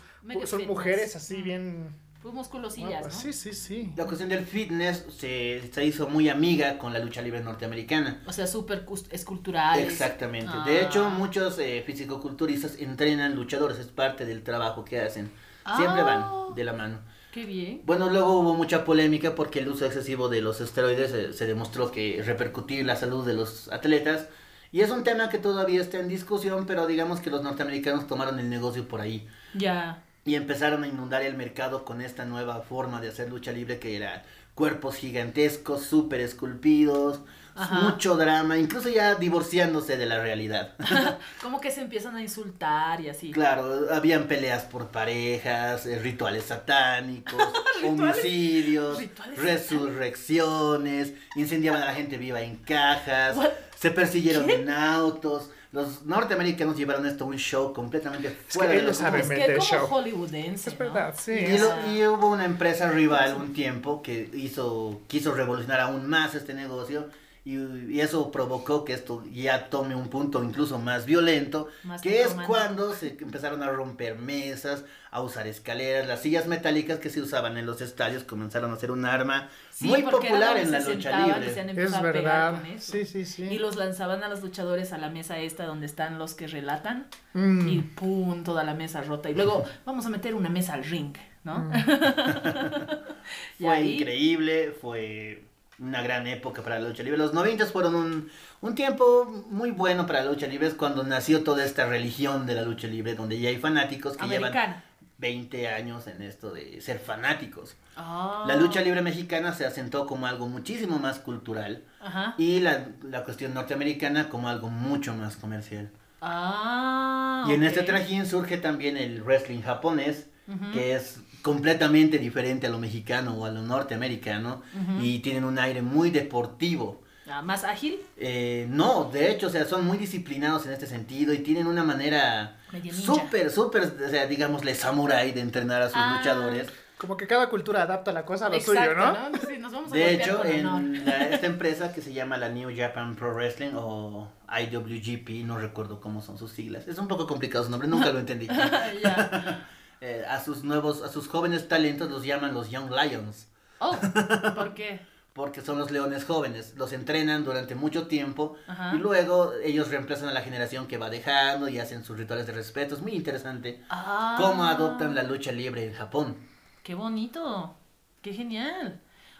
son 0.45 0.65
mujeres 0.65 1.15
así 1.17 1.41
bien... 1.41 1.89
Pues 2.23 2.33
musculosillas, 2.33 2.89
guapas. 3.01 3.13
¿no? 3.13 3.19
Sí, 3.21 3.33
sí, 3.33 3.53
sí. 3.53 3.93
La 3.97 4.05
cuestión 4.05 4.29
del 4.29 4.45
fitness 4.45 5.05
se, 5.15 5.69
se 5.71 5.85
hizo 5.85 6.07
muy 6.07 6.29
amiga 6.29 6.77
con 6.79 6.93
la 6.93 6.99
lucha 6.99 7.21
libre 7.21 7.41
norteamericana. 7.43 8.21
O 8.25 8.31
sea, 8.33 8.47
súper 8.47 8.85
esculturales. 9.11 9.85
Exactamente. 9.87 10.49
Ah. 10.53 10.63
De 10.65 10.81
hecho, 10.81 11.09
muchos 11.09 11.59
eh, 11.59 11.83
fisicoculturistas 11.85 12.77
entrenan 12.79 13.35
luchadores, 13.35 13.77
es 13.77 13.87
parte 13.87 14.25
del 14.25 14.41
trabajo 14.41 14.85
que 14.85 15.01
hacen. 15.01 15.29
Siempre 15.77 16.01
Ah. 16.01 16.45
van 16.47 16.55
de 16.55 16.63
la 16.63 16.73
mano. 16.73 16.99
Qué 17.33 17.45
bien. 17.45 17.81
Bueno, 17.85 18.09
luego 18.09 18.39
hubo 18.39 18.53
mucha 18.53 18.85
polémica 18.85 19.35
porque 19.35 19.59
el 19.59 19.67
uso 19.67 19.85
excesivo 19.85 20.29
de 20.29 20.41
los 20.41 20.61
esteroides 20.61 21.11
eh, 21.13 21.33
se 21.33 21.45
demostró 21.45 21.91
que 21.91 22.21
repercutía 22.25 22.79
en 22.79 22.87
la 22.87 22.95
salud 22.95 23.25
de 23.25 23.33
los 23.33 23.71
atletas. 23.71 24.27
Y 24.71 24.81
es 24.81 24.89
un 24.91 25.03
tema 25.03 25.29
que 25.29 25.39
todavía 25.39 25.81
está 25.81 25.99
en 25.99 26.07
discusión, 26.07 26.65
pero 26.65 26.87
digamos 26.87 27.19
que 27.19 27.29
los 27.29 27.43
norteamericanos 27.43 28.07
tomaron 28.07 28.39
el 28.39 28.49
negocio 28.49 28.87
por 28.87 29.01
ahí. 29.01 29.27
Ya. 29.55 30.03
Y 30.25 30.35
empezaron 30.35 30.83
a 30.83 30.87
inundar 30.87 31.21
el 31.21 31.35
mercado 31.35 31.83
con 31.83 32.01
esta 32.01 32.25
nueva 32.25 32.61
forma 32.61 33.01
de 33.01 33.09
hacer 33.09 33.29
lucha 33.29 33.51
libre 33.51 33.79
que 33.79 33.95
era 33.97 34.23
cuerpos 34.55 34.95
gigantescos, 34.95 35.83
súper 35.83 36.21
esculpidos, 36.21 37.21
Ajá. 37.55 37.81
mucho 37.81 38.15
drama, 38.15 38.57
incluso 38.57 38.87
ya 38.89 39.15
divorciándose 39.15 39.97
de 39.97 40.05
la 40.05 40.21
realidad. 40.21 40.73
Como 41.41 41.59
que 41.59 41.71
se 41.71 41.81
empiezan 41.81 42.15
a 42.15 42.21
insultar 42.21 43.01
y 43.01 43.09
así. 43.09 43.31
Claro, 43.31 43.87
habían 43.91 44.27
peleas 44.27 44.63
por 44.63 44.89
parejas, 44.89 45.85
eh, 45.87 45.99
rituales 45.99 46.45
satánicos, 46.45 47.41
homicidios, 47.83 48.97
rituales 48.99 49.39
resurrecciones, 49.39 51.13
incendiaban 51.35 51.81
a 51.81 51.85
la 51.85 51.93
gente 51.93 52.17
viva 52.17 52.41
en 52.41 52.57
cajas, 52.57 53.35
What? 53.37 53.49
se 53.77 53.91
persiguieron 53.91 54.45
¿Qué? 54.45 54.55
en 54.61 54.69
autos. 54.69 55.49
Los 55.73 56.05
norteamericanos 56.05 56.77
llevaron 56.77 57.05
esto 57.05 57.25
a 57.25 57.27
un 57.27 57.37
show 57.37 57.73
completamente 57.73 58.29
fuera 58.47 58.69
de 58.71 58.77
lo 58.77 58.83
ellos 58.83 58.97
saben 58.97 59.21
Es 59.21 59.27
que 59.27 59.35
Mente 59.35 59.55
como 59.57 59.65
show. 59.67 59.87
hollywoodense, 59.87 60.69
Es 60.69 60.79
¿no? 60.79 60.85
verdad, 60.85 61.15
sí. 61.19 61.31
Y, 61.33 61.57
lo- 61.57 61.91
y 61.91 62.07
hubo 62.07 62.29
una 62.31 62.45
empresa 62.45 62.89
rival 62.91 63.35
un 63.35 63.53
tiempo 63.53 64.01
que 64.03 64.29
hizo, 64.33 65.01
quiso 65.07 65.33
revolucionar 65.33 65.79
aún 65.81 66.07
más 66.07 66.35
este 66.35 66.53
negocio 66.53 67.09
y, 67.45 67.57
y 67.57 67.99
eso 67.99 68.31
provocó 68.31 68.85
que 68.85 68.93
esto 68.93 69.23
ya 69.31 69.69
tome 69.69 69.95
un 69.95 70.07
punto 70.09 70.41
incluso 70.43 70.79
más 70.79 71.05
violento, 71.05 71.67
Más 71.83 72.01
que 72.01 72.21
es 72.21 72.29
romántico. 72.29 72.53
cuando 72.53 72.93
se 72.93 73.17
empezaron 73.19 73.61
a 73.63 73.69
romper 73.69 74.17
mesas, 74.17 74.85
a 75.11 75.21
usar 75.21 75.45
escaleras, 75.47 76.07
las 76.07 76.21
sillas 76.21 76.47
metálicas 76.47 76.99
que 76.99 77.09
se 77.09 77.21
usaban 77.21 77.57
en 77.57 77.65
los 77.65 77.81
estadios 77.81 78.23
comenzaron 78.23 78.71
a 78.73 78.77
ser 78.77 78.91
un 78.91 79.05
arma 79.05 79.49
Sí, 79.69 79.87
muy 79.87 80.01
popular 80.03 80.57
en 80.57 80.71
la 80.71 80.81
se 80.81 80.95
lucha 80.95 81.25
libre. 81.27 81.49
Es 81.83 82.01
verdad. 82.01 82.61
Sí, 82.79 83.05
sí, 83.05 83.25
sí. 83.25 83.43
Y 83.43 83.59
los 83.59 83.75
lanzaban 83.75 84.23
a 84.23 84.29
los 84.29 84.41
luchadores 84.41 84.93
a 84.93 84.97
la 84.97 85.09
mesa 85.09 85.37
esta 85.39 85.65
donde 85.65 85.85
están 85.85 86.17
los 86.19 86.33
que 86.35 86.47
relatan 86.47 87.07
Mm. 87.33 87.67
y 87.67 87.79
pum, 87.81 88.43
toda 88.43 88.63
la 88.63 88.73
mesa 88.75 89.01
rota. 89.01 89.29
Y 89.29 89.33
luego 89.33 89.63
vamos 89.85 90.05
a 90.05 90.09
meter 90.09 90.33
una 90.35 90.49
mesa 90.49 90.73
al 90.75 90.83
ring, 90.83 91.15
¿no? 91.43 91.59
Mm. 91.59 91.71
Fue 93.59 93.69
ahí- 93.69 93.95
increíble, 93.99 94.71
fue 94.79 95.43
una 95.79 96.01
gran 96.01 96.27
época 96.27 96.61
para 96.61 96.79
la 96.79 96.87
lucha 96.89 97.03
libre. 97.03 97.17
Los 97.17 97.33
90 97.33 97.65
fueron 97.67 97.95
un, 97.95 98.29
un 98.61 98.75
tiempo 98.75 99.45
muy 99.49 99.71
bueno 99.71 100.05
para 100.05 100.23
la 100.23 100.31
lucha 100.31 100.47
libre, 100.47 100.67
es 100.67 100.73
cuando 100.73 101.03
nació 101.03 101.43
toda 101.43 101.65
esta 101.65 101.85
religión 101.85 102.45
de 102.45 102.55
la 102.55 102.61
lucha 102.63 102.87
libre, 102.87 103.15
donde 103.15 103.39
ya 103.39 103.49
hay 103.49 103.57
fanáticos 103.57 104.17
que 104.17 104.27
llevan 104.27 104.51
Americana. 104.51 104.83
20 105.19 105.69
años 105.69 106.07
en 106.07 106.21
esto 106.21 106.51
de 106.51 106.81
ser 106.81 106.99
fanáticos. 106.99 107.77
Ah. 107.95 108.43
La 108.47 108.55
lucha 108.55 108.81
libre 108.81 109.01
mexicana 109.01 109.53
se 109.53 109.65
asentó 109.65 110.05
como 110.05 110.27
algo 110.27 110.47
muchísimo 110.47 110.99
más 110.99 111.19
cultural 111.19 111.83
Ajá. 112.01 112.35
y 112.37 112.59
la, 112.59 112.87
la 113.03 113.23
cuestión 113.23 113.53
norteamericana 113.53 114.27
como 114.27 114.49
algo 114.49 114.69
mucho 114.69 115.13
más 115.13 115.37
comercial. 115.37 115.91
Ah. 116.21 117.45
Y 117.47 117.53
en 117.53 117.63
este 117.63 117.83
trajín 117.83 118.25
surge 118.25 118.57
también 118.57 118.97
el 118.97 119.21
wrestling 119.23 119.61
japonés, 119.61 120.27
que 120.73 120.95
es 120.95 121.19
completamente 121.43 122.17
diferente 122.17 122.65
a 122.65 122.69
lo 122.71 122.79
mexicano 122.79 123.35
o 123.35 123.45
a 123.45 123.51
lo 123.51 123.61
norteamericano 123.61 124.63
y 124.99 125.19
tienen 125.19 125.43
un 125.43 125.59
aire 125.59 125.81
muy 125.83 126.09
deportivo. 126.09 127.03
Ah, 127.29 127.41
¿Más 127.41 127.63
ágil? 127.63 127.99
Eh, 128.17 128.65
no, 128.69 129.05
de 129.13 129.31
hecho, 129.31 129.47
o 129.47 129.49
sea, 129.49 129.65
son 129.65 129.85
muy 129.85 129.97
disciplinados 129.97 130.65
en 130.65 130.71
este 130.73 130.87
sentido 130.87 131.33
y 131.33 131.39
tienen 131.39 131.67
una 131.67 131.83
manera 131.83 132.57
súper, 132.91 133.49
súper, 133.51 133.83
o 134.05 134.09
sea, 134.09 134.25
digámosle 134.25 134.73
samurái 134.75 135.31
de 135.31 135.41
entrenar 135.41 135.81
a 135.83 135.87
sus 135.87 135.97
Ah. 135.97 136.15
luchadores. 136.17 136.67
Como 136.97 137.17
que 137.17 137.27
cada 137.27 137.49
cultura 137.49 137.81
adapta 137.81 138.13
la 138.13 138.23
cosa 138.25 138.45
a 138.45 138.49
lo 138.49 138.55
Exacto, 138.55 138.81
suyo, 138.81 138.95
¿no? 138.95 139.15
Sí, 139.47 139.57
nos 139.57 139.71
vamos 139.73 139.91
a 139.91 139.95
De 139.95 140.13
hecho, 140.13 140.43
en 140.45 141.03
la- 141.05 141.27
esta 141.31 141.47
empresa 141.47 141.91
que 141.93 142.01
se 142.01 142.13
llama 142.13 142.37
la 142.37 142.47
New 142.49 142.69
Japan 142.75 143.15
Pro 143.15 143.33
Wrestling 143.33 143.71
o 143.75 144.29
IWGP, 144.49 145.43
no 145.45 145.57
recuerdo 145.57 145.99
cómo 145.99 146.21
son 146.21 146.37
sus 146.37 146.51
siglas, 146.51 146.87
es 146.87 146.97
un 146.97 147.07
poco 147.09 147.27
complicado 147.27 147.63
su 147.65 147.71
nombre, 147.71 147.89
nunca 147.89 148.11
lo 148.13 148.19
entendí. 148.19 148.47
Eh, 150.05 150.25
a 150.27 150.43
sus 150.43 150.65
nuevos, 150.65 151.01
a 151.01 151.07
sus 151.07 151.29
jóvenes 151.29 151.69
talentos 151.69 152.11
los 152.11 152.25
llaman 152.25 152.53
los 152.53 152.69
Young 152.69 152.91
Lions. 152.91 153.47
Oh, 153.79 153.95
¿por 154.55 154.73
qué? 154.73 154.99
porque 155.31 155.61
son 155.61 155.79
los 155.79 155.89
leones 155.91 156.25
jóvenes. 156.25 156.73
Los 156.75 156.91
entrenan 156.93 157.43
durante 157.45 157.73
mucho 157.73 158.05
tiempo 158.07 158.55
Ajá. 158.67 158.93
y 158.93 158.99
luego 158.99 159.53
ellos 159.63 159.89
reemplazan 159.89 160.27
a 160.29 160.33
la 160.33 160.41
generación 160.41 160.87
que 160.87 160.97
va 160.97 161.09
dejando 161.09 161.69
y 161.69 161.79
hacen 161.79 162.03
sus 162.03 162.17
rituales 162.17 162.45
de 162.47 162.53
respeto. 162.53 162.93
Es 162.95 163.01
muy 163.01 163.13
interesante 163.13 163.81
Ah. 163.89 164.35
cómo 164.37 164.65
adoptan 164.65 165.15
la 165.15 165.23
lucha 165.23 165.51
libre 165.53 165.87
en 165.87 165.93
Japón. 165.93 166.35
Qué 166.83 166.93
bonito. 166.95 167.73
Qué 168.21 168.33
genial. 168.33 168.99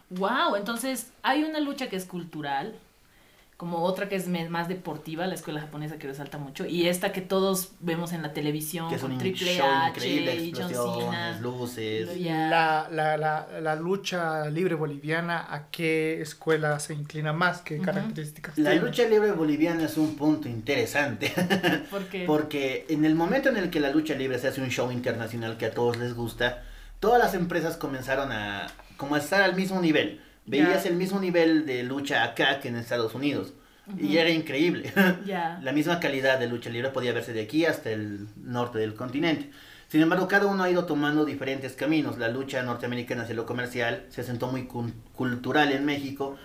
Wow, 0.10 0.56
entonces 0.56 1.12
hay 1.23 1.43
una 1.43 1.60
lucha 1.60 1.89
que 1.89 1.95
es 1.97 2.06
cultural, 2.06 2.80
como 3.63 3.82
otra 3.84 4.10
que 4.10 4.17
es 4.17 4.28
me- 4.28 4.49
más 4.49 4.67
deportiva, 4.67 5.26
la 5.26 5.36
escuela 5.36 5.62
japonesa 5.62 5.97
que 5.97 6.06
resalta 6.08 6.38
mucho, 6.38 6.65
y 6.65 6.88
esta 6.89 7.13
que 7.13 7.21
todos 7.21 7.71
vemos 7.80 8.12
en 8.12 8.21
la 8.21 8.34
televisión 8.34 8.89
Que 8.89 8.95
es 8.95 9.02
con 9.02 9.13
un 9.13 9.17
Triple 9.19 9.56
show 9.56 9.65
H 9.65 9.88
increíble, 9.99 10.36
y 10.36 10.52
John 10.54 10.67
Cena. 10.99 11.39
luces. 11.39 12.19
La, 12.19 12.89
la, 12.91 13.15
la, 13.15 13.47
la 13.62 13.76
lucha 13.78 14.49
libre 14.49 14.76
boliviana, 14.76 15.45
¿a 15.49 15.67
qué 15.71 16.21
escuela 16.21 16.78
se 16.82 16.93
inclina 16.93 17.32
más? 17.32 17.62
¿Qué 17.62 17.80
características 17.80 18.58
La 18.58 18.71
tiene? 18.71 18.86
lucha 18.86 19.06
libre 19.08 19.32
boliviana 19.32 19.86
es 19.86 19.95
un 19.97 20.15
punto 20.17 20.49
interesante. 20.49 21.32
¿Por 21.89 22.04
qué? 22.08 22.26
Porque 22.28 22.86
en 22.89 23.06
el 23.06 23.15
momento 23.15 23.47
en 23.47 23.56
el 23.56 23.69
que 23.69 23.80
la 23.80 23.91
lucha 23.91 24.13
libre 24.15 24.39
se 24.39 24.49
hace 24.49 24.60
un 24.62 24.71
show 24.71 24.91
internacional 24.91 25.56
que 25.56 25.67
a 25.67 25.71
todos 25.71 25.95
les 25.95 26.13
gusta, 26.13 26.63
todas 26.99 27.17
las 27.17 27.34
empresas 27.34 27.78
comenzaron 27.78 28.34
a 28.34 28.67
como 28.97 29.15
a 29.15 29.19
estar 29.19 29.41
al 29.41 29.56
mismo 29.56 29.80
nivel. 29.80 30.19
Veías 30.45 30.86
el 30.86 30.95
mismo 30.95 31.19
nivel 31.19 31.65
de 31.65 31.84
lucha 31.84 32.23
acá 32.23 32.60
que 32.60 32.67
en 32.69 32.75
Estados 32.75 33.13
Unidos. 33.15 33.53
Y 33.97 34.17
era 34.17 34.29
increíble. 34.29 34.91
Ya. 35.25 35.60
La 35.62 35.71
misma 35.73 35.99
calidad 35.99 36.39
de 36.39 36.47
lucha 36.47 36.69
libre 36.69 36.89
podía 36.89 37.13
verse 37.13 37.34
de 37.34 37.41
aquí 37.41 37.65
hasta 37.65 37.89
el 37.91 38.27
norte 38.38 38.77
del 38.79 38.93
continente. 38.93 39.49
Sin 39.89 40.01
embargo, 40.01 40.27
cada 40.27 40.47
uno 40.47 40.63
ha 40.63 40.69
ido 40.71 40.86
tomando 40.86 41.23
diferentes 41.25 41.73
caminos. 41.73 42.17
La 42.17 42.27
lucha 42.29 42.63
norteamericana 42.63 43.23
hacia 43.23 43.36
lo 43.36 43.45
comercial 43.45 44.06
se 44.10 44.23
sentó 44.23 44.47
muy 44.47 44.63
cul- 44.67 44.93
cultural 45.13 45.71
en 45.71 45.86
México, 45.86 46.36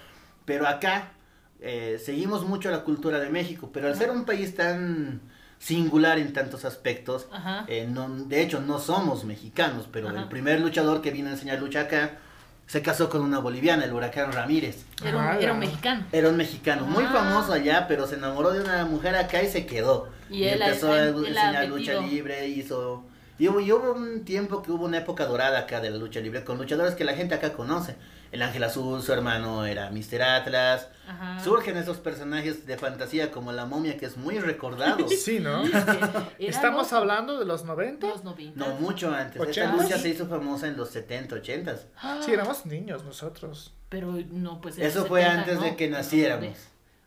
pero 0.44 0.66
acá 0.66 1.12
eh, 1.60 1.98
seguimos 2.04 2.44
mucho 2.46 2.70
la 2.70 2.82
cultura 2.84 3.18
de 3.20 3.30
México. 3.30 3.70
Pero 3.72 3.86
al 3.88 3.96
ser 3.96 4.10
un 4.10 4.24
país 4.24 4.54
tan 4.54 5.20
singular 5.58 6.18
en 6.18 6.32
tantos 6.32 6.64
aspectos, 6.64 7.28
eh, 7.68 7.86
no- 7.90 8.08
de 8.08 8.42
hecho 8.42 8.60
no 8.60 8.78
somos 8.78 9.24
mexicanos, 9.24 9.88
pero 9.90 10.08
Ajá. 10.08 10.22
el 10.22 10.28
primer 10.28 10.60
luchador 10.60 11.00
que 11.02 11.10
vino 11.10 11.28
a 11.28 11.32
enseñar 11.32 11.58
lucha 11.60 11.82
acá 11.82 12.18
se 12.68 12.82
casó 12.82 13.08
con 13.08 13.22
una 13.22 13.38
boliviana, 13.40 13.84
el 13.84 13.92
huracán 13.92 14.30
Ramírez. 14.30 14.84
Era 15.04 15.16
un, 15.16 15.22
Ah, 15.24 15.38
era 15.40 15.52
un 15.54 15.58
mexicano. 15.58 16.04
Era 16.12 16.28
un 16.28 16.36
mexicano 16.36 16.84
muy 16.86 17.02
Ah. 17.04 17.10
famoso 17.12 17.52
allá, 17.52 17.86
pero 17.88 18.06
se 18.06 18.14
enamoró 18.14 18.50
de 18.52 18.60
una 18.60 18.84
mujer 18.84 19.16
acá 19.16 19.42
y 19.42 19.48
se 19.48 19.66
quedó. 19.66 20.08
Y 20.30 20.44
él 20.44 20.62
ha- 20.62 20.66
empezó 20.68 20.92
a 20.92 21.00
él 21.00 21.14
enseñar 21.16 21.66
lucha 21.66 21.94
libre, 22.00 22.46
hizo... 22.46 23.04
Y 23.38 23.48
hubo, 23.48 23.60
y 23.60 23.72
hubo 23.72 23.92
un 23.92 24.24
tiempo 24.24 24.62
que 24.62 24.70
hubo 24.72 24.84
una 24.84 24.98
época 24.98 25.24
dorada 25.24 25.60
acá 25.60 25.80
de 25.80 25.90
la 25.90 25.96
lucha 25.96 26.20
libre 26.20 26.44
con 26.44 26.58
luchadores 26.58 26.94
que 26.94 27.04
la 27.04 27.14
gente 27.14 27.34
acá 27.34 27.52
conoce. 27.54 27.96
El 28.30 28.42
Ángel 28.42 28.62
Azul, 28.64 29.02
su 29.02 29.12
hermano 29.12 29.64
era 29.64 29.90
Mr. 29.90 30.22
Atlas. 30.22 30.88
Ajá. 31.08 31.42
Surgen 31.42 31.76
esos 31.78 31.96
personajes 31.96 32.66
de 32.66 32.76
fantasía 32.76 33.30
como 33.30 33.52
la 33.52 33.64
momia 33.64 33.96
que 33.96 34.06
es 34.06 34.16
muy 34.16 34.38
recordado. 34.38 35.06
Sí, 35.18 35.40
¿no? 35.40 35.62
Estamos 36.38 36.92
hablando 36.92 37.38
de 37.38 37.44
los 37.46 37.64
90. 37.64 38.06
Los 38.06 38.24
90. 38.24 38.58
No, 38.58 38.74
mucho 38.76 39.12
antes. 39.14 39.36
Esta 39.36 39.42
¿Ochentas? 39.50 39.82
lucha 39.82 39.98
se 39.98 40.08
hizo 40.10 40.26
famosa 40.26 40.66
en 40.68 40.76
los 40.76 40.90
70, 40.90 41.36
80. 41.36 41.76
Ah, 41.96 42.20
Sí, 42.24 42.32
éramos 42.32 42.66
niños 42.66 43.04
nosotros. 43.04 43.72
Pero 43.88 44.12
no, 44.30 44.60
pues. 44.60 44.78
Eso 44.78 45.06
fue 45.06 45.22
70 45.22 45.40
antes 45.40 45.60
de 45.62 45.76
que 45.76 45.88
naciéramos. 45.88 46.56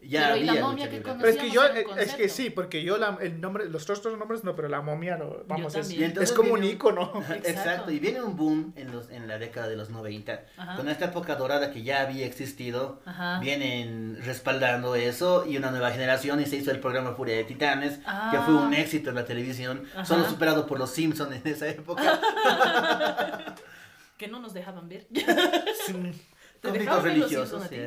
90. 0.01 0.07
Ya 0.07 0.27
Pero, 0.29 0.35
¿y 0.37 0.43
la 0.45 0.51
había 0.53 0.61
momia 0.63 0.85
lucha 0.87 0.97
que? 0.97 1.01
Pero 1.03 1.27
es 1.27 1.37
que 1.37 1.49
yo, 1.51 1.65
eh, 1.65 1.85
es 1.99 2.13
que 2.15 2.27
sí, 2.29 2.49
porque 2.49 2.83
yo 2.83 2.97
la, 2.97 3.17
el 3.21 3.39
nombre, 3.39 3.69
los 3.69 3.89
otros 3.89 4.17
nombres 4.17 4.43
no, 4.43 4.55
pero 4.55 4.67
la 4.67 4.81
momia, 4.81 5.15
lo, 5.17 5.43
vamos, 5.47 5.75
es, 5.75 5.91
es 5.91 6.31
como 6.31 6.53
un 6.53 6.63
icono. 6.63 7.11
Exacto. 7.29 7.47
Exacto. 7.49 7.91
y 7.91 7.99
viene 7.99 8.21
un 8.21 8.35
boom 8.35 8.73
en, 8.75 8.91
los, 8.91 9.09
en 9.11 9.27
la 9.27 9.37
década 9.37 9.67
de 9.67 9.75
los 9.75 9.89
90, 9.91 10.41
Ajá. 10.57 10.75
con 10.75 10.89
esta 10.89 11.05
época 11.05 11.35
dorada 11.35 11.71
que 11.71 11.83
ya 11.83 12.01
había 12.01 12.25
existido, 12.25 12.99
Ajá. 13.05 13.39
vienen 13.39 14.17
respaldando 14.25 14.95
eso 14.95 15.45
y 15.45 15.57
una 15.57 15.69
nueva 15.71 15.91
generación 15.91 16.39
y 16.41 16.45
se 16.45 16.55
hizo 16.57 16.71
el 16.71 16.79
programa 16.79 17.13
Furia 17.13 17.35
de 17.35 17.43
Titanes, 17.43 17.97
que 17.99 18.03
Ah. 18.07 18.43
fue 18.45 18.55
un 18.55 18.73
éxito 18.73 19.09
en 19.11 19.15
la 19.17 19.25
televisión, 19.25 19.83
Ajá. 19.93 20.05
solo 20.05 20.25
superado 20.27 20.65
por 20.65 20.79
los 20.79 20.89
Simpsons 20.91 21.35
en 21.35 21.51
esa 21.51 21.67
época. 21.67 22.19
Que 24.17 24.27
no 24.27 24.39
nos 24.39 24.53
dejaban 24.53 24.87
ver. 24.87 25.07
Sí. 25.11 25.93
Te 26.61 26.67
Conflictos 26.69 26.73
dejaban 26.73 27.03
ver 27.03 27.17
los 27.17 27.31
religiosos. 27.31 27.63
Sí. 27.69 27.77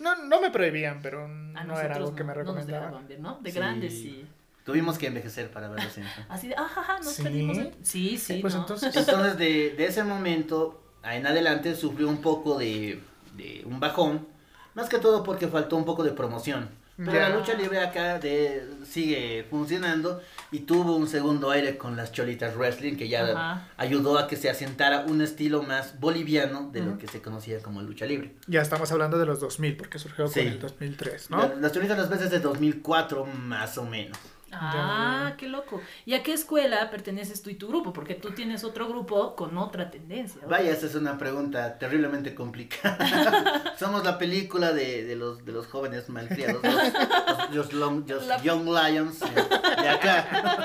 No, 0.00 0.16
no 0.24 0.40
me 0.40 0.50
prohibían, 0.50 1.00
pero 1.02 1.24
A 1.54 1.64
no 1.64 1.78
era 1.80 1.94
algo 1.96 2.14
que 2.16 2.24
me 2.24 2.32
no 2.34 2.38
nos 2.42 2.46
recomendaban. 2.46 2.88
dejaban 2.88 3.08
ver, 3.08 3.20
¿no? 3.20 3.38
De 3.40 3.50
Sí. 3.52 3.56
grandes 3.58 3.92
sí. 3.92 4.26
Tuvimos 4.64 4.98
que 4.98 5.06
envejecer 5.06 5.50
para 5.50 5.68
ver 5.68 5.82
los 5.84 5.92
Simpsons. 5.92 6.26
Así 6.28 6.48
de, 6.48 6.54
ajaja, 6.54 6.98
nos 6.98 7.12
¿Sí? 7.12 7.22
perdimos. 7.22 7.58
Sí, 7.82 8.18
sí. 8.18 8.38
Pues 8.40 8.54
no. 8.54 8.60
entonces. 8.60 8.94
Entonces, 8.96 9.38
de, 9.38 9.70
de 9.76 9.84
ese 9.86 10.02
momento 10.04 10.82
en 11.04 11.26
adelante 11.26 11.74
sufrió 11.76 12.08
un 12.08 12.20
poco 12.20 12.58
de, 12.58 13.00
de 13.36 13.62
un 13.66 13.78
bajón, 13.80 14.26
más 14.74 14.88
que 14.88 14.98
todo 14.98 15.22
porque 15.22 15.48
faltó 15.48 15.76
un 15.76 15.84
poco 15.84 16.02
de 16.04 16.12
promoción. 16.12 16.68
Pero 17.04 17.12
Ya. 17.12 17.28
la 17.30 17.36
lucha 17.36 17.54
libre 17.54 17.78
acá 17.80 18.18
de, 18.18 18.62
sigue 18.84 19.46
funcionando 19.48 20.20
y 20.52 20.60
tuvo 20.60 20.96
un 20.96 21.08
segundo 21.08 21.50
aire 21.50 21.78
con 21.78 21.96
las 21.96 22.12
Cholitas 22.12 22.54
Wrestling 22.56 22.96
que 22.96 23.08
ya 23.08 23.24
Ajá. 23.24 23.68
ayudó 23.78 24.18
a 24.18 24.26
que 24.28 24.36
se 24.36 24.50
asentara 24.50 25.06
un 25.06 25.22
estilo 25.22 25.62
más 25.62 25.98
boliviano 25.98 26.68
de 26.72 26.82
lo 26.82 26.98
que 26.98 27.06
se 27.08 27.22
conocía 27.22 27.60
como 27.62 27.80
lucha 27.80 28.04
libre. 28.04 28.34
Ya 28.48 28.60
estamos 28.60 28.92
hablando 28.92 29.18
de 29.18 29.24
los 29.26 29.40
2000, 29.40 29.76
porque 29.76 29.98
surgió 29.98 30.28
Sí. 30.28 30.40
con 30.40 30.48
el 30.52 30.58
2003, 30.60 31.30
¿no? 31.30 31.38
La- 31.38 31.54
las 31.54 31.72
Cholitas 31.72 31.96
las 31.96 32.10
veces 32.10 32.30
de 32.30 32.40
2004 32.40 33.24
más 33.24 33.78
o 33.78 33.84
menos. 33.84 34.18
Ah, 34.52 35.34
qué 35.38 35.48
loco. 35.48 35.80
¿Y 36.04 36.14
a 36.14 36.22
qué 36.22 36.32
escuela 36.32 36.90
perteneces 36.90 37.42
tú 37.42 37.50
y 37.50 37.54
tu 37.54 37.68
grupo? 37.68 37.92
Porque 37.92 38.14
tú 38.14 38.30
tienes 38.32 38.64
otro 38.64 38.88
grupo 38.88 39.36
con 39.36 39.56
otra 39.58 39.90
tendencia. 39.90 40.40
Vaya, 40.48 40.70
esa 40.72 40.86
es 40.86 40.94
una 40.94 41.16
pregunta 41.18 41.78
terriblemente 41.78 42.34
complicada. 42.34 43.74
Somos 43.78 44.04
la 44.04 44.18
película 44.18 44.72
de, 44.72 45.04
de 45.04 45.16
los, 45.16 45.44
de 45.44 45.52
los 45.52 45.66
jóvenes 45.66 46.08
malcriados, 46.08 46.62
los, 46.62 46.74
los- 46.74 47.54
los 47.54 47.72
long- 47.72 48.08
los 48.08 48.26
La- 48.26 48.42
Young 48.42 48.64
Lions 48.66 49.20
de 49.20 49.88
acá. 49.88 50.58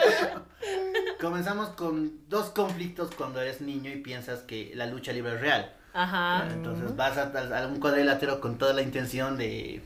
Comenzamos 1.21 1.69
con 1.69 2.27
dos 2.29 2.47
conflictos 2.49 3.09
cuando 3.15 3.39
eres 3.41 3.61
niño 3.61 3.91
y 3.91 3.97
piensas 3.97 4.39
que 4.41 4.71
la 4.75 4.85
lucha 4.85 5.11
libre 5.13 5.35
es 5.35 5.41
real. 5.41 5.73
Ajá. 5.93 6.47
Entonces 6.51 6.95
vas 6.95 7.17
a, 7.17 7.31
a 7.63 7.67
un 7.67 7.79
cuadrilátero 7.79 8.41
con 8.41 8.57
toda 8.57 8.73
la 8.73 8.81
intención 8.81 9.37
de, 9.37 9.81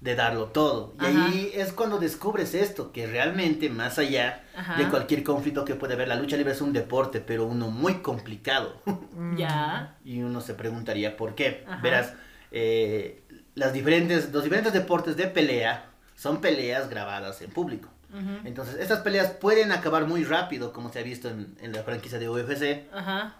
de 0.00 0.14
darlo 0.14 0.46
todo. 0.46 0.94
Y 1.00 1.04
Ajá. 1.04 1.26
ahí 1.26 1.52
es 1.54 1.72
cuando 1.72 1.98
descubres 1.98 2.54
esto, 2.54 2.90
que 2.90 3.06
realmente 3.06 3.68
más 3.68 3.98
allá 3.98 4.44
Ajá. 4.56 4.76
de 4.76 4.88
cualquier 4.88 5.22
conflicto 5.22 5.64
que 5.64 5.74
puede 5.74 5.94
haber, 5.94 6.08
la 6.08 6.16
lucha 6.16 6.36
libre 6.36 6.52
es 6.52 6.60
un 6.62 6.72
deporte, 6.72 7.20
pero 7.20 7.44
uno 7.46 7.70
muy 7.70 7.94
complicado. 7.96 8.80
Mm. 9.20 9.36
Ya. 9.36 9.98
Y 10.02 10.22
uno 10.22 10.40
se 10.40 10.54
preguntaría 10.54 11.16
por 11.18 11.34
qué. 11.34 11.64
Ajá. 11.68 11.82
Verás, 11.82 12.14
eh, 12.52 13.22
las 13.54 13.74
diferentes, 13.74 14.32
los 14.32 14.42
diferentes 14.42 14.72
deportes 14.72 15.14
de 15.16 15.26
pelea 15.26 15.90
son 16.14 16.40
peleas 16.40 16.88
grabadas 16.88 17.42
en 17.42 17.50
público. 17.50 17.90
Entonces, 18.44 18.76
estas 18.80 19.00
peleas 19.00 19.30
pueden 19.32 19.72
acabar 19.72 20.06
muy 20.06 20.24
rápido, 20.24 20.72
como 20.72 20.90
se 20.90 20.98
ha 20.98 21.02
visto 21.02 21.28
en, 21.28 21.54
en 21.60 21.72
la 21.72 21.82
franquicia 21.82 22.18
de 22.18 22.28
UFC, 22.28 22.88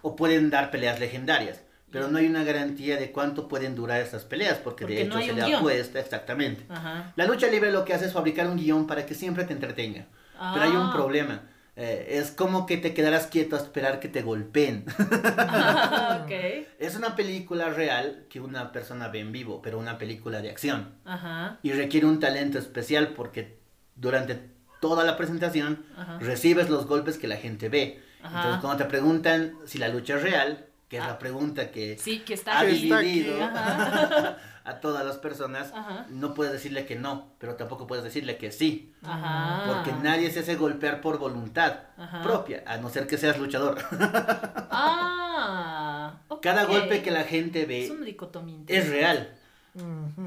o 0.02 0.14
pueden 0.16 0.50
dar 0.50 0.70
peleas 0.70 1.00
legendarias. 1.00 1.60
Pero 1.90 2.08
no 2.08 2.18
hay 2.18 2.26
una 2.26 2.44
garantía 2.44 2.96
de 2.96 3.10
cuánto 3.12 3.48
pueden 3.48 3.74
durar 3.74 4.00
estas 4.00 4.24
peleas, 4.24 4.58
porque, 4.58 4.84
Porque 4.84 4.94
de 4.96 5.02
hecho 5.02 5.20
se 5.20 5.32
le 5.32 5.44
guion. 5.44 5.54
apuesta 5.58 5.98
exactamente. 6.00 6.64
Ajá. 6.68 7.12
La 7.16 7.26
lucha 7.26 7.48
libre 7.48 7.72
lo 7.72 7.84
que 7.84 7.94
hace 7.94 8.06
es 8.06 8.12
fabricar 8.12 8.46
un 8.48 8.56
guion 8.56 8.86
para 8.86 9.04
que 9.06 9.14
siempre 9.14 9.44
te 9.44 9.52
entretenga. 9.52 10.06
Pero 10.54 10.62
hay 10.64 10.70
un 10.70 10.86
Ah. 10.88 10.92
problema. 10.94 11.42
eh, 11.76 12.18
es 12.18 12.30
como 12.32 12.66
que 12.66 12.76
te 12.76 12.92
quedarás 12.92 13.26
quieto 13.28 13.56
a 13.56 13.58
esperar 13.58 14.00
que 14.00 14.08
te 14.08 14.20
golpeen. 14.22 14.84
Ah. 14.98 16.26
Es 16.78 16.96
una 16.96 17.14
película 17.16 17.70
real 17.70 18.24
que 18.28 18.40
una 18.40 18.72
persona 18.72 19.08
ve 19.08 19.20
en 19.20 19.32
vivo, 19.32 19.60
pero 19.62 19.78
una 19.78 19.96
película 19.98 20.40
de 20.42 20.50
acción. 20.50 20.94
Ajá. 21.04 21.58
Y 21.62 21.72
requiere 21.72 22.06
un 22.06 22.20
talento 22.20 22.58
especial 22.58 23.08
porque 23.08 23.58
durante 23.96 24.40
toda 24.80 25.04
la 25.04 25.16
presentación 25.16 25.84
Ajá. 25.96 26.18
recibes 26.20 26.68
los 26.70 26.86
golpes 26.86 27.18
que 27.18 27.28
la 27.28 27.36
gente 27.36 27.68
ve. 27.68 28.00
Entonces 28.22 28.60
cuando 28.60 28.76
te 28.76 28.84
preguntan 28.84 29.54
si 29.66 29.78
la 29.78 29.88
lucha 29.88 30.16
es 30.16 30.22
real, 30.22 30.66
que 30.90 30.98
es 30.98 31.02
Ah. 31.02 31.06
la 31.08 31.18
pregunta 31.18 31.70
que 31.70 31.96
Sí, 31.96 32.18
que 32.20 32.34
está 32.34 32.58
ha 32.60 32.64
está 32.66 32.98
dividido 32.98 33.38
a 34.64 34.80
todas 34.82 35.06
las 35.06 35.16
personas, 35.16 35.72
Ajá. 35.72 36.04
no 36.10 36.34
puedes 36.34 36.52
decirle 36.52 36.84
que 36.84 36.96
no, 36.96 37.32
pero 37.38 37.54
tampoco 37.54 37.86
puedes 37.86 38.04
decirle 38.04 38.36
que 38.36 38.52
sí. 38.52 38.92
Ajá. 39.02 39.62
Porque 39.66 39.92
nadie 40.02 40.30
se 40.30 40.40
hace 40.40 40.56
golpear 40.56 41.00
por 41.00 41.18
voluntad 41.18 41.78
Ajá. 41.96 42.20
propia, 42.22 42.62
a 42.66 42.76
no 42.76 42.90
ser 42.90 43.06
que 43.06 43.16
seas 43.16 43.38
luchador. 43.38 43.78
Ah. 44.72 46.20
Cada 46.42 46.64
golpe 46.64 47.02
que 47.02 47.10
la 47.10 47.24
gente 47.24 47.64
ve 47.66 47.90
Es 48.66 48.88
real. 48.88 49.34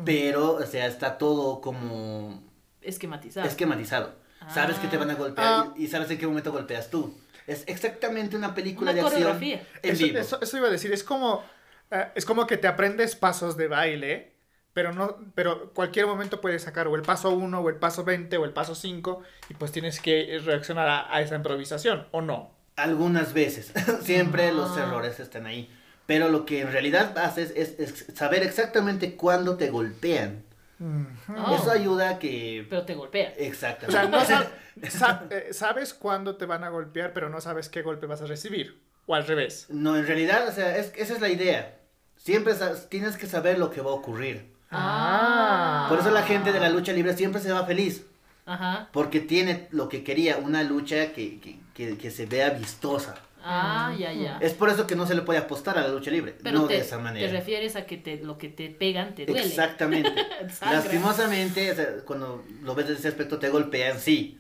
Pero, 0.06 0.54
o 0.56 0.66
sea, 0.66 0.86
está 0.88 1.18
todo 1.18 1.60
como 1.62 2.42
Esquematizado. 2.82 3.48
esquematizado. 3.48 4.16
Sabes 4.50 4.78
que 4.78 4.88
te 4.88 4.98
van 4.98 5.10
a 5.12 5.16
golpear 5.16 5.48
Ah. 5.48 5.74
y, 5.78 5.86
y 5.86 5.88
sabes 5.88 6.10
en 6.12 6.18
qué 6.18 6.28
momento 6.28 6.52
golpeas 6.52 6.90
tú. 6.90 7.16
Es 7.48 7.64
exactamente 7.68 8.36
una 8.38 8.54
película 8.56 8.92
Una 8.92 8.94
de 8.94 9.02
acción 9.02 9.22
coreografía. 9.22 9.68
en 9.82 9.94
Eso, 9.94 10.04
vivo. 10.06 10.18
eso- 10.20 10.42
eso 10.42 10.58
iba 10.58 10.68
a 10.68 10.72
decir, 10.72 10.92
es 10.94 11.04
como, 11.04 11.44
eh, 11.92 12.08
es 12.16 12.26
como 12.26 12.48
que 12.48 12.58
te 12.58 12.68
aprendes 12.68 13.16
pasos 13.16 13.58
de 13.58 13.68
baile, 13.68 14.34
pero 14.74 14.94
no, 14.94 15.18
pero 15.36 15.72
cualquier 15.74 16.08
momento 16.08 16.42
puedes 16.42 16.64
sacar 16.64 16.88
o 16.88 16.96
el 16.96 17.02
paso 17.04 17.30
1 17.32 17.60
o 17.60 17.70
el 17.70 17.76
paso 17.76 18.04
20 18.04 18.38
o 18.38 18.46
el 18.46 18.52
paso 18.54 18.76
5 18.76 19.22
y 19.50 19.54
pues 19.56 19.72
tienes 19.72 20.00
que 20.00 20.40
reaccionar 20.44 20.88
a, 20.88 21.14
a 21.16 21.22
esa 21.22 21.36
improvisación, 21.36 22.08
¿o 22.12 22.22
no? 22.22 22.52
Algunas 22.76 23.34
veces. 23.34 23.72
Siempre 24.04 24.52
los 24.52 24.76
Ah. 24.78 24.84
errores 24.88 25.20
están 25.20 25.46
ahí. 25.46 25.70
Pero 26.08 26.28
lo 26.30 26.46
que 26.46 26.62
en 26.62 26.72
realidad 26.72 27.18
haces 27.18 27.54
es, 27.56 27.80
es 27.80 28.06
saber 28.16 28.44
exactamente 28.44 29.16
cuándo 29.16 29.58
te 29.58 29.70
golpean. 29.70 30.44
Oh. 30.82 31.56
Eso 31.56 31.72
ayuda 31.72 32.10
a 32.10 32.20
que... 32.20 32.66
Pero 32.70 32.84
te 32.84 32.96
golpea. 32.96 33.30
O 33.38 33.42
Exactamente. 33.42 34.26
sea, 34.26 34.40
no 34.76 34.82
sab- 34.90 35.28
eh, 35.32 35.54
sabes 35.54 35.94
cuándo 35.94 36.36
te 36.36 36.46
van 36.46 36.64
a 36.64 36.70
golpear, 36.70 37.14
pero 37.14 37.30
no 37.30 37.40
sabes 37.42 37.70
qué 37.70 37.82
golpe 37.82 38.06
vas 38.06 38.22
a 38.22 38.26
recibir. 38.26 38.82
O 39.06 39.16
al 39.16 39.26
revés. 39.28 39.68
No, 39.70 39.96
en 39.98 40.06
realidad, 40.08 40.48
o 40.48 40.52
sea, 40.52 40.78
es- 40.78 40.94
esa 40.96 41.14
es 41.14 41.22
la 41.22 41.30
idea. 41.30 41.78
Siempre 42.18 42.54
tienes 42.90 43.18
que 43.18 43.28
saber 43.28 43.60
lo 43.60 43.70
que 43.70 43.82
va 43.82 43.92
a 43.92 43.96
ocurrir. 43.96 44.52
Ah. 44.72 45.86
Por 45.90 46.00
eso 46.00 46.10
la 46.12 46.24
gente 46.24 46.52
de 46.52 46.60
la 46.60 46.70
lucha 46.70 46.94
libre 46.94 47.16
siempre 47.16 47.42
se 47.42 47.52
va 47.52 47.66
feliz. 47.66 48.06
Ajá. 48.46 48.90
Porque 48.92 49.20
tiene 49.20 49.68
lo 49.72 49.88
que 49.88 50.04
quería, 50.04 50.38
una 50.38 50.64
lucha 50.64 51.14
que, 51.14 51.40
que, 51.40 51.60
que, 51.74 51.98
que 51.98 52.12
se 52.12 52.26
vea 52.26 52.50
vistosa. 52.50 53.16
Ah, 53.44 53.94
ya, 53.98 54.14
ya. 54.14 54.38
Es 54.40 54.54
por 54.54 54.70
eso 54.70 54.88
que 54.88 54.96
no 54.96 55.06
se 55.06 55.16
le 55.16 55.22
puede 55.22 55.40
apostar 55.40 55.78
a 55.78 55.82
la 55.82 55.90
lucha 55.90 56.10
libre. 56.12 56.36
Pero 56.42 56.60
no 56.60 56.68
te, 56.68 56.76
de 56.76 56.80
esa 56.80 56.98
manera. 56.98 57.28
te 57.28 57.34
refieres 57.34 57.76
a 57.76 57.86
que 57.86 57.98
te, 57.98 58.18
lo 58.18 58.38
que 58.38 58.48
te 58.50 58.70
pegan 58.70 59.14
te 59.14 59.26
duele. 59.26 59.46
Exactamente. 59.46 60.14
Lastimosamente, 60.62 61.72
o 61.72 61.76
sea, 61.76 61.88
cuando 62.06 62.44
lo 62.62 62.74
ves 62.76 62.88
desde 62.88 63.00
ese 63.00 63.08
aspecto, 63.10 63.40
te 63.40 63.50
golpean, 63.50 64.00
sí. 64.00 64.40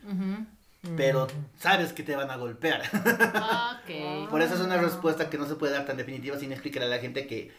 Pero 0.97 1.27
sabes 1.57 1.93
que 1.93 2.03
te 2.03 2.15
van 2.15 2.29
a 2.29 2.37
golpear. 2.37 2.81
Ah, 2.93 3.81
Ok. 3.83 4.29
Por 4.29 4.41
eso 4.41 4.55
es 4.55 4.61
una 4.61 4.77
respuesta 4.77 5.29
que 5.29 5.37
no 5.37 5.45
se 5.47 5.55
puede 5.55 5.73
dar 5.73 5.85
tan 5.85 5.97
definitiva 5.97 6.37
sin 6.37 6.51
explicar 6.51 6.83
a 6.83 6.87
la 6.87 6.99
gente 6.99 7.27
que 7.27 7.51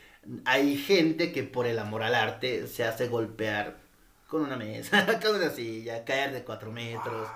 hay 0.44 0.76
gente 0.76 1.32
que 1.32 1.42
por 1.42 1.66
el 1.66 1.78
amor 1.78 2.02
al 2.02 2.14
arte 2.14 2.66
se 2.66 2.84
hace 2.84 3.08
golpear 3.08 3.76
con 4.26 4.42
una 4.42 4.56
mesa, 4.56 5.06
con 5.22 5.36
una 5.36 5.50
silla, 5.50 6.04
caer 6.04 6.32
de 6.32 6.42
cuatro 6.44 6.72
metros. 6.72 7.28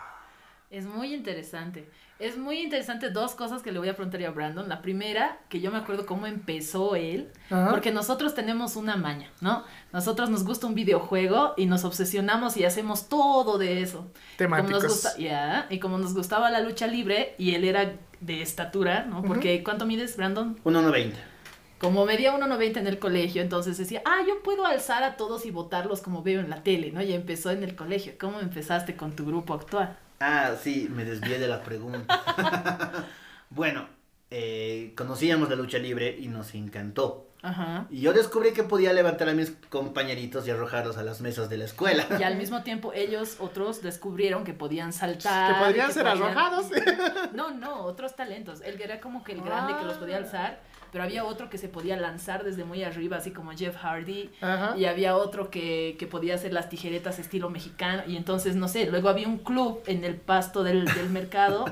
Es 0.70 0.84
muy 0.84 1.14
interesante. 1.14 1.88
Es 2.18 2.36
muy 2.36 2.60
interesante 2.60 3.10
dos 3.10 3.36
cosas 3.36 3.62
que 3.62 3.70
le 3.70 3.78
voy 3.78 3.88
a 3.88 3.94
preguntar 3.94 4.20
yo 4.20 4.28
a 4.28 4.32
Brandon. 4.32 4.68
La 4.68 4.82
primera, 4.82 5.38
que 5.48 5.60
yo 5.60 5.70
me 5.70 5.78
acuerdo 5.78 6.04
cómo 6.04 6.26
empezó 6.26 6.96
él, 6.96 7.30
Ajá. 7.48 7.70
porque 7.70 7.92
nosotros 7.92 8.34
tenemos 8.34 8.74
una 8.74 8.96
maña, 8.96 9.30
¿no? 9.40 9.62
Nosotros 9.92 10.28
nos 10.28 10.42
gusta 10.44 10.66
un 10.66 10.74
videojuego 10.74 11.54
y 11.56 11.66
nos 11.66 11.84
obsesionamos 11.84 12.56
y 12.56 12.64
hacemos 12.64 13.08
todo 13.08 13.56
de 13.56 13.82
eso. 13.82 13.98
Como 14.36 14.48
nos 14.56 14.66
Temáticos. 14.66 14.82
gusta, 14.84 15.16
ya, 15.16 15.66
y 15.70 15.78
como 15.78 15.98
nos 15.98 16.12
gustaba 16.12 16.50
la 16.50 16.58
lucha 16.58 16.88
libre 16.88 17.36
y 17.38 17.54
él 17.54 17.62
era 17.62 17.92
de 18.20 18.42
estatura, 18.42 19.04
¿no? 19.04 19.22
Porque 19.22 19.62
¿cuánto 19.62 19.86
mides, 19.86 20.16
Brandon? 20.16 20.56
1.90. 20.64 21.12
Como 21.78 22.04
medía 22.04 22.36
1.90 22.36 22.78
en 22.78 22.86
el 22.88 22.98
colegio, 22.98 23.40
entonces 23.42 23.78
decía, 23.78 24.02
ah, 24.04 24.22
yo 24.26 24.42
puedo 24.42 24.66
alzar 24.66 25.04
a 25.04 25.16
todos 25.16 25.46
y 25.46 25.52
votarlos 25.52 26.00
como 26.00 26.24
veo 26.24 26.40
en 26.40 26.50
la 26.50 26.64
tele, 26.64 26.90
¿no? 26.90 27.00
Y 27.00 27.12
empezó 27.12 27.52
en 27.52 27.62
el 27.62 27.76
colegio. 27.76 28.14
¿Cómo 28.18 28.40
empezaste 28.40 28.96
con 28.96 29.14
tu 29.14 29.24
grupo 29.24 29.54
actual? 29.54 29.96
Ah, 30.20 30.54
sí, 30.60 30.88
me 30.90 31.04
desvié 31.04 31.38
de 31.38 31.48
la 31.48 31.62
pregunta. 31.62 32.22
bueno, 33.50 33.88
eh, 34.30 34.92
conocíamos 34.96 35.48
la 35.48 35.56
lucha 35.56 35.78
libre 35.78 36.16
y 36.18 36.28
nos 36.28 36.54
encantó. 36.54 37.24
Ajá. 37.40 37.86
Y 37.88 38.00
yo 38.00 38.12
descubrí 38.12 38.52
que 38.52 38.64
podía 38.64 38.92
levantar 38.92 39.28
a 39.28 39.32
mis 39.32 39.52
compañeritos 39.70 40.44
y 40.46 40.50
arrojarlos 40.50 40.96
a 40.98 41.04
las 41.04 41.20
mesas 41.20 41.48
de 41.48 41.56
la 41.56 41.66
escuela. 41.66 42.04
Y 42.18 42.24
al 42.24 42.36
mismo 42.36 42.64
tiempo 42.64 42.92
ellos, 42.92 43.36
otros, 43.38 43.80
descubrieron 43.80 44.42
que 44.42 44.54
podían 44.54 44.92
saltar. 44.92 45.54
Que 45.54 45.60
podrían 45.64 45.86
que 45.86 45.92
ser 45.92 46.04
podían- 46.04 46.22
arrojados. 46.24 46.66
No, 47.34 47.52
no, 47.52 47.82
otros 47.84 48.16
talentos. 48.16 48.60
Él 48.62 48.80
era 48.82 49.00
como 49.00 49.22
que 49.22 49.32
el 49.32 49.42
grande 49.42 49.74
que 49.78 49.84
los 49.84 49.98
podía 49.98 50.16
Ah. 50.16 50.18
alzar, 50.18 50.60
pero 50.92 51.04
había 51.04 51.24
otro 51.24 51.50
que 51.50 51.58
se 51.58 51.68
podía 51.68 51.96
lanzar 51.96 52.44
desde 52.44 52.64
muy 52.64 52.82
arriba, 52.84 53.16
así 53.18 53.30
como 53.30 53.52
Jeff 53.52 53.76
Hardy. 53.76 54.30
Ajá. 54.40 54.76
Y 54.76 54.84
había 54.86 55.16
otro 55.16 55.50
que, 55.50 55.96
que 55.98 56.06
podía 56.06 56.34
hacer 56.34 56.52
las 56.52 56.68
tijeretas 56.68 57.18
estilo 57.18 57.50
mexicano. 57.50 58.02
Y 58.06 58.16
entonces, 58.16 58.56
no 58.56 58.68
sé, 58.68 58.86
luego 58.86 59.08
había 59.08 59.28
un 59.28 59.38
club 59.38 59.80
en 59.86 60.04
el 60.04 60.16
pasto 60.16 60.62
del, 60.64 60.84
del 60.86 61.10
mercado, 61.10 61.64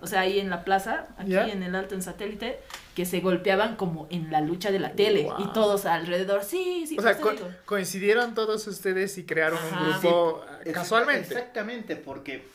o 0.00 0.06
sea, 0.06 0.20
ahí 0.20 0.38
en 0.40 0.50
la 0.50 0.64
plaza, 0.64 1.08
aquí 1.18 1.32
en 1.34 1.62
el 1.62 1.74
alto 1.74 1.94
en 1.94 2.02
satélite, 2.02 2.60
que 2.94 3.06
se 3.06 3.20
golpeaban 3.20 3.76
como 3.76 4.06
en 4.10 4.30
la 4.30 4.40
lucha 4.40 4.70
de 4.70 4.78
la 4.78 4.92
tele. 4.92 5.24
Wow. 5.24 5.34
Y 5.38 5.52
todos 5.52 5.86
alrededor, 5.86 6.44
sí, 6.44 6.84
sí, 6.86 6.98
O 6.98 7.02
sea, 7.02 7.16
co- 7.18 7.30
digo. 7.30 7.48
coincidieron 7.64 8.34
todos 8.34 8.66
ustedes 8.66 9.16
y 9.18 9.24
crearon 9.24 9.58
Ajá. 9.58 9.80
un 9.82 9.90
grupo 10.00 10.44
Sí, 10.64 10.72
casualmente. 10.72 11.28
Exactamente, 11.34 11.96
porque 11.96 12.46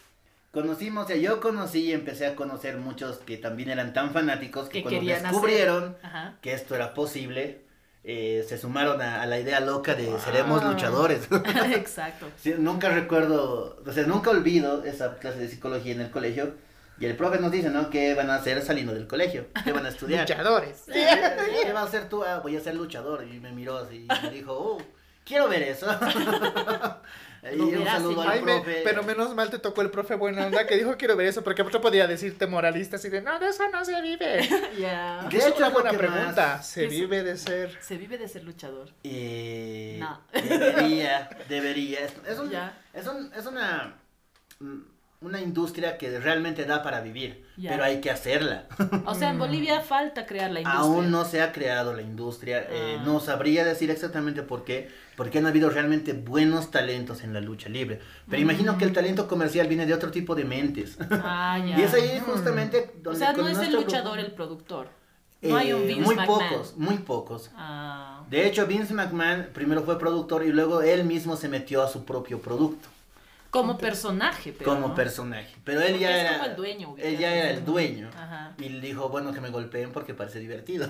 conocimos, 0.62 1.06
o 1.06 1.08
sea, 1.08 1.18
yo 1.18 1.40
conocí 1.40 1.86
y 1.86 1.92
empecé 1.94 2.26
a 2.26 2.36
conocer 2.36 2.78
muchos 2.78 3.18
que 3.18 3.38
también 3.38 3.70
eran 3.70 3.94
tan 3.94 4.12
fanáticos 4.12 4.70
que, 4.70 4.80
Que 4.82 4.90
cuando 4.90 5.02
descubrieron 5.06 5.96
que 6.42 6.54
esto 6.54 6.74
era 6.76 6.96
posible, 6.96 7.62
eh, 8.04 8.44
se 8.48 8.58
sumaron 8.58 9.00
a, 9.02 9.22
a 9.22 9.26
la 9.28 9.40
idea 9.40 9.60
loca 9.60 9.94
de 9.94 10.18
seremos 10.20 10.62
Wow. 10.64 10.72
luchadores. 10.72 11.28
Exacto. 11.76 12.28
Sí, 12.42 12.56
nunca 12.58 12.90
recuerdo, 12.90 13.82
o 13.86 13.92
sea, 13.92 14.06
nunca 14.08 14.32
olvido 14.32 14.84
esa 14.84 15.20
clase 15.20 15.38
de 15.38 15.48
psicología 15.48 15.94
en 15.94 16.02
el 16.02 16.10
colegio. 16.10 16.56
Y 17.00 17.06
el 17.06 17.16
profe 17.16 17.38
nos 17.40 17.52
dice, 17.52 17.70
¿no? 17.70 17.92
¿Qué 17.92 18.16
van 18.16 18.32
a 18.32 18.36
hacer 18.36 18.60
saliendo 18.64 18.96
del 18.96 19.06
colegio? 19.06 19.46
¿Qué 19.64 19.72
van 19.72 19.86
a 19.86 19.90
estudiar? 19.90 20.28
Luchadores. 20.28 20.84
¿Qué 20.92 21.72
vas 21.72 21.84
a 21.84 21.88
hacer 21.88 22.10
tú? 22.10 22.24
Ah, 22.24 22.40
voy 22.40 22.56
a 22.58 22.60
ser 22.60 22.74
luchador. 22.74 23.24
Y 23.32 23.40
me 23.40 23.52
miró 23.52 23.78
así 23.78 24.08
y 24.10 24.26
me 24.26 24.32
dijo, 24.32 24.54
oh, 24.54 24.78
quiero 25.24 25.48
ver 25.48 25.62
eso. 25.62 25.86
un 27.56 27.86
saludo 27.86 28.22
al 28.22 28.30
Ay, 28.30 28.42
me- 28.42 28.56
profe. 28.56 28.82
pero 28.84 29.04
menos 29.04 29.34
mal 29.36 29.50
te 29.50 29.60
tocó 29.60 29.82
el 29.82 29.90
profe 29.92 30.16
buena 30.16 30.46
onda 30.48 30.66
que 30.68 30.76
dijo 30.76 30.96
quiero 30.98 31.16
ver 31.16 31.28
eso, 31.28 31.44
porque 31.44 31.62
otro 31.62 31.80
podía 31.82 32.08
decirte 32.08 32.48
moralista 32.48 32.96
así 32.98 33.10
de 33.10 33.22
no, 33.22 33.40
de 33.40 33.50
eso 33.50 33.64
no 33.72 33.84
se 33.86 34.02
vive. 34.02 34.48
Ya. 34.80 35.28
De 35.30 35.38
es 35.38 35.46
hecho, 35.46 35.58
una 35.58 35.68
es 35.68 35.74
lo 35.74 35.80
buena 35.82 35.98
pregunta. 35.98 36.56
más- 36.58 36.68
¿Se 36.68 36.88
vive 36.88 37.24
de 37.24 37.38
ser? 37.38 37.78
Se 37.82 37.98
vive 37.98 38.18
de 38.18 38.28
ser 38.28 38.44
luchador. 38.44 38.90
Eh, 39.04 39.98
No. 40.00 40.22
Debería, 40.34 41.30
debería. 41.50 42.00
Es, 42.02 42.14
es 42.28 42.40
un- 42.40 42.52
es, 42.94 43.08
un- 43.08 43.32
es 43.34 43.46
una, 43.46 43.96
una 45.20 45.42
industria 45.42 45.98
que 45.98 46.20
realmente 46.20 46.66
da 46.66 46.84
para 46.84 47.02
vivir, 47.02 47.44
Ya. 47.58 47.72
pero 47.72 47.84
hay 47.84 48.02
que 48.02 48.12
hacerla. 48.12 48.66
O 49.06 49.16
sea, 49.16 49.32
en 49.32 49.40
Bolivia 49.40 49.82
falta 49.82 50.28
crear 50.28 50.52
la 50.52 50.60
industria. 50.60 50.80
Aún 50.84 51.10
no 51.10 51.26
se 51.26 51.42
ha 51.42 51.52
creado 51.52 51.94
la 51.94 52.04
industria. 52.04 52.68
eh, 52.70 52.98
Ah. 53.00 53.04
no 53.04 53.20
sabría 53.20 53.66
decir 53.66 53.90
exactamente 53.90 54.44
por 54.44 54.64
qué. 54.64 54.90
Porque 55.16 55.40
han 55.40 55.48
habido 55.48 55.72
realmente 55.72 56.14
buenos 56.14 56.70
talentos 56.70 57.24
en 57.24 57.34
la 57.34 57.42
lucha 57.42 57.70
libre. 57.70 58.00
Pero 58.30 58.40
imagino 58.40 58.78
que 58.78 58.86
el 58.86 58.94
talento 58.94 59.28
comercial 59.28 59.66
viene 59.68 59.88
de 59.88 59.96
otro 59.96 60.12
tipo 60.12 60.36
de 60.36 60.46
mentes. 60.46 60.98
Ah, 61.10 61.58
ya. 61.68 61.80
y 61.80 61.82
es 61.82 61.94
ahí 61.96 62.20
justamente 62.24 62.92
O 63.00 63.02
donde... 63.02 63.20
sea, 63.20 63.34
con 63.34 63.46
no 63.46 63.50
es 63.50 63.58
el 63.58 63.74
luchador 63.74 64.14
grupo- 64.20 64.28
el 64.28 64.32
productor. 64.34 64.88
No 65.42 65.56
hay 65.58 65.74
un 65.74 65.82
Eh, 65.82 65.88
Vince 65.88 66.02
Muy 66.04 66.16
McMahon. 66.16 66.50
pocos, 66.50 66.78
muy 66.78 66.98
pocos. 67.00 67.50
Ah, 67.56 68.24
De 68.30 68.46
hecho, 68.46 68.68
Vince 68.68 68.94
McMahon 68.94 69.48
primero 69.54 69.82
fue 69.84 69.98
productor 69.98 70.44
y 70.46 70.50
luego 70.52 70.84
él 70.84 71.04
mismo 71.06 71.36
se 71.36 71.50
metió 71.50 71.82
a 71.82 71.88
su 71.88 72.06
propio 72.06 72.40
producto 72.40 72.88
como 73.50 73.78
personaje, 73.78 74.54
pero. 74.58 74.70
como 74.72 74.88
¿no? 74.90 74.96
personaje. 74.96 75.56
Pero 75.64 75.82
él 75.82 75.88
Porque 75.94 76.00
ya 76.02 76.16
es 76.18 76.22
era. 76.24 76.38
como 76.40 76.50
el 76.52 76.56
dueño, 76.56 76.96
Él 76.98 77.18
ya 77.18 77.34
era 77.36 77.50
el 77.52 77.66
dueño. 77.66 78.10
Ajá. 78.16 78.54
Y 78.60 78.70
le 78.70 78.80
dijo, 78.88 79.10
bueno, 79.10 79.34
que 79.34 79.42
me 79.42 79.50
golpeen 79.50 79.92
porque 79.92 80.14
parece 80.14 80.40
divertido. 80.40 80.90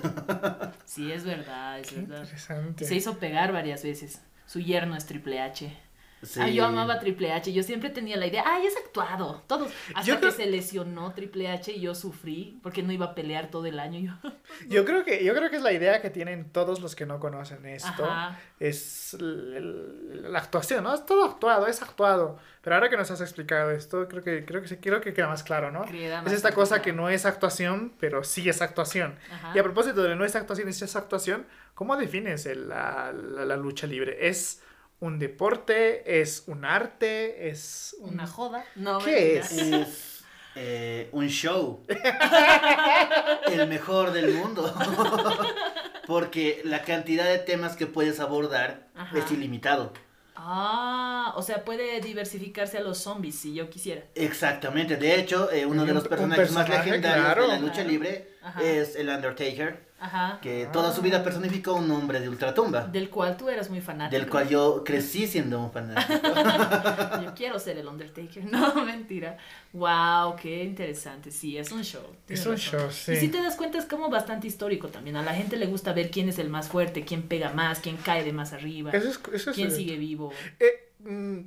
Sí, 0.85 1.11
es 1.11 1.23
verdad, 1.23 1.79
es 1.79 1.89
Qué 1.89 1.95
verdad. 2.01 2.21
interesante. 2.23 2.85
Se 2.85 2.95
hizo 2.95 3.17
pegar 3.19 3.51
varias 3.51 3.83
veces. 3.83 4.21
Su 4.45 4.59
yerno 4.59 4.95
es 4.95 5.05
Triple 5.05 5.41
H. 5.41 5.77
Sí. 6.23 6.39
Ay, 6.41 6.55
yo 6.55 6.65
amaba 6.65 6.99
Triple 6.99 7.31
H. 7.31 7.53
Yo 7.53 7.61
siempre 7.63 7.89
tenía 7.91 8.17
la 8.17 8.25
idea, 8.25 8.43
ay, 8.45 8.65
es 8.65 8.75
actuado. 8.75 9.43
Todos. 9.47 9.71
Hasta 9.89 10.01
Yo 10.01 10.15
que 10.15 10.21
creo- 10.21 10.31
se 10.31 10.45
lesionó 10.47 11.13
Triple 11.13 11.49
H 11.49 11.71
y 11.71 11.79
yo 11.81 11.93
sufrí 11.93 12.59
porque 12.63 12.81
no 12.83 12.91
iba 12.91 13.05
a 13.07 13.15
pelear 13.15 13.49
todo 13.51 13.65
el 13.67 13.79
año. 13.79 14.19
Yo, 14.23 14.29
Yo 14.69 14.85
creo 14.85 15.05
que 15.05 15.23
yo 15.23 15.35
creo 15.35 15.49
que 15.49 15.57
es 15.57 15.61
la 15.61 15.73
idea 15.73 16.01
que 16.01 16.09
tienen 16.09 16.49
todos 16.51 16.81
los 16.81 16.95
que 16.95 17.05
no 17.05 17.19
conocen 17.19 17.65
esto. 17.65 18.05
Ajá. 18.05 18.39
Es 18.59 19.15
la 19.19 20.39
actuación, 20.39 20.83
¿no? 20.83 20.93
Es 20.93 21.05
todo 21.05 21.23
actuado, 21.25 21.67
es 21.67 21.81
actuado. 21.81 22.39
Pero 22.61 22.75
ahora 22.75 22.89
que 22.89 22.97
nos 22.97 23.09
has 23.11 23.21
explicado 23.21 23.71
esto, 23.71 24.07
creo 24.07 24.23
que 24.23 24.43
creo 24.45 24.61
que 24.63 24.79
creo 24.79 25.01
que 25.01 25.13
queda 25.13 25.27
más 25.27 25.43
claro, 25.43 25.71
¿no? 25.71 25.83
Queda 25.85 26.17
Es 26.19 26.23
más 26.25 26.33
esta 26.33 26.51
cosa 26.51 26.75
claro. 26.75 26.83
que 26.83 26.93
no 26.93 27.09
es 27.09 27.25
actuación, 27.25 27.93
pero 27.99 28.23
sí 28.23 28.49
es 28.49 28.61
actuación. 28.61 29.15
Ajá. 29.31 29.51
Y 29.55 29.59
a 29.59 29.63
propósito 29.63 30.03
de 30.03 30.15
no 30.15 30.25
es 30.25 30.35
actuación, 30.35 30.67
es 30.67 30.95
actuación, 30.95 31.45
¿cómo 31.75 31.95
defines 31.95 32.45
el- 32.45 32.67
la, 32.69 33.13
la- 33.13 33.45
la 33.45 33.55
lucha 33.57 33.87
libre? 33.87 34.27
¿Es 34.27 34.61
un 34.99 35.19
deporte? 35.19 36.21
¿Es 36.21 36.43
un 36.47 36.65
arte? 36.65 37.49
¿Es 37.49 37.95
un... 37.99 38.13
Una 38.15 38.27
joda. 38.27 38.65
No, 38.75 38.99
¿Qué 38.99 39.39
es? 39.39 39.51
Es 39.51 40.23
eh, 40.55 41.09
un 41.11 41.27
show. 41.27 41.83
el 43.51 43.67
mejor 43.67 44.11
del 44.11 44.33
mundo. 44.33 44.73
Porque 46.07 46.61
la 46.63 46.81
cantidad 46.83 47.25
de 47.25 47.37
temas 47.39 47.75
que 47.75 47.85
puedes 47.85 48.19
abordar 48.19 48.87
Ajá. 48.95 49.17
es 49.17 49.31
ilimitado. 49.31 49.93
Ah, 50.35 51.33
o 51.35 51.41
sea, 51.41 51.65
puede 51.65 51.99
diversificarse 51.99 52.77
a 52.77 52.81
los 52.81 52.99
zombies 52.99 53.39
si 53.39 53.53
yo 53.53 53.69
quisiera. 53.69 54.03
Exactamente. 54.15 54.95
De 54.95 55.15
hecho, 55.19 55.51
eh, 55.51 55.65
uno 55.65 55.85
de 55.85 55.93
los 55.93 56.03
un 56.03 56.09
personajes 56.09 56.51
más 56.51 56.69
legendarios 56.69 57.25
claro. 57.25 57.41
de 57.43 57.47
la 57.49 57.59
lucha 57.59 57.73
Claro. 57.73 57.89
libre 57.89 58.29
Ajá. 58.41 58.63
es 58.63 58.95
el 58.95 59.09
Undertaker, 59.09 59.86
Ajá. 59.99 60.39
que 60.41 60.67
toda 60.71 60.93
su 60.93 61.01
vida 61.01 61.23
personificó 61.23 61.73
un 61.73 61.89
hombre 61.91 62.19
de 62.19 62.29
ultratumba. 62.29 62.85
Del 62.87 63.09
cual 63.09 63.35
tú 63.35 63.49
eras 63.49 63.69
muy 63.69 63.81
fanático. 63.81 64.19
Del 64.19 64.29
cual 64.29 64.47
yo 64.47 64.83
crecí 64.83 65.25
siendo 65.27 65.59
un 65.59 65.71
fanático. 65.71 66.13
Yo 67.23 67.33
quiero 67.33 67.59
ser 67.59 67.77
el 67.77 67.87
Undertaker. 67.87 68.43
No, 68.51 68.85
mentira. 68.85 69.37
Wow, 69.73 70.35
qué 70.41 70.63
interesante. 70.63 71.31
Sí, 71.31 71.57
es 71.57 71.71
un 71.71 71.83
show. 71.83 72.03
Es 72.29 72.45
un 72.45 72.53
razón. 72.53 72.79
show, 72.79 72.91
sí. 72.91 73.13
Y 73.13 73.15
si 73.17 73.27
te 73.29 73.41
das 73.41 73.55
cuenta 73.55 73.77
es 73.77 73.85
como 73.85 74.09
bastante 74.09 74.47
histórico 74.47 74.87
también. 74.89 75.15
A 75.17 75.23
la 75.23 75.33
gente 75.33 75.57
le 75.57 75.65
gusta 75.65 75.93
ver 75.93 76.11
quién 76.11 76.29
es 76.29 76.39
el 76.39 76.49
más 76.49 76.67
fuerte, 76.69 77.03
quién 77.03 77.23
pega 77.23 77.51
más, 77.53 77.79
quién 77.79 77.97
cae 77.97 78.23
de 78.23 78.33
más 78.33 78.53
arriba, 78.53 78.91
Eso 78.91 79.09
es, 79.09 79.19
eso 79.33 79.49
es- 79.51 79.55
quién 79.55 79.71
sigue 79.71 79.97
vivo. 79.97 80.31
Eh, 80.59 80.91
mm, 80.99 81.39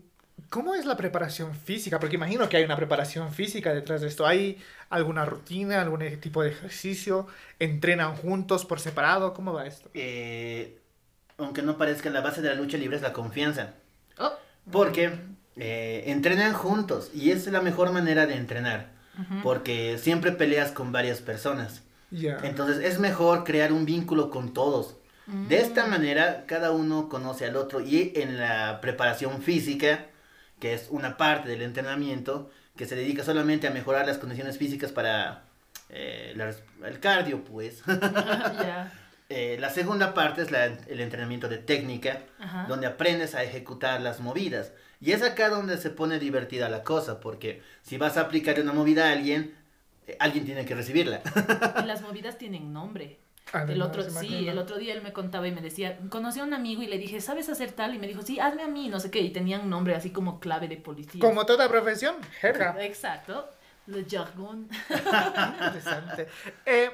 ¿Cómo 0.51 0.75
es 0.75 0.85
la 0.85 0.97
preparación 0.97 1.55
física? 1.55 2.01
Porque 2.01 2.17
imagino 2.17 2.49
que 2.49 2.57
hay 2.57 2.65
una 2.65 2.77
preparación 2.77 3.33
física 3.33 3.73
detrás 3.73 4.01
de 4.01 4.09
esto. 4.09 4.27
¿Hay 4.27 4.59
alguna 4.91 5.25
rutina, 5.25 5.81
algún 5.81 6.01
tipo 6.21 6.43
de 6.43 6.51
ejercicio? 6.51 7.29
¿Entrenan 7.61 8.17
juntos 8.17 8.65
por 8.67 8.81
separado? 8.81 9.33
¿Cómo 9.33 9.53
va 9.53 9.67
esto? 9.67 9.89
Eh, 9.95 10.79
aunque 11.39 11.63
no 11.63 11.79
parezca, 11.79 12.11
la 12.11 12.21
base 12.21 12.43
de 12.43 12.49
la 12.49 12.57
lucha 12.57 12.77
libre 12.79 12.97
es 12.97 13.03
la 13.03 13.13
confianza. 13.13 13.75
Oh, 14.19 14.33
Porque 14.73 15.13
eh, 15.57 16.03
entrenan 16.07 16.53
juntos 16.53 17.11
y 17.15 17.31
es 17.31 17.47
la 17.47 17.61
mejor 17.61 17.93
manera 17.93 18.27
de 18.27 18.35
entrenar. 18.35 18.99
Porque 19.43 19.99
siempre 19.99 20.33
peleas 20.33 20.73
con 20.73 20.93
varias 20.93 21.21
personas. 21.21 21.83
Entonces 22.11 22.79
es 22.85 22.99
mejor 22.99 23.45
crear 23.45 23.73
un 23.73 23.85
vínculo 23.85 24.31
con 24.31 24.53
todos. 24.55 24.97
De 25.27 25.59
esta 25.61 25.87
Mm. 25.87 25.91
manera 25.91 26.45
cada 26.47 26.73
uno 26.73 27.09
conoce 27.09 27.45
al 27.47 27.55
otro 27.57 27.81
y 27.81 28.13
en 28.17 28.39
la 28.41 28.81
preparación 28.81 29.43
física, 29.43 30.07
que 30.61 30.75
es 30.75 30.87
una 30.91 31.17
parte 31.17 31.49
del 31.49 31.63
entrenamiento, 31.63 32.51
que 32.77 32.87
se 32.87 32.95
dedica 32.95 33.25
solamente 33.25 33.67
a 33.67 33.71
mejorar 33.71 34.07
las 34.07 34.19
condiciones 34.19 34.59
físicas 34.59 34.93
para 34.93 35.43
eh, 35.89 36.33
la 36.37 36.55
el 36.87 37.01
cardio, 37.01 37.43
pues. 37.45 37.83
ya. 37.87 38.93
Eh, 39.33 39.59
la 39.61 39.71
segunda 39.71 40.13
parte 40.13 40.43
es 40.43 40.51
la- 40.51 40.65
el 40.67 40.99
entrenamiento 41.01 41.49
de 41.49 41.59
técnica, 41.59 42.23
donde 42.67 42.89
aprendes 42.89 43.37
a 43.37 43.45
ejecutar 43.45 44.01
las 44.01 44.19
movidas. 44.19 44.73
Y 45.01 45.13
es 45.13 45.23
acá 45.23 45.49
donde 45.51 45.79
se 45.79 45.91
pone 45.91 46.19
divertida 46.19 46.69
la 46.69 46.83
cosa, 46.83 47.21
porque 47.21 47.63
si 47.83 47.97
vas 47.97 48.17
a 48.17 48.23
aplicar 48.23 48.59
una 48.61 48.73
movida 48.73 49.09
a 49.09 49.13
alguien, 49.13 49.55
eh, 50.09 50.17
alguien 50.19 50.45
tiene 50.47 50.65
que 50.65 50.75
recibirla. 50.75 51.21
Y 51.81 51.87
las 51.87 52.03
movidas 52.03 52.39
tienen 52.39 52.73
nombre. 52.73 53.21
Además, 53.53 53.75
el 53.75 53.83
otro, 53.83 54.03
sí, 54.11 54.49
el 54.49 54.59
otro 54.59 54.79
día 54.79 54.95
él 54.95 55.03
me 55.03 55.13
contaba 55.13 55.49
y 55.49 55.53
me 55.53 55.61
decía, 55.61 55.99
conocí 56.09 56.39
a 56.41 56.45
un 56.45 56.55
amigo 56.55 56.83
y 56.83 56.87
le 56.87 56.99
dije, 56.99 57.21
¿sabes 57.21 57.49
hacer 57.49 57.73
tal? 57.73 57.95
Y 57.95 57.99
me 57.99 58.07
dijo, 58.07 58.23
sí, 58.23 58.39
hazme 58.39 58.63
a 58.63 58.69
mí, 58.69 58.89
no 58.89 59.01
sé 59.01 59.11
qué. 59.11 59.21
Y 59.21 59.31
tenían 59.31 59.63
un 59.63 59.71
nombre 59.71 59.95
así 59.95 60.11
como 60.11 60.39
clave 60.39 60.69
de 60.69 60.77
policía. 60.77 61.21
Como 61.21 61.45
toda 61.47 61.69
profesión, 61.69 62.17
jerga. 62.41 62.77
Exacto. 62.85 63.49
Le 63.87 64.05
jargon. 64.09 64.69
Interesante. 64.89 66.29
Eh, 66.65 66.91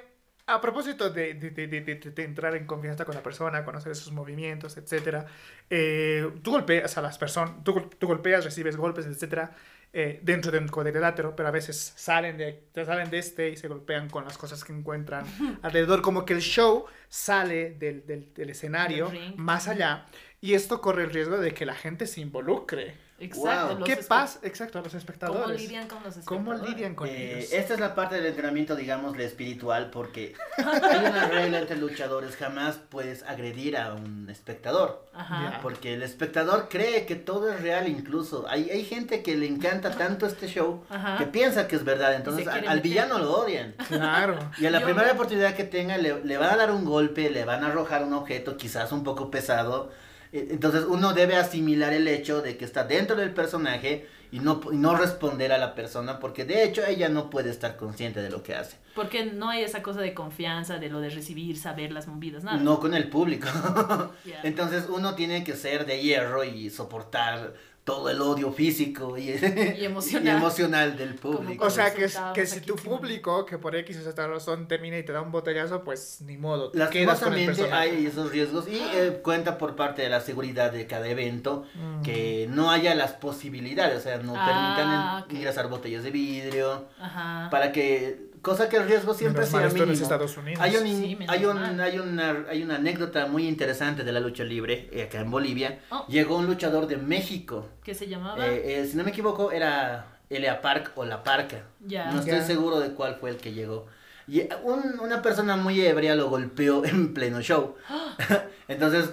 a 0.46 0.60
propósito 0.60 1.10
de, 1.10 1.34
de- 1.34 1.50
de- 1.50 1.66
de- 1.80 2.22
entrar 2.24 2.54
en 2.54 2.66
confianza 2.66 3.04
con 3.04 3.14
la 3.14 3.22
persona, 3.22 3.64
conocer 3.64 3.94
sus 3.96 4.12
movimientos, 4.12 4.76
etcétera, 4.76 5.26
eh, 5.68 6.30
tú 6.42 6.52
golpeas 6.52 6.96
a 6.96 7.02
las 7.02 7.18
personas, 7.18 7.64
tú, 7.64 7.90
tú 7.98 8.06
golpeas, 8.06 8.44
recibes 8.44 8.76
golpes, 8.76 9.06
etcétera, 9.06 9.50
eh, 9.98 10.20
dentro 10.22 10.52
de 10.52 10.58
un 10.58 10.68
cuadrilátero, 10.68 11.34
pero 11.34 11.48
a 11.48 11.52
veces 11.52 11.94
salen 11.96 12.36
de, 12.36 12.64
salen 12.74 13.08
de 13.08 13.18
este 13.18 13.48
y 13.48 13.56
se 13.56 13.66
golpean 13.66 14.10
con 14.10 14.24
las 14.24 14.36
cosas 14.36 14.62
que 14.62 14.74
encuentran 14.74 15.24
alrededor, 15.62 16.02
como 16.02 16.26
que 16.26 16.34
el 16.34 16.40
show 16.42 16.84
sale 17.08 17.70
del, 17.70 18.04
del- 18.06 18.34
del 18.34 18.50
escenario 18.50 19.10
más 19.36 19.68
allá 19.68 20.04
y 20.42 20.52
esto 20.52 20.82
corre 20.82 21.04
el 21.04 21.10
riesgo 21.10 21.38
de 21.38 21.54
que 21.54 21.64
la 21.64 21.74
gente 21.74 22.06
se 22.06 22.20
involucre. 22.20 23.05
Exacto. 23.18 23.76
Wow. 23.76 23.84
¿Qué 23.84 23.96
pasa? 23.96 24.38
Exacto, 24.42 24.78
a 24.78 24.82
los 24.82 24.90
¿Cómo 24.92 24.98
espectadores. 24.98 25.60
lidian 25.60 25.88
con 25.88 26.02
los 26.02 26.14
¿Cómo 26.26 26.52
espectadores? 26.52 26.70
lidian 26.76 26.94
con 26.94 27.08
Eh, 27.08 27.38
ellos? 27.38 27.52
esta 27.52 27.72
es 27.74 27.80
la 27.80 27.94
parte 27.94 28.16
del 28.16 28.26
entrenamiento, 28.26 28.76
digamos, 28.76 29.18
espiritual, 29.18 29.88
porque 29.90 30.34
hay 30.58 31.06
una 31.06 31.26
regla 31.26 31.60
entre 31.60 31.76
luchadores, 31.76 32.36
jamás 32.36 32.76
puedes 32.90 33.22
agredir 33.22 33.78
a 33.78 33.94
un 33.94 34.28
espectador. 34.28 35.04
Ajá. 35.14 35.60
Porque 35.62 35.94
el 35.94 36.02
espectador 36.02 36.68
cree 36.68 37.06
que 37.06 37.16
todo 37.16 37.50
es 37.50 37.62
real 37.62 37.88
incluso. 37.88 38.46
Hay, 38.48 38.68
hay 38.68 38.84
gente 38.84 39.22
que 39.22 39.34
le 39.34 39.46
encanta 39.46 39.92
tanto 39.92 40.26
este 40.26 40.46
show 40.46 40.84
Ajá. 40.90 41.16
que 41.16 41.24
piensa 41.26 41.66
que 41.68 41.76
es 41.76 41.84
verdad. 41.84 42.14
Entonces 42.16 42.46
al, 42.46 42.60
meter. 42.60 42.82
villano 42.82 43.18
lo 43.18 43.32
odian. 43.40 43.74
Claro. 43.88 44.38
Y 44.58 44.66
a 44.66 44.70
la 44.70 44.80
Yo- 44.80 44.84
primera 44.86 45.12
oportunidad 45.12 45.54
que 45.54 45.64
tenga 45.64 45.96
le, 45.96 46.22
le 46.22 46.36
van 46.36 46.50
a 46.50 46.56
dar 46.56 46.70
un 46.70 46.84
golpe, 46.84 47.30
le 47.30 47.44
van 47.46 47.64
a 47.64 47.68
arrojar 47.68 48.04
un 48.04 48.12
objeto 48.12 48.58
quizás 48.58 48.92
un 48.92 49.04
poco 49.04 49.30
pesado. 49.30 49.90
Eh, 50.36 50.48
Entonces 50.50 50.84
uno 50.86 51.14
debe 51.14 51.36
asimilar 51.36 51.92
el 51.92 52.06
hecho 52.08 52.42
de 52.42 52.56
que 52.56 52.64
está 52.64 52.84
dentro 52.84 53.16
del 53.16 53.32
personaje 53.32 54.06
y 54.32 54.40
no, 54.40 54.60
y 54.70 54.76
no 54.76 54.94
responder 54.96 55.52
a 55.52 55.58
la 55.58 55.74
persona 55.74 56.18
porque 56.18 56.44
de 56.44 56.64
hecho 56.64 56.84
ella 56.84 57.08
no 57.08 57.30
puede 57.30 57.50
estar 57.50 57.76
consciente 57.76 58.20
de 58.20 58.28
lo 58.30 58.42
que 58.42 58.54
hace. 58.54 58.76
Porque 58.94 59.24
no 59.24 59.48
hay 59.48 59.62
esa 59.62 59.82
cosa 59.82 60.00
de 60.00 60.12
confianza, 60.14 60.78
de 60.78 60.90
lo 60.90 61.00
de 61.00 61.10
recibir, 61.10 61.56
saber 61.56 61.92
las 61.92 62.06
movidas, 62.06 62.44
nada. 62.44 62.58
No 62.58 62.80
con 62.80 62.94
el 62.94 63.08
público. 63.08 63.48
Entonces 64.42 64.84
uno 64.88 65.14
tiene 65.14 65.42
que 65.44 65.54
ser 65.54 65.86
de 65.86 66.02
hierro 66.02 66.44
y 66.44 66.70
soportar 66.70 67.54
todo 67.86 68.10
el 68.10 68.20
odio 68.20 68.50
físico 68.50 69.16
y, 69.16 69.30
emocional. 69.84 70.26
y 70.26 70.36
emocional 70.36 70.96
del 70.98 71.14
público. 71.14 71.64
O 71.64 71.70
sea, 71.70 71.94
que, 71.94 72.08
que 72.34 72.44
si 72.44 72.60
tu 72.60 72.74
público, 72.74 73.46
que 73.46 73.58
por 73.58 73.76
X 73.76 73.98
o 73.98 74.02
Z 74.02 74.26
razón 74.26 74.66
termina 74.66 74.98
y 74.98 75.04
te 75.04 75.12
da 75.12 75.20
un 75.22 75.30
botellazo, 75.30 75.84
pues 75.84 76.18
ni 76.22 76.36
modo. 76.36 76.72
te 76.72 76.78
quedas 76.90 77.20
con 77.20 77.32
el 77.34 77.46
Lastimosamente 77.46 77.72
hay 77.72 78.06
esos 78.06 78.32
riesgos 78.32 78.66
y 78.66 78.76
eh, 78.92 79.20
cuenta 79.22 79.56
por 79.56 79.76
parte 79.76 80.02
de 80.02 80.08
la 80.08 80.20
seguridad 80.20 80.72
de 80.72 80.88
cada 80.88 81.06
evento 81.06 81.64
Mm. 81.76 82.02
que 82.02 82.48
no 82.50 82.72
haya 82.72 82.92
las 82.96 83.12
posibilidades, 83.12 83.98
o 83.98 84.00
sea, 84.00 84.18
no 84.18 84.34
Ah, 84.36 84.46
permitan 84.46 84.92
en- 84.92 85.24
ok. 85.24 85.32
ingresar 85.40 85.68
botellas 85.68 86.02
de 86.02 86.10
vidrio, 86.10 86.86
Ajá. 86.98 87.48
para 87.52 87.70
que, 87.70 88.25
cosa 88.46 88.68
que 88.68 88.76
el 88.76 88.86
riesgo 88.86 89.12
siempre 89.12 89.44
Menos 89.44 89.72
sea 89.72 89.84
mínimo. 89.84 89.92
Estados 89.92 90.36
Unidos. 90.36 90.62
Hay, 90.62 90.76
un, 90.76 90.86
Sí, 90.86 91.18
hay, 91.26 91.44
un, 91.46 91.58
hay, 91.80 91.98
una, 91.98 92.44
hay 92.48 92.62
una 92.62 92.76
anécdota 92.76 93.26
muy 93.26 93.48
interesante 93.48 94.04
de 94.04 94.12
la 94.12 94.20
lucha 94.20 94.44
libre 94.44 94.88
eh, 94.92 95.02
acá 95.02 95.18
en 95.18 95.32
Bolivia. 95.32 95.80
Oh. 95.90 96.06
Llegó 96.06 96.36
un 96.36 96.46
luchador 96.46 96.86
de 96.86 96.96
México. 96.96 97.68
¿Qué 97.82 97.92
se 97.92 98.06
llamaba? 98.06 98.46
Eh, 98.46 98.82
eh, 98.82 98.86
si 98.86 98.96
no 98.96 99.02
me 99.02 99.10
equivoco, 99.10 99.50
era 99.50 100.20
Elia 100.30 100.60
Park 100.60 100.92
o 100.94 101.04
La 101.04 101.24
Parca. 101.24 101.64
Ya. 101.84 102.12
No 102.12 102.20
estoy 102.20 102.40
seguro 102.42 102.78
de 102.78 102.90
cuál 102.90 103.16
fue 103.16 103.30
el 103.30 103.38
que 103.38 103.52
llegó. 103.52 103.88
Y 104.28 104.42
un- 104.62 105.00
una 105.00 105.22
persona 105.22 105.56
muy 105.56 105.80
ebria 105.84 106.14
lo 106.14 106.30
golpeó 106.30 106.84
en 106.84 107.14
pleno 107.14 107.40
show. 107.40 107.74
Entonces, 108.68 109.10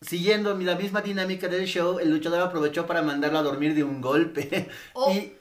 siguiendo 0.00 0.56
la 0.56 0.76
misma 0.76 1.00
dinámica 1.00 1.48
del 1.48 1.66
show, 1.66 1.98
el 1.98 2.10
luchador 2.10 2.40
aprovechó 2.42 2.86
para 2.86 3.02
mandarlo 3.02 3.38
a 3.38 3.42
dormir 3.42 3.74
de 3.74 3.82
un 3.82 4.00
golpe. 4.00 4.68
Oh. 4.94 5.10
Y 5.10 5.32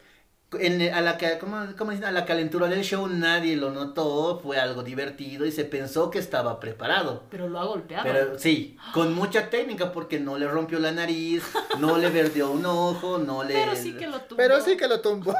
en, 0.59 0.93
a, 0.93 1.01
la, 1.01 1.17
¿cómo, 1.39 1.65
cómo 1.77 1.91
a 1.91 2.11
la 2.11 2.25
calentura 2.25 2.67
del 2.67 2.83
show 2.83 3.07
nadie 3.07 3.55
lo 3.55 3.71
notó, 3.71 4.39
fue 4.39 4.59
algo 4.59 4.83
divertido 4.83 5.45
y 5.45 5.51
se 5.51 5.63
pensó 5.63 6.11
que 6.11 6.19
estaba 6.19 6.59
preparado. 6.59 7.23
Pero 7.29 7.47
lo 7.47 7.59
ha 7.59 7.65
golpeado. 7.65 8.03
Pero 8.03 8.39
sí, 8.39 8.77
con 8.93 9.13
mucha 9.13 9.49
técnica 9.49 9.91
porque 9.91 10.19
no 10.19 10.37
le 10.37 10.47
rompió 10.47 10.79
la 10.79 10.91
nariz, 10.91 11.43
no 11.79 11.97
le 11.97 12.09
verdeó 12.09 12.51
un 12.51 12.65
ojo, 12.65 13.17
no 13.17 13.43
le... 13.43 13.53
Pero 13.53 13.75
sí 13.75 13.93
que 13.93 14.07
lo 14.07 14.19
tuvo. 14.21 14.37
Pero 14.37 14.61
sí 14.61 14.75
que 14.75 14.87
lo 14.87 14.99
tumbó. 14.99 15.35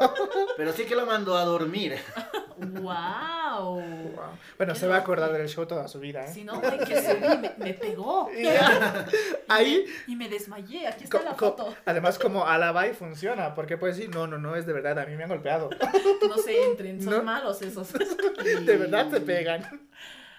Pero 0.55 0.72
sí 0.72 0.86
que 0.86 0.95
lo 0.95 1.05
mandó 1.07 1.38
a 1.38 1.43
dormir. 1.43 1.97
¡Wow! 2.57 3.41
Wow. 3.51 3.82
Bueno, 4.57 4.76
se 4.76 4.88
va 4.88 4.97
a 4.97 4.99
acordar 4.99 5.34
del 5.34 5.49
show 5.49 5.66
toda 5.66 5.88
su 5.88 5.99
vida, 5.99 6.24
¿eh? 6.24 6.32
Si 6.32 6.43
no, 6.43 6.59
güey, 6.59 6.78
que 6.80 7.01
se 7.01 7.16
me, 7.16 7.51
me 7.57 7.74
pegó. 7.74 8.30
Y 8.32 8.45
ahí, 9.47 9.86
Y 10.07 10.16
me 10.16 10.30
desmayé. 10.30 10.88
Aquí 10.88 11.05
está 11.05 11.24
la 11.24 11.34
foto. 11.34 11.74
además 11.86 12.20
como 12.20 12.45
alaba 12.45 12.88
y 12.88 12.93
funciona, 12.93 13.55
porque 13.55 13.78
puedes 13.78 13.97
decir, 13.97 14.14
no, 14.14 14.28
no, 14.28 14.38
no, 14.38 14.55
es 14.55 14.68
de 14.68 14.74
verdad, 14.74 14.99
a 15.02 15.06
mí 15.06 15.16
me 15.16 15.24
han 15.24 15.30
golpeado. 15.30 15.70
No 16.28 16.38
se 16.38 16.66
entren, 16.66 17.02
son 17.02 17.14
No. 17.14 17.24
malos 17.24 17.62
esos. 17.62 17.91
De 18.66 18.78
verdad 18.78 19.10
te 19.10 19.20
pegan. 19.22 19.64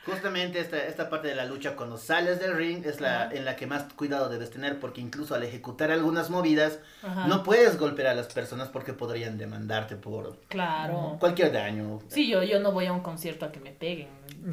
Justamente 0.05 0.59
esta, 0.59 0.79
esta 0.85 1.09
parte 1.09 1.29
de 1.29 1.37
la 1.37 1.45
lucha 1.45 1.77
cuando 1.77 1.97
sales 1.97 2.41
del 2.41 2.57
ring 2.57 2.85
es 2.85 3.01
la 3.01 3.25
Ajá. 3.27 3.35
en 3.37 3.45
la 3.45 3.55
que 3.55 3.69
más 3.69 3.85
cuidado 3.93 4.29
debes 4.29 4.51
tener 4.51 4.81
porque 4.81 5.01
incluso 5.01 5.37
al 5.37 5.45
ejecutar 5.45 5.93
algunas 5.93 6.29
movidas 6.29 6.81
Ajá. 7.05 7.29
no 7.29 7.45
puedes 7.45 7.79
golpear 7.79 8.09
a 8.09 8.15
las 8.15 8.27
personas 8.27 8.69
porque 8.69 8.95
podrían 8.95 9.39
demandarte 9.39 9.95
por 9.95 10.41
Claro. 10.49 11.19
cualquier 11.21 11.53
daño. 11.53 12.01
Sí, 12.09 12.29
yo, 12.29 12.43
yo 12.43 12.59
no 12.59 12.73
voy 12.73 12.87
a 12.87 12.93
un 12.93 13.01
concierto 13.01 13.45
a 13.45 13.53
que 13.53 13.61
me 13.61 13.71
peguen. 13.71 14.09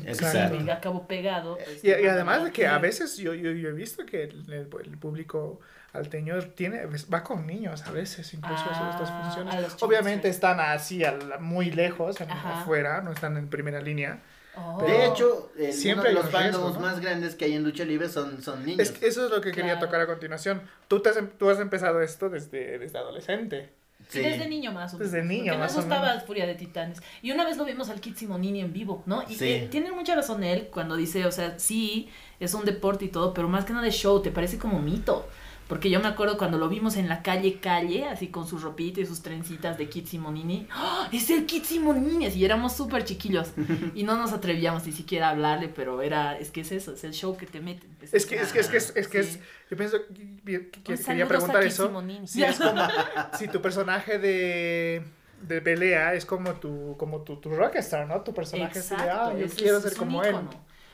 Exacto. 0.05 0.55
Si 0.59 0.63
me 0.63 0.71
acabo 0.71 1.07
pegado. 1.07 1.55
pues, 1.57 1.83
Y, 1.83 1.87
y 1.87 2.05
además 2.05 2.43
de 2.43 2.51
que 2.51 2.67
a 2.67 2.77
veces 2.77 3.17
yo, 3.17 3.33
yo, 3.33 3.49
yo 3.51 3.69
he 3.69 3.73
visto 3.73 4.05
que 4.05 4.25
el- 4.25 4.53
el 4.53 4.97
público 4.99 5.61
alteño 5.93 6.39
tiene, 6.55 6.81
va 7.11 7.23
con 7.23 7.45
niños 7.47 7.83
a 7.87 7.91
veces, 7.91 8.33
incluso 8.33 8.63
a 8.63 8.71
hacer 8.71 8.89
estas 8.89 9.09
Ah, 9.11 9.21
funciones. 9.23 9.75
Obviamente 9.81 10.27
sí. 10.27 10.31
están 10.35 10.59
así 10.59 11.03
al- 11.03 11.39
muy 11.39 11.71
lejos, 11.71 12.19
en- 12.21 12.29
Ajá. 12.31 12.61
afuera, 12.61 13.01
no 13.01 13.11
están 13.11 13.37
en 13.37 13.49
primera 13.49 13.81
línea. 13.81 14.21
Oh. 14.55 14.81
De 14.83 15.05
hecho, 15.05 15.51
eh, 15.57 15.71
Siempre 15.71 16.11
uno 16.11 16.19
de 16.19 16.23
los 16.25 16.31
fandoms 16.33 16.73
¿no? 16.75 16.79
más 16.81 16.99
grandes 16.99 17.35
que 17.35 17.45
hay 17.45 17.53
en 17.53 17.63
lucha 17.63 17.85
libre 17.85 18.09
son, 18.09 18.41
son 18.41 18.65
niños. 18.65 18.79
Es 18.81 19.01
eso 19.01 19.25
es 19.25 19.31
lo 19.31 19.39
que 19.41 19.51
quería 19.51 19.73
Claro. 19.73 19.85
tocar 19.87 20.01
a 20.01 20.07
continuación. 20.07 20.61
Tú, 20.87 21.01
te 21.01 21.09
has, 21.09 21.17
em- 21.17 21.29
tú 21.29 21.49
has 21.49 21.59
empezado 21.59 22.01
esto 22.01 22.29
desde, 22.29 22.77
desde 22.77 22.97
adolescente. 22.97 23.73
Sí, 24.09 24.19
desde 24.21 24.47
niño 24.49 24.71
más 24.71 24.93
o 24.93 24.97
menos. 24.97 25.11
Desde 25.11 25.25
niño, 25.25 25.51
Porque 25.53 25.57
más 25.59 25.73
o 25.73 25.75
nos 25.75 25.85
gustaba 25.85 26.07
menos. 26.09 26.23
Furia 26.23 26.47
de 26.47 26.55
Titanes. 26.55 26.99
Y 27.21 27.31
una 27.31 27.45
vez 27.45 27.57
lo 27.57 27.65
vimos 27.65 27.89
al 27.89 28.01
Kid 28.01 28.15
Simonini 28.15 28.61
en 28.61 28.73
vivo, 28.73 29.03
¿no? 29.05 29.23
Y 29.29 29.35
Sí. 29.35 29.45
eh, 29.49 29.67
tiene 29.69 29.91
mucha 29.91 30.15
razón 30.15 30.43
él 30.43 30.69
cuando 30.71 30.95
dice, 30.95 31.25
o 31.25 31.31
sea, 31.31 31.59
sí, 31.59 32.09
es 32.39 32.53
un 32.53 32.65
deporte 32.65 33.05
y 33.05 33.09
todo, 33.09 33.33
pero 33.33 33.47
más 33.47 33.65
que 33.65 33.73
nada 33.73 33.85
de 33.85 33.91
show, 33.91 34.21
te 34.21 34.31
parece 34.31 34.57
como 34.57 34.79
mito. 34.79 35.27
Porque 35.69 35.89
yo 35.91 35.99
me 36.01 36.07
acuerdo 36.07 36.37
cuando 36.37 36.57
lo 36.57 36.67
vimos 36.67 36.97
en 36.97 37.07
la 37.07 37.21
calle 37.21 37.59
Calle, 37.61 38.05
así 38.05 38.27
con 38.29 38.47
su 38.47 38.57
ropita 38.57 38.99
y 39.01 39.05
sus 39.05 39.21
trencitas 39.21 39.77
de 39.77 39.87
Kid 39.87 40.07
Simonini. 40.07 40.67
¡Ah! 40.71 41.07
¡Es 41.13 41.29
el 41.29 41.45
Kid 41.45 41.63
Simonini! 41.63 42.27
Y 42.27 42.43
éramos 42.43 42.75
súper 42.75 43.05
chiquillos. 43.05 43.51
Y 43.95 44.03
no 44.03 44.17
nos 44.17 44.33
atrevíamos 44.33 44.85
ni 44.87 44.91
siquiera 44.91 45.27
a 45.27 45.31
hablarle, 45.31 45.69
pero 45.69 46.01
era, 46.01 46.37
es 46.39 46.49
que 46.51 46.61
es 46.61 46.71
eso, 46.71 46.93
es 46.93 47.03
el 47.03 47.13
show 47.13 47.37
que 47.37 47.45
te 47.45 47.61
meten. 47.61 47.89
Es 48.01 48.25
que 48.25 48.35
es, 48.41 48.51
que, 48.51 48.59
es, 48.61 48.67
que, 48.67 48.77
es, 48.77 48.93
es, 48.95 49.07
que 49.07 49.23
Sí. 49.23 49.29
es- 49.29 49.39
yo 49.69 49.77
pienso 49.77 49.97
que, 50.43 50.69
que- 50.71 50.97
quería 50.97 51.27
preguntar 51.27 51.63
eso. 51.63 51.91
Si 52.25 52.43
es 52.43 52.57
como, 52.57 52.81
si 53.37 53.47
tu 53.47 53.61
personaje 53.61 54.17
de, 54.17 55.03
de 55.43 55.61
pelea 55.61 56.15
es 56.15 56.25
como 56.25 56.53
tu, 56.53 56.95
como 56.97 57.21
tu, 57.21 57.35
tu 57.37 57.51
rockstar, 57.51 58.07
¿no? 58.07 58.21
Tu 58.21 58.33
personaje 58.33 58.79
así 58.79 58.95
de, 58.95 59.01
ah, 59.03 59.31
yo 59.37 59.45
ese 59.45 59.55
quiero 59.55 59.77
es- 59.77 59.83
ser 59.83 59.91
es 59.91 59.97
como 59.99 60.23
él. 60.23 60.35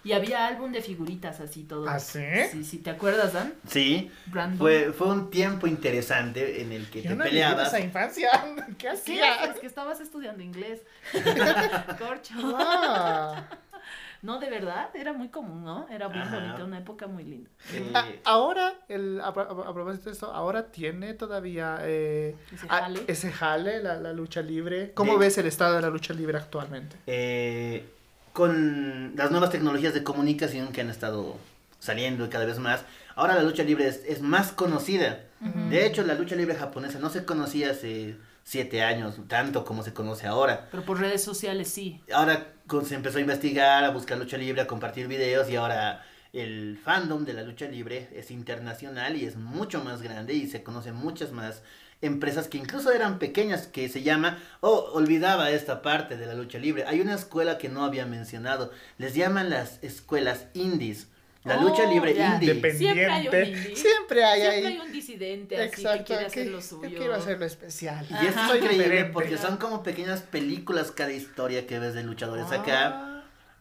Y 0.06 0.14
había 0.14 0.46
álbum 0.48 0.72
de 0.72 0.82
figuritas 0.82 1.40
así 1.42 1.64
todo. 1.64 1.90
¿Ah, 1.90 2.00
sí? 2.00 2.24
Sí, 2.52 2.64
sí, 2.64 2.78
¿te 2.78 2.92
acuerdas, 2.92 3.34
Dan? 3.34 3.54
Sí, 3.68 4.10
Brandon. 4.28 4.60
fue, 4.60 4.94
fue 4.94 5.08
un 5.08 5.30
tiempo 5.32 5.66
interesante 5.68 6.62
en 6.62 6.72
el 6.72 6.90
que 6.90 7.02
Yo 7.02 7.10
te 7.10 7.16
no 7.18 7.24
peleabas. 7.26 7.68
esa 7.70 7.80
infancia. 7.80 8.30
¿Qué 8.68 8.76
¿Qué? 8.78 8.90
hacía? 8.90 9.46
Es 9.46 9.60
que 9.60 9.66
estabas 9.68 10.00
estudiando 10.00 10.44
inglés. 10.44 10.82
Corcho. 12.00 12.34
Ah. 12.56 13.44
No, 14.22 14.40
de 14.40 14.50
verdad, 14.50 14.90
era 14.96 15.14
muy 15.14 15.30
común, 15.30 15.64
¿no? 15.64 15.88
Era 15.90 16.10
muy 16.10 16.18
Ajá. 16.20 16.36
bonita, 16.40 16.64
una 16.64 16.80
época 16.80 17.06
muy 17.06 17.24
linda. 17.24 17.50
Ah, 17.94 18.08
ahora, 18.24 18.74
el, 18.88 19.20
a, 19.22 19.26
a- 19.26 19.30
a 19.30 19.74
propósito 19.74 20.06
de 20.06 20.12
esto, 20.14 20.32
ahora 20.32 20.72
tiene 20.72 21.14
todavía 21.14 21.78
eh, 21.82 22.36
Ese 22.52 22.66
ah, 22.70 22.80
jale. 22.82 23.04
ese 23.08 23.32
jale, 23.32 23.84
la, 23.84 23.96
la 24.00 24.14
lucha 24.14 24.42
libre. 24.42 24.94
¿Cómo 24.96 25.14
De- 25.14 25.20
ves 25.20 25.38
el 25.38 25.46
estado 25.46 25.76
de 25.76 25.82
la 25.82 25.90
lucha 25.90 26.14
libre 26.14 26.38
actualmente? 26.40 26.96
eh, 27.06 27.86
con 28.36 29.14
las 29.16 29.32
nuevas 29.32 29.50
tecnologías 29.50 29.94
de 29.94 30.04
comunicación 30.04 30.74
que 30.74 30.82
han 30.82 30.90
estado 30.90 31.38
saliendo 31.80 32.30
cada 32.30 32.44
vez 32.44 32.60
más, 32.60 32.82
ahora 33.16 33.34
la 33.36 33.44
lucha 33.44 33.64
libre 33.64 33.88
es, 33.88 34.02
es 34.06 34.22
más 34.22 34.52
conocida. 34.52 35.22
De 35.70 35.86
hecho, 35.86 36.04
la 36.04 36.16
lucha 36.16 36.36
libre 36.36 36.54
japonesa 36.56 37.00
no 37.00 37.10
se 37.10 37.24
conocía 37.24 37.72
hace 37.72 38.18
siete 38.44 38.84
años, 38.84 39.16
tanto 39.30 39.64
como 39.64 39.84
se 39.84 39.94
conoce 39.94 40.28
ahora. 40.28 40.68
Pero 40.70 40.84
por 40.84 41.00
redes 41.00 41.24
sociales 41.24 41.70
sí. 41.70 42.02
Ahora 42.14 42.48
con- 42.68 42.86
se 42.86 42.96
empezó 42.96 43.20
a 43.20 43.22
investigar, 43.22 43.86
a 43.86 43.92
buscar 43.92 44.18
lucha 44.18 44.38
libre, 44.38 44.62
a 44.62 44.68
compartir 44.68 45.08
videos 45.08 45.50
y 45.50 45.56
ahora 45.56 46.04
el 46.34 46.78
fandom 46.84 47.24
de 47.24 47.32
la 47.34 47.44
lucha 47.44 47.68
libre 47.68 48.10
es 48.14 48.32
internacional 48.32 49.16
y 49.16 49.24
es 49.26 49.38
mucho 49.38 49.82
más 49.82 50.02
grande 50.02 50.34
y 50.34 50.48
se 50.48 50.62
conocen 50.62 50.96
muchas 50.96 51.32
más 51.32 51.62
empresas 52.02 52.48
que 52.48 52.58
incluso 52.58 52.92
eran 52.92 53.20
pequeñas 53.20 53.68
que 53.68 53.90
se 53.90 54.04
llama, 54.04 54.38
oh, 54.62 54.90
olvidaba 54.94 55.50
esta 55.52 55.82
parte 55.82 56.18
de 56.18 56.26
la 56.26 56.34
lucha 56.36 56.58
libre. 56.60 56.86
Hay 56.86 57.02
una 57.02 57.16
escuela 57.16 57.58
que 57.58 57.70
no 57.70 57.84
había 57.84 58.06
mencionado, 58.06 58.72
les 58.98 59.16
llaman 59.16 59.50
las 59.50 59.84
escuelas 59.84 60.46
indies. 60.54 61.08
La 61.44 61.60
Oh, 61.60 61.62
lucha 61.70 61.86
libre 61.86 62.16
ya. 62.16 62.34
indie. 62.42 62.54
Siempre 62.74 63.06
hay 63.06 63.28
un 63.28 63.36
indie. 63.36 63.76
Siempre 63.76 64.24
hay 64.26 64.42
Siempre 64.42 64.58
ahí. 64.58 64.66
hay 64.66 64.80
un 64.80 64.92
disidente 64.92 65.56
así 65.62 65.70
que 65.76 65.82
Exacto. 65.82 66.06
quiere 66.06 66.26
hacer 66.26 66.48
lo 66.48 66.60
yo 66.60 66.98
quiero 66.98 67.14
hacerlo 67.14 67.46
especial. 67.46 68.04
Y 68.10 68.26
esto 68.26 68.40
Ajá. 68.40 68.50
es 68.50 68.56
increíble 68.64 68.84
Diferente. 68.86 69.14
porque 69.14 69.38
son 69.38 69.58
como 69.58 69.84
pequeñas 69.84 70.22
películas 70.22 70.90
cada 70.92 71.12
historia 71.12 71.68
que 71.68 71.78
ves 71.78 71.94
de 71.94 72.04
luchadores 72.04 72.52
acá. 72.52 72.88
Ah. 72.88 73.12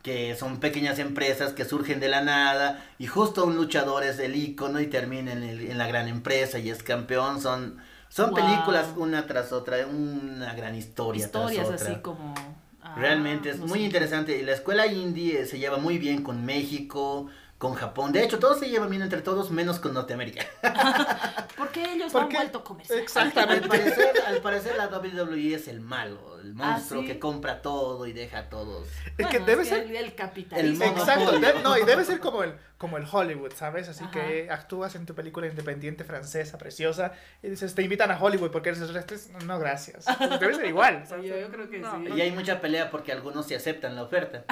que 0.03 0.35
son 0.37 0.61
pequeñas 0.61 0.99
empresas 0.99 1.55
que 1.55 1.65
surgen 1.65 1.99
de 1.99 2.09
la 2.09 2.21
nada 2.21 2.85
y 2.99 3.07
justo 3.07 3.47
un 3.47 3.57
luchador 3.57 4.05
es 4.05 4.19
el 4.19 4.37
ícono 4.37 4.79
y 4.81 4.87
termina 4.87 5.33
en, 5.33 5.43
el- 5.43 5.71
en 5.71 5.79
la 5.79 5.87
gran 5.87 6.09
empresa 6.09 6.59
y 6.59 6.69
es 6.69 6.83
campeón. 6.83 7.41
Son, 7.41 7.79
son 8.15 8.31
Wow. 8.31 8.37
películas 8.39 8.87
una 8.97 9.27
tras 9.27 9.51
otra, 9.53 9.87
una 9.87 10.55
gran 10.55 10.75
historia 10.77 11.25
Historias 11.25 11.67
tras 11.69 11.81
otra. 11.81 11.93
así 11.93 12.01
como. 12.03 12.35
ah, 12.83 12.95
Realmente 12.97 13.51
es 13.51 13.59
no 13.59 13.67
muy 13.67 13.81
sé. 13.81 13.85
interesante 13.87 14.39
y 14.39 14.43
la 14.43 14.53
escuela 14.53 14.87
indie 14.87 15.41
eh, 15.41 15.47
se 15.47 15.59
lleva 15.59 15.79
muy 15.79 15.99
bien 15.99 16.23
con 16.23 16.45
México, 16.45 17.27
con 17.59 17.75
Japón. 17.75 18.13
De 18.13 18.23
hecho, 18.23 18.39
todos 18.39 18.59
se 18.61 18.69
llevan 18.69 18.91
bien 18.91 19.03
entre 19.03 19.21
todos 19.23 19.51
menos 19.51 19.81
con 19.81 19.95
Norteamérica. 19.95 20.45
Porque 21.57 21.93
ellos 21.93 22.13
¿Por 22.13 22.23
han 22.23 22.29
qué? 22.29 22.37
vuelto 22.37 22.65
comercial. 22.65 22.99
Al 22.99 23.05
Exactamente. 23.05 23.69
parecer, 23.69 24.11
al 24.27 24.39
parecer 24.39 24.77
la 24.77 24.89
WWE 24.89 25.55
es 25.55 25.69
el 25.69 25.81
malo, 25.81 26.41
el 26.41 26.55
monstruo 26.55 27.03
¿sí? 27.03 27.07
que 27.07 27.19
compra 27.19 27.63
todo 27.63 28.07
y 28.07 28.13
deja 28.13 28.39
a 28.39 28.49
todos. 28.51 28.89
Es 29.17 29.27
que 29.29 29.39
Bueno, 29.39 29.47
debe 29.47 29.63
es 29.63 29.69
ser. 29.69 29.83
El, 29.85 29.97
el 29.97 30.15
capitalismo. 30.15 30.85
El 30.85 30.91
Exacto, 30.91 31.39
no, 31.63 31.79
y 31.79 31.85
debe 31.85 32.05
ser 32.05 32.19
como 32.21 32.43
el, 32.43 32.55
como 32.79 32.97
el 32.99 33.05
Hollywood, 33.11 33.53
¿sabes? 33.55 33.89
Así 33.89 34.03
Ajá. 34.05 34.13
que 34.13 34.49
actúas 34.51 34.95
en 34.97 35.07
tu 35.07 35.15
película 35.15 35.47
independiente 35.47 36.03
francesa, 36.05 36.59
preciosa, 36.59 37.13
y 37.43 37.49
dices, 37.51 37.75
te 37.75 37.83
invitan 37.83 38.11
a 38.11 38.21
Hollywood 38.21 38.51
porque 38.51 38.71
eres 38.71 38.81
extraterrestre. 38.83 39.33
No, 39.47 39.59
gracias. 39.59 40.05
Debe 40.41 40.55
ser 40.55 40.67
igual. 40.67 41.07
¿sabes? 41.07 41.25
Yo- 41.31 41.39
yo 41.39 41.49
creo 41.51 41.71
que 41.71 41.79
sí. 41.83 42.13
Y 42.17 42.21
hay 42.21 42.33
mucha 42.33 42.61
pelea 42.61 42.91
porque 42.91 43.13
algunos 43.13 43.47
se 43.47 43.55
aceptan 43.57 43.95
la 43.95 44.03
oferta, 44.03 44.45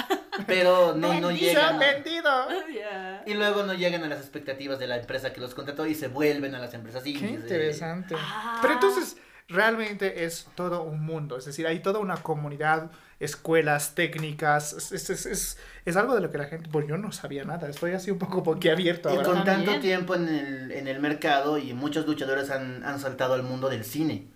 pero 0.47 0.95
no, 0.95 1.13
no 1.21 1.29
¡Se 1.31 1.35
han 1.35 1.37
llegan. 1.37 1.79
vendido! 1.79 2.49
Ya. 2.75 3.23
Y 3.27 3.35
luego 3.35 3.65
no 3.65 3.75
llegan 3.75 4.05
a 4.05 4.09
las 4.09 4.21
expectativas 4.21 4.79
de 4.79 4.87
la 4.87 4.97
empresa 4.99 5.33
que 5.33 5.41
los 5.41 5.55
contrató 5.55 5.87
y 5.87 5.95
se 5.95 6.09
vuelven 6.09 6.55
a 6.55 6.59
las 6.59 6.75
empresas 6.75 6.92
Qué 7.01 7.11
indies. 7.11 7.41
interesante. 7.41 8.15
Ah. 8.19 8.59
Pero 8.63 8.75
entonces, 8.75 9.17
realmente 9.49 10.25
es 10.25 10.47
todo 10.55 10.83
un 10.83 11.05
mundo. 11.05 11.37
Es 11.37 11.45
decir, 11.45 11.67
hay 11.67 11.81
toda 11.81 11.99
una 12.01 12.17
comunidad 12.17 12.91
escuelas 13.21 13.95
técnicas. 13.95 14.73
Es, 14.73 14.93
es, 14.93 15.11
es, 15.11 15.27
es, 15.27 15.59
es 15.85 15.97
algo 15.97 16.15
de 16.15 16.21
lo 16.21 16.31
que 16.31 16.39
la 16.39 16.45
gente, 16.47 16.69
bueno, 16.73 16.89
yo 16.89 16.97
no 16.97 17.13
sabía 17.13 17.45
nada, 17.45 17.69
estoy 17.69 17.93
así 17.93 18.11
un 18.11 18.19
poco 18.19 18.43
boquiabierto 18.43 19.09
Y 19.11 19.13
ahora. 19.17 19.25
con 19.29 19.45
También. 19.45 19.65
tanto 19.67 19.81
tiempo 19.81 20.15
en 20.17 20.29
el, 20.29 20.73
en 20.73 20.89
el 20.89 20.99
mercado 21.01 21.59
y 21.59 21.73
muchos 21.73 22.07
luchadores 22.07 22.51
han, 22.51 22.83
han 22.85 22.99
saltado 22.99 23.35
al 23.35 23.43
mundo 23.43 23.69
del 23.69 23.85
cine. 23.85 24.27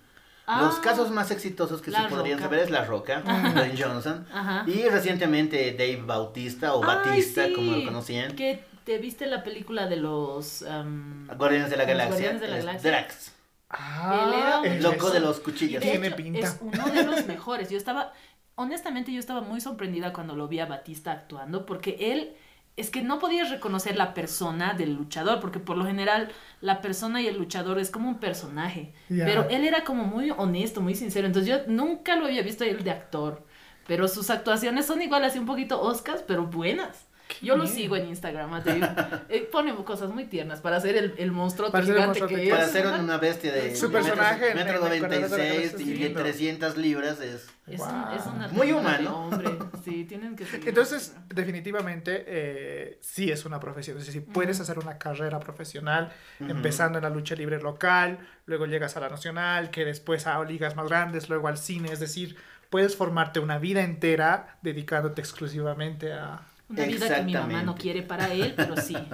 Los 0.47 0.75
Ah, 0.77 0.81
casos 0.81 1.11
más 1.11 1.29
exitosos 1.31 1.81
que 1.81 1.91
La 1.91 2.03
se 2.03 2.07
podrían 2.07 2.37
Roca. 2.37 2.49
saber 2.49 2.59
es 2.63 2.69
La 2.69 2.85
Roca, 2.85 3.19
Dwayne 3.21 3.75
Johnson, 3.77 4.25
Ajá. 4.31 4.63
y 4.65 4.87
recientemente 4.87 5.73
Dave 5.73 6.01
Bautista 6.05 6.73
o 6.73 6.81
Ay, 6.85 6.95
Batista, 6.95 7.45
sí, 7.47 7.53
como 7.53 7.71
lo 7.75 7.83
conocían, 7.83 8.33
Que 8.33 8.63
te 8.87 8.97
viste 8.99 9.25
la 9.25 9.43
película 9.43 9.85
de 9.87 9.97
los... 9.97 10.63
am, 10.63 11.27
Guardianes 11.37 11.69
de 11.69 11.75
la 11.75 11.83
Galaxia, 11.83 12.31
Guardianes 12.31 12.41
de 12.41 12.47
la 12.47 12.57
Galaxia. 12.57 12.91
Drax, 12.91 13.31
Ah, 13.69 14.21
Él 14.23 14.33
era 14.39 14.59
un 14.61 14.65
el 14.65 14.81
loco 14.81 15.09
de 15.09 15.19
los 15.19 15.41
cuchillos. 15.41 15.83
de 15.83 15.93
hecho, 15.93 16.15
pinta. 16.15 16.39
Es 16.39 16.57
uno 16.61 16.87
de 16.87 17.03
los 17.03 17.25
mejores. 17.27 17.69
Yo 17.69 17.77
estaba, 17.77 18.13
honestamente, 18.55 19.11
yo 19.11 19.19
estaba 19.19 19.41
muy 19.41 19.59
sorprendida 19.59 20.13
cuando 20.13 20.37
lo 20.37 20.47
vi 20.47 20.59
a 20.61 20.65
Batista 20.65 21.11
actuando, 21.11 21.65
porque 21.65 21.97
él, 21.99 22.31
es 22.77 22.89
que 22.89 23.01
no 23.01 23.19
podías 23.19 23.49
reconocer 23.49 23.97
la 23.97 24.13
persona 24.13 24.73
del 24.73 24.93
luchador, 24.93 25.41
porque 25.41 25.59
por 25.59 25.75
lo 25.75 25.85
general 25.85 26.31
la 26.61 26.79
persona 26.79 27.21
y 27.21 27.27
el 27.27 27.37
luchador 27.37 27.77
es 27.77 27.91
como 27.91 28.07
un 28.07 28.19
personaje. 28.21 28.93
Pero 29.09 29.49
él 29.49 29.65
era 29.65 29.83
como 29.83 30.05
muy 30.05 30.31
honesto, 30.31 30.79
muy 30.79 30.95
sincero. 30.95 31.27
Entonces 31.27 31.49
yo 31.49 31.67
nunca 31.67 32.15
lo 32.15 32.27
había 32.27 32.41
visto 32.41 32.63
a 32.63 32.67
él 32.67 32.85
de 32.85 32.91
actor. 32.91 33.45
Pero 33.85 34.07
sus 34.07 34.29
actuaciones 34.29 34.85
son 34.85 35.01
igual 35.01 35.25
así 35.25 35.39
un 35.39 35.45
poquito 35.45 35.81
Oscars, 35.81 36.23
pero 36.25 36.45
buenas. 36.45 37.06
Yo 37.41 37.55
lo 37.57 37.67
sigo 37.67 37.95
en 37.95 38.07
Instagram, 38.07 38.53
a 38.53 38.61
Dave. 38.61 38.81
Eh, 39.29 39.47
pone 39.51 39.75
cosas 39.83 40.09
muy 40.09 40.25
tiernas 40.25 40.61
para 40.61 40.77
hacer 40.77 40.95
el, 40.95 41.13
el 41.17 41.31
monstruo 41.31 41.69
Para 41.71 41.83
el 41.83 41.91
gigante 41.91 42.07
monstruo 42.21 42.29
que 42.29 42.45
que- 42.45 42.49
Para 42.49 42.65
es. 42.65 42.71
ser 42.71 42.87
una 42.87 43.17
bestia 43.17 43.51
de 43.53 43.75
Su 43.75 43.91
personaje 43.91 44.55
metro, 44.55 44.81
metro 44.81 44.87
en- 44.87 45.03
en- 45.05 45.13
en- 45.13 45.21
96 45.21 45.73
en- 45.73 45.81
y 45.81 45.93
de 45.99 46.05
en- 46.07 46.13
300 46.13 46.77
libras 46.77 47.19
es... 47.21 47.47
Es, 47.67 47.79
Wow. 47.79 47.87
un, 47.89 48.17
es 48.17 48.25
una 48.25 48.47
Muy 48.49 48.71
humano. 48.71 49.25
hombre. 49.27 49.49
Sí, 49.83 50.05
tienen 50.05 50.35
que 50.37 50.45
seguir. 50.45 50.69
Entonces, 50.69 51.13
definitivamente, 51.27 52.23
eh, 52.27 52.97
sí 53.01 53.29
es 53.31 53.45
una 53.45 53.59
profesión. 53.59 53.97
Es 53.97 54.05
decir, 54.05 54.25
puedes 54.25 54.59
hacer 54.61 54.79
una 54.79 54.97
carrera 54.97 55.39
profesional 55.39 56.11
empezando 56.39 56.97
en 56.99 57.03
la 57.03 57.09
lucha 57.09 57.35
libre 57.35 57.59
local, 57.61 58.19
luego 58.45 58.65
llegas 58.67 58.95
a 58.95 59.01
la 59.01 59.09
nacional, 59.09 59.69
que 59.69 59.83
después 59.83 60.27
a 60.27 60.41
ligas 60.45 60.75
más 60.77 60.87
grandes, 60.87 61.27
luego 61.29 61.47
al 61.49 61.57
cine. 61.57 61.91
Es 61.91 61.99
decir, 61.99 62.37
puedes 62.69 62.95
formarte 62.95 63.39
una 63.41 63.57
vida 63.59 63.81
entera 63.83 64.57
dedicándote 64.61 65.19
exclusivamente 65.21 66.13
a... 66.13 66.41
Una 66.69 66.83
vida 66.83 67.15
que 67.15 67.21
mi 67.23 67.33
mamá 67.33 67.63
no 67.63 67.75
quiere 67.75 68.01
para 68.03 68.31
él, 68.33 68.53
pero 68.55 68.75
sí. 68.77 68.97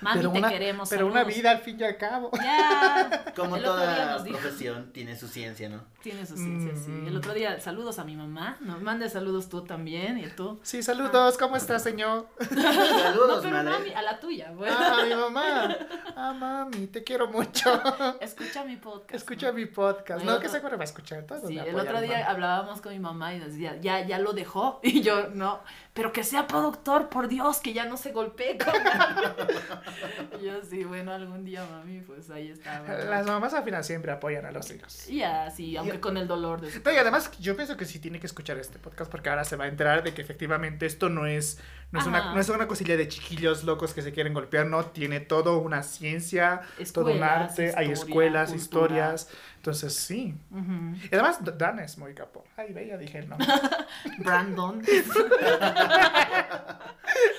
Mami, 0.00 0.18
pero 0.18 0.32
te 0.32 0.38
una, 0.38 0.48
queremos. 0.48 0.88
pero 0.88 1.06
una 1.08 1.24
vida 1.24 1.50
al 1.50 1.58
fin 1.58 1.76
y 1.80 1.84
al 1.84 1.96
cabo. 1.96 2.30
Ya. 2.34 3.24
Como 3.36 3.56
el 3.56 3.64
toda 3.64 4.12
nos 4.12 4.22
profesión 4.22 4.92
tiene 4.92 5.16
su 5.16 5.26
ciencia, 5.26 5.68
¿no? 5.68 5.82
Tiene 6.02 6.24
su 6.24 6.36
ciencia, 6.36 6.72
sí. 6.76 6.92
El 7.06 7.16
otro 7.16 7.34
día, 7.34 7.58
saludos 7.60 7.98
a 7.98 8.04
mi 8.04 8.14
mamá. 8.14 8.56
No, 8.60 8.78
mande 8.78 9.08
saludos 9.10 9.48
tú 9.48 9.64
también 9.64 10.18
y 10.18 10.28
tú. 10.28 10.60
Sí, 10.62 10.82
saludos, 10.82 11.36
¿cómo 11.36 11.56
estás, 11.56 11.82
señor? 11.82 12.28
Saludos, 12.38 13.36
No, 13.36 13.42
pero 13.42 13.64
madre. 13.64 13.92
no 13.92 13.98
a, 13.98 14.02
la 14.02 14.20
tuya. 14.20 14.52
Bueno. 14.52 14.76
Ah, 14.78 14.98
a 15.00 15.04
mi 15.04 15.14
mamá. 15.14 15.76
Ah, 16.16 16.32
mami, 16.32 16.86
te 16.86 17.02
quiero 17.02 17.28
mucho. 17.28 17.80
Escucha 18.20 18.64
mi 18.64 18.76
podcast. 18.76 19.14
Escucha 19.14 19.48
¿no? 19.48 19.54
mi 19.54 19.66
podcast. 19.66 20.24
No, 20.24 20.34
No, 20.34 20.40
que 20.40 20.48
seguro 20.48 20.76
va 20.76 20.82
a 20.82 20.84
escuchar 20.84 21.24
todo. 21.24 21.46
Sí, 21.48 21.58
el 21.58 21.78
otro 21.78 22.00
día 22.00 22.28
hablábamos 22.30 22.80
con 22.80 22.92
mi 22.92 23.00
mamá 23.00 23.34
y 23.34 23.38
nos 23.38 23.48
decía, 23.48 23.80
ya, 23.80 24.06
ya 24.06 24.18
lo 24.18 24.32
dejó. 24.32 24.80
Y 24.88 25.02
yo, 25.02 25.28
no, 25.28 25.60
pero 25.92 26.12
que 26.12 26.24
sea 26.24 26.46
productor, 26.46 26.87
por 27.10 27.28
Dios, 27.28 27.58
que 27.58 27.72
ya 27.72 27.84
no 27.84 27.96
se 27.96 28.12
golpee 28.12 28.58
con 28.58 28.72
nadie". 28.82 29.28
Y 30.40 30.46
yo, 30.46 30.62
sí, 30.62 30.84
bueno, 30.84 31.12
algún 31.12 31.44
día, 31.44 31.66
mami, 31.68 32.00
pues 32.00 32.30
ahí 32.30 32.50
está. 32.50 32.82
Las 33.04 33.26
mamás 33.26 33.54
al 33.54 33.64
final 33.64 33.82
siempre 33.82 34.12
apoyan 34.12 34.46
a 34.46 34.52
los 34.52 34.70
hijos. 34.70 35.08
Y 35.08 35.22
así, 35.22 35.76
aunque 35.76 36.00
con 36.00 36.16
el 36.16 36.28
dolor 36.28 36.60
de 36.60 36.70
su 36.70 36.80
No, 36.84 36.92
y 36.92 36.96
además 36.96 37.30
yo 37.40 37.56
pienso 37.56 37.76
que 37.76 37.84
sí 37.84 37.98
tiene 37.98 38.20
que 38.20 38.26
escuchar 38.26 38.56
este 38.58 38.78
podcast 38.78 39.10
porque 39.10 39.30
ahora 39.30 39.44
se 39.44 39.56
va 39.56 39.64
a 39.64 39.68
enterar 39.68 40.02
de 40.02 40.14
que 40.14 40.22
efectivamente 40.22 40.86
esto 40.86 41.08
no 41.08 41.26
es, 41.26 41.58
no 41.90 42.00
es, 42.00 42.06
una, 42.06 42.34
no 42.34 42.40
es 42.40 42.48
una 42.50 42.68
cosilla 42.68 42.98
de 42.98 43.08
chiquillos 43.08 43.64
locos 43.64 43.94
que 43.94 44.02
se 44.02 44.12
quieren 44.12 44.34
golpear, 44.34 44.66
no, 44.66 44.84
tiene 44.84 45.20
todo 45.20 45.58
una 45.58 45.82
ciencia, 45.82 46.60
todo 46.92 47.12
un 47.12 47.22
arte, 47.22 47.72
hay 47.76 47.90
escuelas, 47.90 48.50
cultura. 48.50 48.62
historias, 48.62 49.30
entonces 49.56 49.94
sí. 49.94 50.34
Y 50.52 51.14
además 51.14 51.38
Dan 51.56 51.78
es 51.78 51.96
muy 51.96 52.14
capo. 52.14 52.44
Ay, 52.58 52.74
ya 52.86 52.98
dije 52.98 53.20
el 53.20 53.28
nombre. 53.30 53.48
Brandon. 54.18 54.82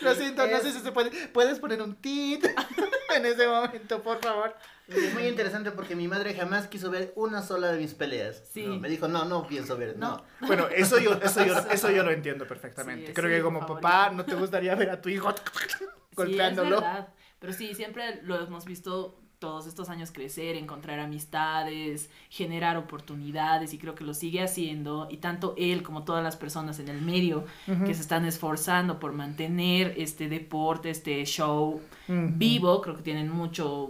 Lo 0.01 0.15
siento, 0.15 0.47
no 0.47 0.59
sé 0.59 0.71
si 0.71 0.79
se 0.79 0.91
puede, 0.91 1.11
puedes 1.27 1.59
poner 1.59 1.81
un 1.81 1.95
tit 1.95 2.43
en 3.15 3.25
ese 3.25 3.47
momento, 3.47 4.01
por 4.01 4.19
favor. 4.19 4.55
Es 4.89 5.13
muy 5.13 5.27
interesante 5.27 5.71
porque 5.71 5.95
mi 5.95 6.07
madre 6.07 6.33
jamás 6.33 6.67
quiso 6.67 6.89
ver 6.89 7.13
una 7.15 7.41
sola 7.41 7.71
de 7.71 7.79
mis 7.79 7.93
peleas. 7.93 8.43
Sí. 8.51 8.65
No, 8.65 8.79
me 8.79 8.89
dijo, 8.89 9.07
no, 9.07 9.25
no 9.25 9.47
pienso 9.47 9.77
ver, 9.77 9.97
no. 9.97 10.17
No. 10.41 10.47
Bueno, 10.47 10.67
eso 10.67 10.97
yo, 10.99 11.13
eso 11.13 11.45
yo, 11.45 11.55
eso 11.71 11.91
yo 11.91 12.03
lo 12.03 12.11
entiendo 12.11 12.47
perfectamente. 12.47 13.07
Sí, 13.07 13.13
Creo 13.13 13.29
sí, 13.29 13.35
que 13.37 13.41
como 13.41 13.61
favorito. 13.61 13.81
papá 13.87 14.09
no 14.11 14.25
te 14.25 14.35
gustaría 14.35 14.75
ver 14.75 14.89
a 14.89 15.01
tu 15.01 15.09
hijo 15.09 15.33
golpeándolo. 16.15 16.69
Sí, 16.69 16.75
es 16.75 16.81
verdad. 16.91 17.07
Pero 17.39 17.53
sí, 17.53 17.73
siempre 17.73 18.21
lo 18.23 18.39
hemos 18.39 18.65
visto 18.65 19.19
todos 19.39 19.67
estos 19.67 19.87
años 19.89 20.11
crecer, 20.11 20.57
encontrar 20.57 20.99
amistades, 20.99 22.09
generar 22.29 22.75
oportunidades 22.75 23.73
y 23.73 23.77
creo 23.77 23.95
que 23.95 24.03
lo 24.03 24.13
sigue 24.13 24.43
haciendo 24.43 25.07
y 25.09 25.17
tanto 25.17 25.55
él 25.57 25.81
como 25.81 26.03
todas 26.03 26.21
las 26.21 26.35
personas 26.35 26.77
en 26.79 26.89
el 26.89 27.01
medio 27.01 27.45
que 27.85 27.93
se 27.93 28.01
están 28.01 28.25
esforzando 28.25 28.99
por 28.99 29.13
mantener 29.13 29.93
este 29.95 30.27
deporte, 30.27 30.89
este 30.89 31.23
show 31.23 31.79
vivo, 32.09 32.81
creo 32.81 32.97
que 32.97 33.01
tienen 33.01 33.29
mucho, 33.29 33.89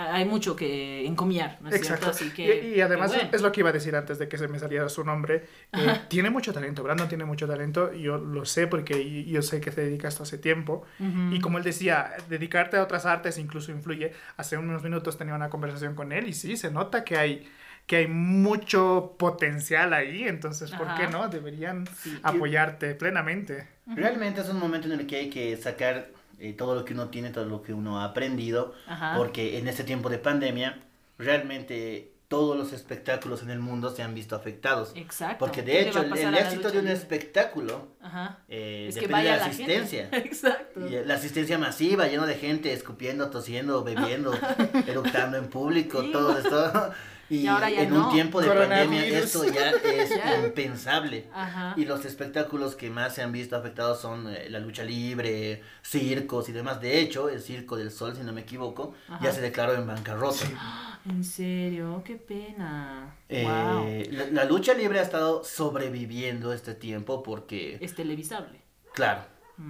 hay 0.00 0.24
mucho 0.24 0.54
que 0.54 1.04
encomiar, 1.06 1.58
¿no 1.60 1.68
es 1.70 1.74
Exacto. 1.74 2.04
cierto? 2.06 2.10
Así 2.10 2.30
que, 2.30 2.68
y, 2.68 2.74
y 2.76 2.80
además 2.80 3.10
que 3.10 3.16
bueno. 3.18 3.30
es 3.32 3.42
lo 3.42 3.50
que 3.50 3.60
iba 3.60 3.70
a 3.70 3.72
decir 3.72 3.96
antes 3.96 4.18
de 4.20 4.28
que 4.28 4.38
se 4.38 4.46
me 4.46 4.58
saliera 4.60 4.88
su 4.88 5.02
nombre. 5.04 5.44
Eh, 5.72 6.00
tiene 6.08 6.30
mucho 6.30 6.52
talento, 6.52 6.84
Brandon 6.84 7.08
tiene 7.08 7.24
mucho 7.24 7.48
talento. 7.48 7.92
Yo 7.92 8.16
lo 8.16 8.44
sé 8.44 8.68
porque 8.68 9.24
yo 9.24 9.42
sé 9.42 9.60
que 9.60 9.72
se 9.72 9.80
dedica 9.82 10.06
a 10.06 10.10
esto 10.10 10.22
hace 10.22 10.38
tiempo. 10.38 10.84
Ujú. 11.00 11.34
Y 11.34 11.40
como 11.40 11.58
él 11.58 11.64
decía, 11.64 12.12
dedicarte 12.28 12.76
a 12.76 12.82
otras 12.84 13.06
artes 13.06 13.38
incluso 13.38 13.72
influye. 13.72 14.12
Hace 14.36 14.56
unos 14.56 14.82
minutos 14.84 15.18
tenía 15.18 15.34
una 15.34 15.50
conversación 15.50 15.94
con 15.96 16.12
él 16.12 16.28
y 16.28 16.32
sí, 16.32 16.56
se 16.56 16.70
nota 16.70 17.02
que 17.02 17.16
hay 17.16 17.48
que 17.86 17.96
hay 17.96 18.06
mucho 18.06 19.14
potencial 19.18 19.94
ahí, 19.94 20.24
entonces, 20.28 20.70
¿por 20.72 20.86
qué 20.94 21.04
Ajá. 21.04 21.10
no? 21.10 21.28
Deberían 21.28 21.86
Sí. 21.96 22.18
apoyarte 22.22 22.94
plenamente. 22.94 23.66
Realmente 23.86 24.42
es 24.42 24.48
un 24.50 24.58
momento 24.58 24.88
en 24.92 25.00
el 25.00 25.06
que 25.06 25.16
hay 25.16 25.30
que 25.30 25.56
sacar 25.56 26.08
eh, 26.38 26.52
todo 26.52 26.74
lo 26.74 26.84
que 26.84 26.94
uno 26.94 27.08
tiene, 27.08 27.30
todo 27.30 27.44
lo 27.46 27.62
que 27.62 27.72
uno 27.72 28.00
ha 28.00 28.04
aprendido, 28.04 28.74
Ajá. 28.86 29.14
porque 29.16 29.58
en 29.58 29.68
este 29.68 29.84
tiempo 29.84 30.08
de 30.08 30.18
pandemia, 30.18 30.80
realmente 31.18 32.12
todos 32.28 32.58
los 32.58 32.74
espectáculos 32.74 33.42
en 33.42 33.48
el 33.48 33.58
mundo 33.58 33.90
se 33.90 34.02
han 34.02 34.14
visto 34.14 34.36
afectados. 34.36 34.92
Exacto. 34.94 35.38
Porque 35.38 35.64
¿Qué 35.64 35.72
de 35.72 35.88
hecho, 35.88 36.02
el, 36.02 36.34
éxito 36.34 36.70
de 36.70 36.78
un 36.78 36.88
espectáculo 36.88 37.88
Ajá. 38.02 38.40
eh, 38.48 38.86
Es 38.88 38.96
que 38.96 39.02
depende 39.02 39.12
vaya 39.14 39.32
de 39.34 39.40
la 39.40 39.46
asistencia. 39.46 40.08
Exacto. 40.12 40.88
Y 40.88 40.94
eh, 40.94 41.04
la 41.06 41.14
asistencia 41.14 41.58
masiva, 41.58 42.06
lleno 42.06 42.26
de 42.26 42.34
gente 42.34 42.72
escupiendo, 42.72 43.30
tosiendo, 43.30 43.82
bebiendo, 43.82 44.34
eructando 44.86 45.38
en 45.38 45.48
público, 45.48 46.02
todo 46.12 46.38
esto. 46.38 46.92
Y, 47.30 47.40
Y 47.40 47.46
ahora 47.46 47.68
ya 47.68 47.82
en 47.82 47.90
no. 47.90 48.06
un 48.08 48.14
tiempo 48.14 48.40
de 48.40 48.48
pandemia 48.48 49.04
esto 49.06 49.44
ya 49.44 49.70
es 49.70 50.08
Ya. 50.16 50.44
impensable. 50.46 51.26
Ajá. 51.32 51.74
Y 51.76 51.84
los 51.84 52.04
espectáculos 52.04 52.74
que 52.74 52.88
más 52.90 53.14
se 53.14 53.22
han 53.22 53.32
visto 53.32 53.54
afectados 53.56 54.00
son 54.00 54.28
eh, 54.34 54.48
la 54.48 54.58
lucha 54.60 54.82
libre, 54.84 55.62
circos 55.82 56.48
y 56.48 56.52
demás. 56.52 56.80
De 56.80 57.00
hecho, 57.00 57.28
el 57.28 57.40
Circo 57.42 57.76
del 57.76 57.90
Sol, 57.90 58.16
si 58.16 58.22
no 58.22 58.32
me 58.32 58.40
equivoco, 58.42 58.94
Ajá. 59.08 59.24
ya 59.24 59.32
se 59.32 59.40
declaró 59.42 59.74
en 59.74 59.86
bancarrota. 59.86 60.44
En 61.08 61.24
serio, 61.24 62.02
qué 62.04 62.16
pena. 62.16 63.14
Eh, 63.30 63.44
wow. 63.44 63.86
la, 64.10 64.26
la 64.42 64.44
lucha 64.44 64.74
libre 64.74 64.98
ha 64.98 65.02
estado 65.02 65.42
sobreviviendo 65.42 66.52
este 66.52 66.74
tiempo 66.74 67.22
porque, 67.22 67.78
Es 67.80 67.94
televisable. 67.94 68.60
claro. 68.92 69.22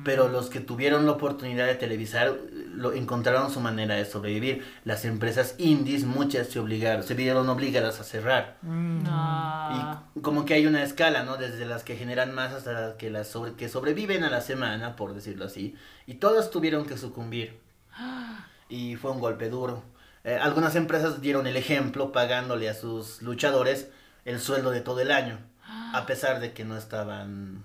Pero 0.04 0.28
los 0.28 0.50
que 0.50 0.60
tuvieron 0.60 1.06
la 1.06 1.12
oportunidad 1.12 1.66
de 1.66 1.74
televisar 1.74 2.36
lo 2.74 2.92
encontraron 2.92 3.50
su 3.50 3.60
manera 3.60 3.94
de 3.94 4.04
sobrevivir. 4.04 4.64
Las 4.84 5.04
empresas 5.04 5.54
indies, 5.58 6.04
muchas 6.04 6.48
se 6.48 6.58
obligaron, 6.60 7.02
se 7.02 7.14
vieron 7.14 7.48
obligadas 7.48 7.98
a 8.00 8.04
cerrar. 8.04 8.58
Mm. 8.62 9.00
Ah, 9.06 10.02
Y 10.14 10.20
como 10.20 10.44
que 10.44 10.54
hay 10.54 10.66
una 10.66 10.82
escala, 10.82 11.22
¿no? 11.24 11.36
Desde 11.38 11.64
las 11.64 11.84
que 11.84 11.96
generan 11.96 12.34
más 12.34 12.52
hasta 12.52 12.72
las 12.72 12.94
que, 12.96 13.10
las 13.10 13.28
sobre- 13.28 13.54
que 13.54 13.68
sobreviven 13.68 14.24
a 14.24 14.30
la 14.30 14.40
semana, 14.42 14.94
por 14.94 15.14
decirlo 15.14 15.46
así. 15.46 15.74
Y 16.06 16.14
todas 16.14 16.50
tuvieron 16.50 16.84
que 16.86 16.98
sucumbir. 16.98 17.58
Y 18.70 18.96
fue 18.96 19.10
un 19.12 19.20
golpe 19.20 19.48
duro. 19.48 19.82
Eh, 20.24 20.36
algunas 20.40 20.76
empresas 20.76 21.22
dieron 21.22 21.46
el 21.46 21.56
ejemplo 21.56 22.12
pagándole 22.12 22.68
a 22.68 22.74
sus 22.74 23.22
luchadores 23.22 23.88
el 24.26 24.40
sueldo 24.40 24.70
de 24.70 24.82
todo 24.82 25.00
el 25.00 25.10
año. 25.10 25.38
A 25.94 26.04
pesar 26.04 26.40
de 26.40 26.52
que 26.52 26.64
no 26.66 26.76
estaban 26.76 27.64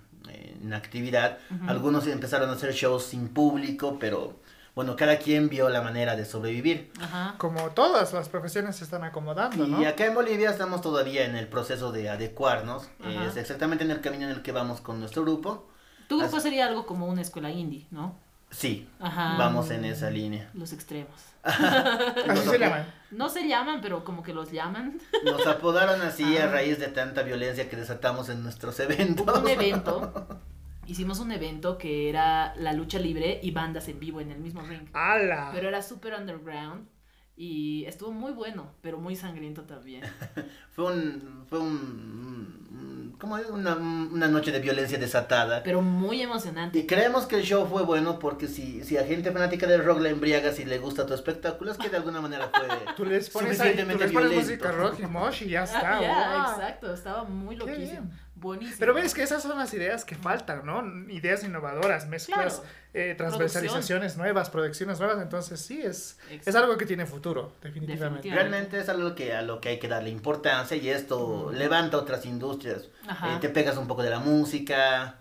en 0.62 0.72
actividad. 0.74 1.38
Algunos 1.66 2.06
empezaron 2.06 2.50
a 2.50 2.54
hacer 2.54 2.72
shows 2.72 3.04
sin 3.04 3.28
público, 3.28 3.98
pero 3.98 4.34
bueno, 4.74 4.96
cada 4.96 5.18
quien 5.18 5.48
vio 5.48 5.68
la 5.68 5.82
manera 5.82 6.16
de 6.16 6.24
sobrevivir. 6.24 6.90
Ajá. 7.00 7.34
Como 7.38 7.70
todas 7.70 8.12
las 8.12 8.28
profesiones 8.28 8.76
se 8.76 8.84
están 8.84 9.04
acomodando, 9.04 9.66
¿no? 9.66 9.80
Y 9.80 9.84
acá 9.84 10.06
en 10.06 10.14
Bolivia 10.14 10.50
estamos 10.50 10.80
todavía 10.82 11.24
en 11.24 11.36
el 11.36 11.46
proceso 11.46 11.92
de 11.92 12.08
adecuarnos. 12.10 12.88
Ajá. 13.00 13.26
Es 13.26 13.36
exactamente 13.36 13.84
en 13.84 13.90
el 13.92 14.00
camino 14.00 14.24
en 14.24 14.30
el 14.30 14.42
que 14.42 14.50
vamos 14.52 14.80
con 14.80 14.98
nuestro 14.98 15.22
grupo. 15.22 15.68
Tu 16.08 16.18
grupo 16.18 16.36
Así- 16.36 16.42
sería 16.44 16.66
algo 16.66 16.86
como 16.86 17.06
una 17.06 17.22
escuela 17.22 17.50
indie, 17.50 17.86
¿no? 17.90 18.18
Sí, 18.50 18.88
Ajá. 19.00 19.36
vamos 19.36 19.70
en 19.70 19.84
esa 19.84 20.10
línea. 20.10 20.48
Los 20.54 20.72
extremos. 20.72 21.14
Así 21.42 22.48
se 22.48 22.58
llaman. 22.58 22.86
No 23.10 23.28
se 23.28 23.46
llaman, 23.48 23.80
pero 23.80 24.04
como 24.04 24.22
que 24.22 24.32
los 24.32 24.50
llaman. 24.52 24.98
Nos 25.24 25.46
apodaron 25.46 26.00
así 26.02 26.36
a 26.38 26.44
Ah. 26.44 26.48
raíz 26.52 26.78
de 26.78 26.88
tanta 26.88 27.22
violencia 27.22 27.68
que 27.68 27.76
desatamos 27.76 28.28
en 28.28 28.42
nuestros 28.42 28.78
eventos. 28.80 29.26
Hubo 29.26 29.40
un 29.42 29.48
evento. 29.48 30.28
Hicimos 30.86 31.18
un 31.18 31.32
evento 31.32 31.78
que 31.78 32.10
era 32.10 32.54
la 32.56 32.72
lucha 32.74 32.98
libre 32.98 33.40
y 33.42 33.50
bandas 33.52 33.88
en 33.88 33.98
vivo 34.00 34.20
en 34.20 34.30
el 34.30 34.38
mismo 34.38 34.60
ring. 34.62 34.86
¡Hala! 34.92 35.50
Pero 35.52 35.68
era 35.68 35.80
súper 35.82 36.12
underground 36.14 36.86
y 37.36 37.84
estuvo 37.86 38.12
muy 38.12 38.32
bueno, 38.32 38.70
pero 38.80 38.98
muy 38.98 39.16
sangriento 39.16 39.62
también. 39.62 40.04
Fue 40.70 40.92
un, 40.92 41.44
fue 41.48 41.60
un, 41.60 43.14
¿cómo 43.20 43.38
es? 43.38 43.48
Una, 43.48 43.76
una 43.76 44.26
noche 44.26 44.50
de 44.50 44.58
violencia 44.58 44.98
desatada. 44.98 45.62
Pero 45.62 45.82
muy 45.82 46.20
emocionante. 46.20 46.80
Y 46.80 46.86
creemos 46.86 47.26
que 47.26 47.36
el 47.36 47.42
show 47.44 47.64
fue 47.68 47.84
bueno 47.84 48.18
porque 48.18 48.48
si, 48.48 48.82
si 48.82 48.96
a 48.96 49.04
gente 49.04 49.30
fanática 49.30 49.68
del 49.68 49.84
rock 49.84 50.00
la 50.00 50.08
embriaga, 50.08 50.50
si 50.50 50.64
le 50.64 50.78
gusta 50.78 51.06
tu 51.06 51.14
espectáculo, 51.14 51.70
es 51.70 51.78
que 51.78 51.88
de 51.90 51.96
alguna 51.98 52.20
manera 52.20 52.50
fue 52.52 52.66
Tú 52.96 53.04
les 53.04 53.30
pones, 53.30 53.60
ahí, 53.60 53.76
tú 53.76 53.98
les 53.98 54.10
pones 54.12 54.32
música 54.32 54.72
rock 54.72 54.98
y 54.98 55.06
mosh 55.06 55.42
y 55.44 55.50
ya 55.50 55.62
está. 55.64 55.98
Ah, 55.98 56.00
ya, 56.02 56.42
¡wow! 56.42 56.50
exacto, 56.54 56.92
estaba 56.92 57.22
muy 57.24 57.56
Qué 57.56 57.66
loquísimo. 57.66 58.02
bien. 58.02 58.10
Buenísimo. 58.44 58.76
Pero 58.78 58.94
ves 58.94 59.14
que 59.14 59.22
esas 59.22 59.42
son 59.42 59.58
las 59.58 59.72
ideas 59.74 60.04
que 60.04 60.14
faltan, 60.14 60.64
¿no? 60.64 60.82
Ideas 61.10 61.42
innovadoras, 61.44 62.06
mezclas, 62.06 62.56
Claro. 62.60 62.68
eh, 62.92 63.14
transversalizaciones 63.16 64.16
nuevas, 64.16 64.50
producciones 64.50 64.98
nuevas. 65.00 65.20
Entonces 65.22 65.60
sí, 65.60 65.80
es, 65.82 66.18
es 66.30 66.54
algo 66.54 66.76
que 66.76 66.86
tiene 66.86 67.06
futuro, 67.06 67.52
definitivamente. 67.62 68.28
Definitivamente. 68.28 68.30
Realmente 68.30 68.78
es 68.80 68.88
algo 68.88 69.14
que, 69.14 69.34
a 69.34 69.42
lo 69.42 69.60
que 69.60 69.70
hay 69.70 69.78
que 69.78 69.88
darle 69.88 70.10
importancia 70.10 70.76
y 70.76 70.88
esto 70.90 71.50
levanta 71.52 71.96
otras 71.96 72.24
industrias. 72.26 72.88
Ajá. 73.08 73.34
Eh, 73.34 73.38
te 73.40 73.48
pegas 73.48 73.76
un 73.76 73.86
poco 73.88 74.02
de 74.02 74.10
la 74.10 74.20
música, 74.20 75.16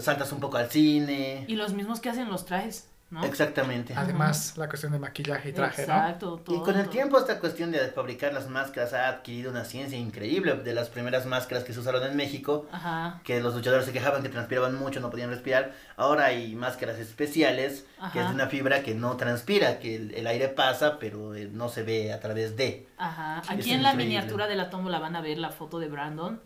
saltas 0.00 0.30
un 0.32 0.40
poco 0.40 0.58
al 0.58 0.70
cine. 0.70 1.44
Y 1.48 1.56
los 1.56 1.72
mismos 1.72 2.00
que 2.00 2.10
hacen 2.10 2.28
los 2.28 2.44
trajes, 2.44 2.88
¿no? 3.10 3.24
Exactamente. 3.24 3.94
Además, 3.96 4.54
la 4.56 4.68
cuestión 4.68 4.92
de 4.92 4.98
maquillaje 4.98 5.50
y 5.50 5.52
traje, 5.52 5.82
Exacto, 5.82 6.40
Y 6.40 6.44
todo, 6.44 6.62
con 6.64 6.76
el 6.76 6.88
tiempo 6.88 7.18
esta 7.18 7.38
cuestión 7.38 7.70
de 7.70 7.78
fabricar 7.88 8.32
las 8.32 8.48
máscaras 8.48 8.92
ha 8.94 9.08
adquirido 9.08 9.50
una 9.52 9.64
ciencia 9.64 9.96
increíble. 9.96 10.54
De 10.54 10.74
las 10.74 10.88
primeras 10.88 11.24
máscaras 11.24 11.62
que 11.62 11.72
se 11.72 11.80
usaron 11.80 12.02
en 12.02 12.16
México, 12.16 12.66
Ajá. 12.72 13.20
que 13.22 13.40
los 13.40 13.54
luchadores 13.54 13.86
se 13.86 13.92
quejaban 13.92 14.22
que 14.22 14.28
transpiraban 14.28 14.74
mucho, 14.74 15.00
no 15.00 15.10
podían 15.10 15.30
respirar. 15.30 15.72
Ahora 15.96 16.26
hay 16.26 16.54
máscaras 16.56 16.98
especiales, 16.98 17.86
que 18.12 18.20
es 18.20 18.28
de 18.28 18.34
una 18.34 18.48
fibra 18.48 18.82
que 18.82 18.94
no 18.94 19.16
transpira, 19.16 19.78
que 19.78 19.96
el, 19.96 20.14
el 20.14 20.26
aire 20.26 20.48
pasa, 20.48 20.98
pero 20.98 21.34
eh, 21.34 21.48
no 21.52 21.68
se 21.68 21.84
ve 21.84 22.12
a 22.12 22.18
través 22.18 22.56
de. 22.56 22.88
Ajá. 22.98 23.40
Es 23.44 23.50
Aquí 23.50 23.70
en 23.70 23.82
la 23.82 23.94
miniatura 23.94 24.48
de 24.48 24.56
la 24.56 24.68
tómbola 24.68 24.98
van 24.98 25.14
a 25.16 25.20
ver 25.20 25.38
la 25.38 25.50
foto 25.50 25.78
de 25.78 25.88
Brandon. 25.88 26.40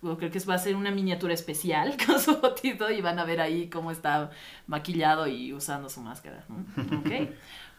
Creo 0.00 0.30
que 0.30 0.38
va 0.40 0.54
a 0.54 0.58
ser 0.58 0.76
una 0.76 0.90
miniatura 0.90 1.34
especial 1.34 1.96
con 2.06 2.20
su 2.20 2.36
fotito 2.36 2.90
y 2.90 3.00
van 3.00 3.18
a 3.18 3.24
ver 3.24 3.40
ahí 3.40 3.68
cómo 3.68 3.90
está 3.90 4.30
maquillado 4.66 5.26
y 5.26 5.52
usando 5.52 5.88
su 5.88 6.00
máscara. 6.00 6.44
¿no? 6.48 6.98
Ok. 6.98 7.30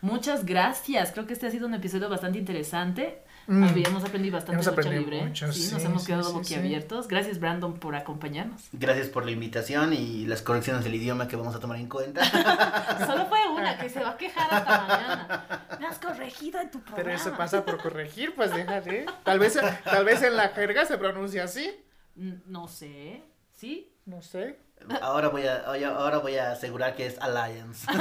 Muchas 0.01 0.45
gracias. 0.45 1.11
Creo 1.11 1.25
que 1.25 1.33
este 1.33 1.47
ha 1.47 1.51
sido 1.51 1.67
un 1.67 1.73
episodio 1.73 2.07
bastante 2.09 2.37
interesante. 2.37 3.23
Mm. 3.47 3.63
Habíamos 3.63 4.03
aprendido 4.03 4.35
bastante 4.35 4.55
Hemos 4.55 4.67
aprendido 4.67 5.01
libre. 5.01 5.25
mucho, 5.25 5.51
sí, 5.53 5.71
nos 5.71 5.81
sí, 5.81 5.87
hemos 5.87 6.01
sí, 6.01 6.07
quedado 6.07 6.23
sí, 6.23 6.29
sí. 6.29 6.35
boquiabiertos. 6.35 7.07
Gracias, 7.07 7.39
Brandon, 7.39 7.79
por 7.79 7.95
acompañarnos. 7.95 8.67
Gracias 8.73 9.07
por 9.07 9.25
la 9.25 9.31
invitación 9.31 9.93
y 9.93 10.25
las 10.25 10.41
correcciones 10.41 10.83
del 10.83 10.93
idioma 10.95 11.27
que 11.27 11.35
vamos 11.35 11.55
a 11.55 11.59
tomar 11.59 11.79
en 11.79 11.87
cuenta. 11.87 12.23
Solo 13.07 13.25
fue 13.27 13.39
una 13.49 13.77
que 13.77 13.89
se 13.89 14.01
va 14.01 14.09
a 14.09 14.17
quejar 14.17 14.53
hasta 14.53 14.81
mañana. 14.81 15.67
Me 15.79 15.87
has 15.87 15.97
corregido 15.97 16.59
en 16.59 16.69
tu 16.69 16.79
programa. 16.81 17.03
Pero 17.03 17.15
eso 17.15 17.37
pasa 17.37 17.63
por 17.63 17.81
corregir, 17.81 18.35
pues 18.35 18.53
déjate. 18.53 19.05
Tal 19.23 19.39
vez, 19.39 19.57
tal 19.83 20.05
vez 20.05 20.21
en 20.21 20.35
la 20.35 20.49
jerga 20.49 20.85
se 20.85 20.97
pronuncia 20.97 21.45
así. 21.45 21.71
No 22.17 22.67
sé. 22.67 23.23
¿Sí? 23.53 23.93
No 24.05 24.21
sé. 24.21 24.59
ahora, 25.01 25.29
voy 25.29 25.41
a, 25.47 25.57
ahora- 25.65 25.95
ahora 25.97 26.17
voy 26.19 26.35
a 26.37 26.51
asegurar 26.51 26.95
que 26.95 27.07
es 27.07 27.19
Alliance. 27.19 27.87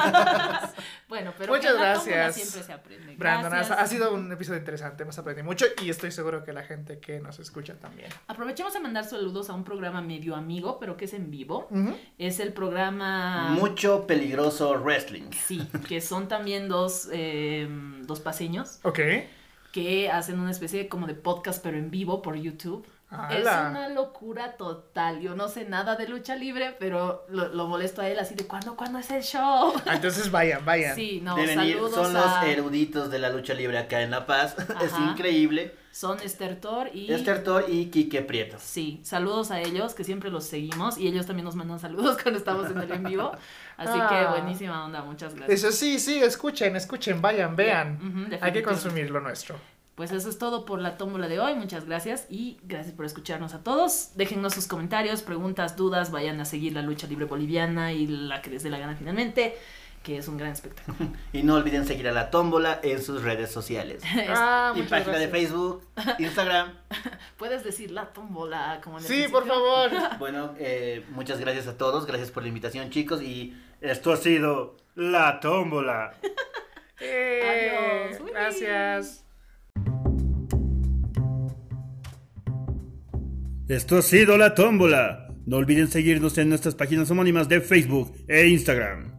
Bueno, 1.08 1.32
pero 1.38 1.54
Muchas 1.54 1.74
gracias, 1.78 2.34
siempre 2.34 2.62
se 2.64 2.72
aprende. 2.72 3.14
Brandon, 3.16 3.52
ha, 3.52 3.56
Gracias. 3.58 3.78
ha 3.78 3.86
sido 3.86 4.12
un 4.12 4.30
episodio 4.32 4.58
interesante, 4.58 5.04
hemos 5.04 5.16
aprendido 5.18 5.44
mucho 5.44 5.64
y 5.82 5.88
estoy 5.88 6.10
seguro 6.10 6.42
que 6.44 6.52
la 6.52 6.64
gente 6.64 6.98
que 6.98 7.20
nos 7.20 7.38
escucha 7.38 7.74
también. 7.74 8.08
Aprovechemos 8.26 8.74
a 8.74 8.80
mandar 8.80 9.04
saludos 9.04 9.48
a 9.48 9.54
un 9.54 9.62
programa 9.64 10.02
medio 10.02 10.34
amigo, 10.34 10.78
pero 10.80 10.96
que 10.96 11.04
es 11.06 11.14
en 11.14 11.30
vivo. 11.30 11.68
Es 12.18 12.40
el 12.40 12.52
programa... 12.52 13.50
Mucho 13.50 14.06
peligroso 14.06 14.74
wrestling. 14.80 15.30
Sí, 15.46 15.66
que 15.88 16.00
son 16.00 16.26
también 16.28 16.68
dos, 16.68 17.08
eh, 17.12 17.68
dos 18.02 18.18
paseños 18.20 18.80
Ok. 18.82 18.98
que 19.72 20.10
hacen 20.10 20.40
una 20.40 20.50
especie 20.50 20.80
de, 20.80 20.88
como 20.88 21.06
de 21.06 21.14
podcast, 21.14 21.62
pero 21.62 21.78
en 21.78 21.90
vivo 21.90 22.20
por 22.20 22.34
YouTube. 22.36 22.84
Es 23.30 23.42
una 23.42 23.88
locura 23.88 24.56
total. 24.56 25.20
Yo 25.20 25.36
no 25.36 25.48
sé 25.48 25.64
nada 25.64 25.94
de 25.94 26.08
lucha 26.08 26.34
libre, 26.34 26.74
pero 26.78 27.24
lo, 27.28 27.48
lo 27.48 27.66
molesto 27.68 28.02
a 28.02 28.08
él 28.08 28.18
así 28.18 28.34
de 28.34 28.46
¿cuándo, 28.46 28.74
cuándo 28.76 28.98
es 28.98 29.10
el 29.12 29.22
show? 29.22 29.72
Ah, 29.86 29.94
Entonces 29.94 30.30
vayan, 30.30 30.64
vayan. 30.64 30.96
Sí, 30.96 31.20
no, 31.22 31.36
Deben 31.36 31.60
ir, 31.62 31.74
saludos 31.76 31.94
son 31.94 32.16
a... 32.16 32.20
los 32.42 32.50
eruditos 32.52 33.10
de 33.10 33.18
la 33.20 33.30
lucha 33.30 33.54
libre 33.54 33.78
acá 33.78 34.02
en 34.02 34.10
La 34.10 34.26
Paz. 34.26 34.56
es 34.82 34.92
increíble. 34.98 35.74
Son 35.92 36.20
Esther 36.20 36.60
Thor 36.60 36.90
y... 36.92 37.10
Esther 37.10 37.42
Thor 37.42 37.64
y 37.68 37.86
Quique 37.86 38.20
Prieto. 38.22 38.56
Sí, 38.60 39.00
saludos 39.02 39.50
a 39.50 39.60
ellos, 39.60 39.94
que 39.94 40.04
siempre 40.04 40.28
los 40.30 40.44
seguimos, 40.44 40.98
y 40.98 41.06
ellos 41.08 41.24
también 41.26 41.44
nos 41.46 41.54
mandan 41.54 41.78
saludos 41.78 42.18
cuando 42.22 42.38
estamos 42.38 42.70
en 42.70 42.78
el 42.78 42.90
en 42.92 43.04
vivo. 43.04 43.32
Así 43.78 43.98
Ah. 43.98 44.08
que 44.10 44.40
buenísima 44.40 44.84
onda, 44.84 45.00
muchas 45.02 45.34
gracias. 45.34 45.58
Eso 45.64 45.72
sí, 45.72 45.98
sí, 45.98 46.18
escuchen, 46.22 46.76
escuchen, 46.76 47.22
vayan, 47.22 47.56
vean. 47.56 48.28
Hay 48.42 48.52
que 48.52 48.62
consumir 48.62 49.10
lo 49.10 49.20
nuestro. 49.20 49.56
Pues 49.96 50.12
eso 50.12 50.28
es 50.28 50.36
todo 50.38 50.66
por 50.66 50.78
la 50.78 50.98
tómbola 50.98 51.26
de 51.26 51.40
hoy, 51.40 51.54
muchas 51.54 51.86
gracias 51.86 52.26
y 52.28 52.58
gracias 52.64 52.94
por 52.94 53.06
escucharnos 53.06 53.54
a 53.54 53.62
todos. 53.64 54.10
Déjennos 54.14 54.52
sus 54.52 54.66
comentarios, 54.66 55.22
preguntas, 55.22 55.74
dudas, 55.74 56.10
vayan 56.10 56.38
a 56.38 56.44
seguir 56.44 56.74
la 56.74 56.82
lucha 56.82 57.06
libre 57.06 57.24
boliviana 57.24 57.94
y 57.94 58.06
la 58.06 58.42
que 58.42 58.50
les 58.50 58.62
dé 58.62 58.68
la 58.68 58.78
gana 58.78 58.94
finalmente, 58.94 59.56
que 60.02 60.18
es 60.18 60.28
un 60.28 60.36
gran 60.36 60.52
espectáculo. 60.52 61.08
Y 61.32 61.42
no 61.44 61.54
olviden 61.54 61.86
seguir 61.86 62.08
a 62.08 62.12
la 62.12 62.28
tómbola 62.28 62.78
en 62.82 63.02
sus 63.02 63.22
redes 63.22 63.50
sociales. 63.50 64.02
Ah, 64.28 64.74
y 64.76 64.82
página 64.82 65.16
de. 65.16 65.28
Facebook, 65.28 65.82
Instagram. 66.18 66.74
Puedes 67.38 67.64
decir 67.64 67.90
la 67.90 68.12
tómbola 68.12 68.82
como 68.84 68.98
en 68.98 69.04
el 69.04 69.10
Sí, 69.10 69.26
por 69.32 69.46
favor. 69.46 69.90
Bueno, 70.18 70.54
eh, 70.58 71.06
muchas 71.12 71.40
gracias 71.40 71.68
a 71.68 71.78
todos. 71.78 72.04
Gracias 72.04 72.30
por 72.30 72.42
la 72.42 72.50
invitación, 72.50 72.90
chicos. 72.90 73.22
Y 73.22 73.56
esto 73.80 74.12
ha 74.12 74.18
sido 74.18 74.76
La 74.94 75.40
tómbola. 75.40 76.12
Eh, 77.00 78.10
Adiós. 78.10 78.20
Uy. 78.20 78.30
Gracias. 78.30 79.25
Esto 83.68 83.98
ha 83.98 84.02
sido 84.02 84.38
La 84.38 84.54
tómbola. 84.54 85.26
No 85.44 85.56
olviden 85.56 85.88
seguirnos 85.88 86.38
en 86.38 86.48
nuestras 86.48 86.76
páginas 86.76 87.10
homónimas 87.10 87.48
de 87.48 87.60
Facebook 87.60 88.14
e 88.28 88.46
Instagram. 88.46 89.15